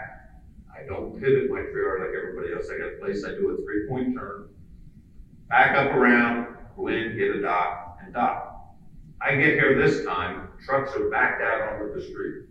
I 0.72 0.84
don't 0.86 1.18
pivot 1.18 1.50
my 1.50 1.60
trailer 1.60 1.98
like 1.98 2.14
everybody 2.16 2.52
else. 2.52 2.70
I 2.72 2.78
got 2.78 2.94
a 2.94 2.98
place 3.00 3.24
I 3.24 3.30
do 3.30 3.50
a 3.50 3.56
three 3.62 3.86
point 3.88 4.14
turn, 4.16 4.48
back 5.48 5.76
up 5.76 5.92
around, 5.92 6.56
go 6.76 6.86
in, 6.86 7.16
get 7.16 7.30
a 7.30 7.40
dock, 7.40 7.98
and 8.02 8.12
dock. 8.12 8.46
I 9.20 9.34
get 9.34 9.54
here 9.54 9.76
this 9.76 10.04
time, 10.04 10.48
trucks 10.64 10.94
are 10.94 11.10
backed 11.10 11.42
out 11.42 11.60
onto 11.72 11.92
the 11.92 12.00
street. 12.00 12.44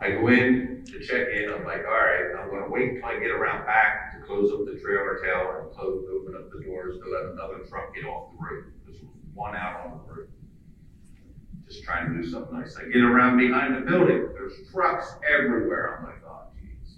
I 0.00 0.10
go 0.10 0.28
in 0.28 0.84
to 0.86 1.00
check 1.00 1.28
in, 1.28 1.50
I'm 1.50 1.64
like, 1.64 1.84
all 1.86 1.94
right, 1.94 2.34
I'm 2.38 2.50
gonna 2.50 2.68
wait 2.68 2.96
till 3.00 3.04
I 3.04 3.18
get 3.18 3.30
around 3.30 3.66
back 3.66 4.12
to 4.12 4.26
close 4.26 4.52
up 4.52 4.64
the 4.66 4.78
trailer 4.80 5.18
tail 5.22 5.62
and 5.62 5.74
close, 5.74 6.04
open 6.12 6.34
up 6.36 6.50
the 6.52 6.64
doors 6.64 6.98
to 7.02 7.10
let 7.10 7.32
another 7.32 7.64
truck 7.68 7.94
get 7.94 8.04
off 8.04 8.30
the 8.32 8.38
road. 8.38 8.72
There's 8.84 9.00
one 9.34 9.56
out 9.56 9.86
on 9.86 9.98
the 9.98 10.12
road. 10.12 10.28
Just 11.68 11.84
trying 11.84 12.12
to 12.12 12.22
do 12.22 12.28
something 12.28 12.58
nice. 12.58 12.76
I 12.76 12.84
get 12.84 13.02
around 13.02 13.36
behind 13.36 13.76
the 13.76 13.80
building, 13.80 14.30
there's 14.32 14.54
trucks 14.72 15.14
everywhere. 15.28 15.98
I'm 15.98 16.04
like, 16.06 16.22
oh 16.26 16.46
geez. 16.58 16.96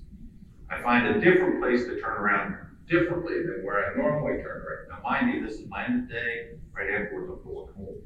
I 0.70 0.80
find 0.80 1.06
a 1.08 1.20
different 1.20 1.60
place 1.60 1.84
to 1.84 2.00
turn 2.00 2.18
around 2.18 2.56
differently 2.88 3.42
than 3.42 3.64
where 3.64 3.90
I 3.90 3.96
normally 3.96 4.42
turn 4.42 4.62
around. 4.62 4.88
Now 4.90 5.08
mind 5.08 5.34
you, 5.34 5.44
this 5.44 5.58
is 5.58 5.68
my 5.68 5.84
end 5.84 6.04
of 6.04 6.08
the 6.08 6.14
day, 6.14 6.50
right 6.72 6.90
afterwards 6.90 7.30
I'm 7.32 7.52
going 7.52 7.74
home. 7.74 7.96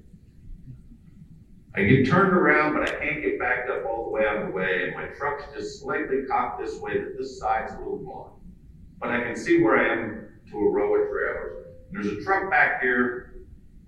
I 1.77 1.83
get 1.83 2.09
turned 2.09 2.33
around, 2.33 2.73
but 2.73 2.89
I 2.89 2.99
can't 2.99 3.21
get 3.21 3.39
backed 3.39 3.69
up 3.69 3.85
all 3.85 4.05
the 4.05 4.11
way 4.11 4.23
out 4.27 4.37
of 4.37 4.47
the 4.47 4.53
way, 4.53 4.85
and 4.85 4.95
my 4.95 5.07
truck's 5.19 5.45
just 5.55 5.81
slightly 5.81 6.23
cocked 6.31 6.63
this 6.65 6.79
way 6.79 6.99
that 6.99 7.19
this 7.19 7.39
side's 7.39 7.73
a 7.75 7.79
little 7.79 7.99
blind. 7.99 8.31
But 9.01 9.11
I 9.11 9.23
can 9.25 9.37
see 9.37 9.61
where 9.61 9.79
I 9.79 9.93
am 9.93 10.29
to 10.51 10.57
a 10.57 10.71
row 10.71 10.95
of 10.95 11.11
trailers. 11.11 11.67
There's 11.91 12.07
a 12.07 12.23
truck 12.23 12.49
back 12.49 12.81
here, 12.81 13.35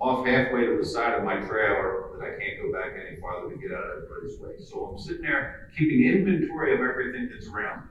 off 0.01 0.27
halfway 0.27 0.67
to 0.67 0.77
the 0.77 0.85
side 0.85 1.15
of 1.15 1.23
my 1.25 1.37
trailer, 1.37 2.06
that 2.19 2.25
I 2.25 2.39
can't 2.39 2.63
go 2.63 2.73
back 2.73 2.93
any 2.95 3.21
farther 3.21 3.55
to 3.55 3.57
get 3.57 3.73
out 3.73 3.85
of 3.85 4.05
everybody's 4.05 4.41
way. 4.41 4.65
So 4.65 4.87
I'm 4.87 4.99
sitting 4.99 5.23
there 5.23 5.71
keeping 5.77 6.05
inventory 6.05 6.75
of 6.75 6.81
everything 6.81 7.29
that's 7.33 7.49
around 7.49 7.89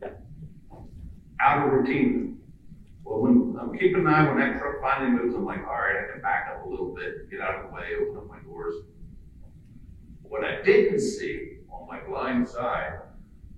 me. 0.00 0.08
Out 1.40 1.66
of 1.66 1.72
routine. 1.72 2.40
Well, 3.04 3.20
when 3.20 3.56
I'm 3.60 3.76
keeping 3.76 4.06
an 4.06 4.06
eye 4.06 4.26
when 4.28 4.38
that 4.38 4.58
truck 4.58 4.80
finally 4.80 5.10
moves, 5.10 5.34
I'm 5.34 5.44
like, 5.44 5.60
all 5.60 5.74
right, 5.74 6.04
I 6.04 6.12
can 6.12 6.22
back 6.22 6.48
up 6.54 6.64
a 6.64 6.68
little 6.68 6.94
bit, 6.94 7.30
get 7.30 7.40
out 7.40 7.56
of 7.56 7.70
the 7.70 7.74
way, 7.74 7.94
open 8.00 8.16
up 8.16 8.28
my 8.28 8.38
doors. 8.40 8.74
What 10.22 10.44
I 10.44 10.62
didn't 10.62 11.00
see 11.00 11.58
on 11.70 11.86
my 11.88 12.00
blind 12.00 12.48
side 12.48 13.00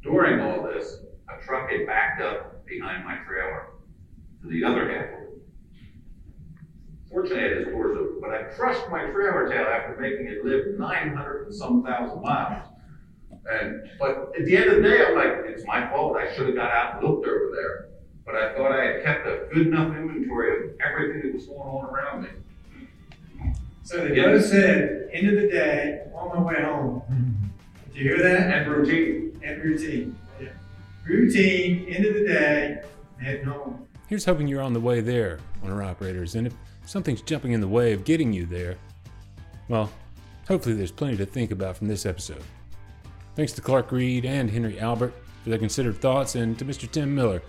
during 0.03 0.41
all 0.41 0.63
this, 0.63 0.99
a 1.29 1.45
truck 1.45 1.71
had 1.71 1.87
backed 1.87 2.23
up 2.23 2.67
behind 2.67 3.05
my 3.05 3.17
trailer 3.27 3.69
to 4.43 4.49
the 4.49 4.65
other 4.65 4.91
half. 4.91 5.24
Fortunately, 7.15 7.45
I 7.45 7.49
had 7.49 7.57
his 7.59 7.67
doors 7.69 7.97
open, 7.97 8.21
but 8.21 8.31
I 8.31 8.43
crushed 8.43 8.91
my 8.91 9.05
trailer 9.05 9.49
tail 9.49 9.69
after 9.69 9.97
making 10.01 10.27
it 10.27 10.45
live 10.45 10.77
900 10.77 11.47
and 11.47 11.55
some 11.55 11.85
thousand 11.85 12.21
miles. 12.23 12.67
And, 13.49 13.89
but 14.01 14.33
at 14.37 14.45
the 14.45 14.57
end 14.57 14.71
of 14.71 14.77
the 14.77 14.83
day, 14.83 15.05
I'm 15.07 15.15
like, 15.15 15.47
it's 15.47 15.65
my 15.65 15.89
fault. 15.91 16.17
I 16.17 16.35
should 16.35 16.47
have 16.49 16.57
got 16.57 16.73
out 16.73 16.97
and 16.97 17.09
looked 17.09 17.25
over 17.25 17.53
there. 17.55 17.89
But 18.27 18.35
I 18.35 18.55
thought 18.57 18.73
I 18.73 18.85
had 18.85 19.05
kept 19.05 19.27
a 19.29 19.47
good 19.53 19.69
enough 19.69 19.95
inventory 19.95 20.65
of 20.65 20.81
everything 20.81 21.23
that 21.23 21.35
was 21.35 21.47
going 21.47 21.61
on 21.61 21.85
around 21.85 22.23
me. 22.23 23.53
So 23.85 24.09
they 24.09 24.17
both 24.17 24.45
said, 24.45 25.09
end 25.13 25.29
of 25.29 25.41
the 25.41 25.49
day, 25.49 26.01
on 26.17 26.35
my 26.35 26.43
way 26.43 26.63
home. 26.65 27.03
Mm-hmm. 27.09 27.47
Did 27.93 27.97
you 27.97 28.03
hear 28.03 28.23
that? 28.25 28.59
And 28.59 28.71
routine. 28.73 29.41
And 29.45 29.63
routine. 29.63 30.19
Yeah. 30.41 30.49
Routine, 31.07 31.87
end 31.95 32.07
of 32.07 32.15
the 32.15 32.27
day, 32.27 32.83
heading 33.21 33.45
home. 33.45 33.87
Here's 34.09 34.25
hoping 34.25 34.49
you're 34.49 34.63
on 34.63 34.73
the 34.73 34.81
way 34.81 35.01
there, 35.01 35.39
owner 35.63 35.83
operators, 35.83 36.35
and 36.35 36.47
if 36.47 36.55
something's 36.87 37.23
jumping 37.23 37.53
in 37.53 37.61
the 37.61 37.69
way 37.69 37.93
of 37.93 38.05
getting 38.05 38.33
you 38.33 38.47
there, 38.47 38.77
well, 39.69 39.91
hopefully 40.47 40.75
there's 40.75 40.93
plenty 40.93 41.17
to 41.17 41.27
think 41.27 41.51
about 41.51 41.77
from 41.77 41.89
this 41.89 42.07
episode. 42.07 42.43
Thanks 43.37 43.53
to 43.53 43.61
Clark 43.61 43.91
Reed 43.93 44.25
and 44.25 44.51
Henry 44.51 44.79
Albert 44.79 45.15
for 45.43 45.51
their 45.51 45.59
considered 45.59 46.01
thoughts, 46.01 46.35
and 46.35 46.59
to 46.59 46.65
Mr. 46.65 46.91
Tim 46.91 47.15
Miller 47.15 47.43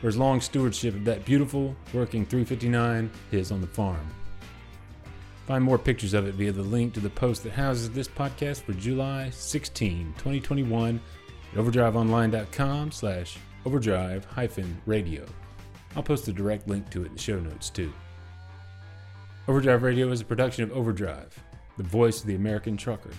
for 0.00 0.08
his 0.08 0.16
long 0.16 0.40
stewardship 0.40 0.94
of 0.94 1.04
that 1.06 1.24
beautiful 1.24 1.74
working 1.92 2.26
359 2.26 3.10
his 3.30 3.50
on 3.50 3.60
the 3.60 3.66
farm. 3.66 4.06
Find 5.46 5.62
more 5.62 5.78
pictures 5.78 6.14
of 6.14 6.26
it 6.26 6.34
via 6.34 6.52
the 6.52 6.62
link 6.62 6.94
to 6.94 7.00
the 7.00 7.10
post 7.10 7.42
that 7.42 7.52
houses 7.52 7.90
this 7.90 8.08
podcast 8.08 8.62
for 8.62 8.72
July 8.72 9.30
16, 9.30 10.14
2021 10.16 11.00
at 11.52 11.58
overdriveonline.com 11.58 12.90
slash 12.90 13.36
overdrive 13.66 14.24
hyphen 14.24 14.80
radio. 14.86 15.24
I'll 15.96 16.02
post 16.02 16.28
a 16.28 16.32
direct 16.32 16.68
link 16.68 16.90
to 16.90 17.02
it 17.02 17.08
in 17.08 17.12
the 17.14 17.20
show 17.20 17.38
notes 17.38 17.70
too. 17.70 17.92
Overdrive 19.46 19.82
Radio 19.82 20.10
is 20.10 20.22
a 20.22 20.24
production 20.24 20.64
of 20.64 20.72
Overdrive, 20.72 21.38
the 21.76 21.82
voice 21.82 22.20
of 22.20 22.26
the 22.26 22.34
American 22.34 22.78
trucker. 22.78 23.10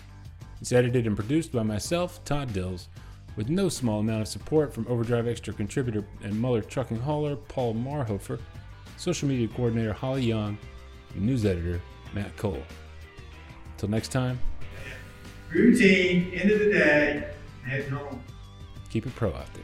It's 0.60 0.72
edited 0.72 1.06
and 1.06 1.16
produced 1.16 1.52
by 1.52 1.62
myself, 1.62 2.24
Todd 2.26 2.52
Dills, 2.52 2.88
with 3.36 3.50
no 3.50 3.70
small 3.70 4.00
amount 4.00 4.22
of 4.22 4.28
support 4.28 4.74
from 4.74 4.88
Overdrive 4.90 5.28
Extra 5.28 5.54
contributor 5.54 6.04
and 6.24 6.40
Muller 6.40 6.62
trucking 6.62 7.00
hauler 7.00 7.36
Paul 7.36 7.76
Marhofer, 7.76 8.40
social 8.98 9.28
media 9.28 9.48
coordinator 9.50 9.94
Holly 9.94 10.24
Young, 10.24 10.58
and 11.14 11.22
news 11.22 11.46
editor 11.46 11.80
Matt 12.14 12.36
Cole. 12.38 12.64
Until 13.74 13.90
next 13.90 14.08
time, 14.08 14.40
Routine, 15.52 16.34
end 16.34 16.50
of 16.50 16.60
the 16.60 16.72
day, 16.72 17.30
heading 17.64 17.92
home. 17.92 18.24
keep 18.90 19.06
it 19.06 19.16
pro 19.16 19.30
out 19.30 19.54
there. 19.54 19.64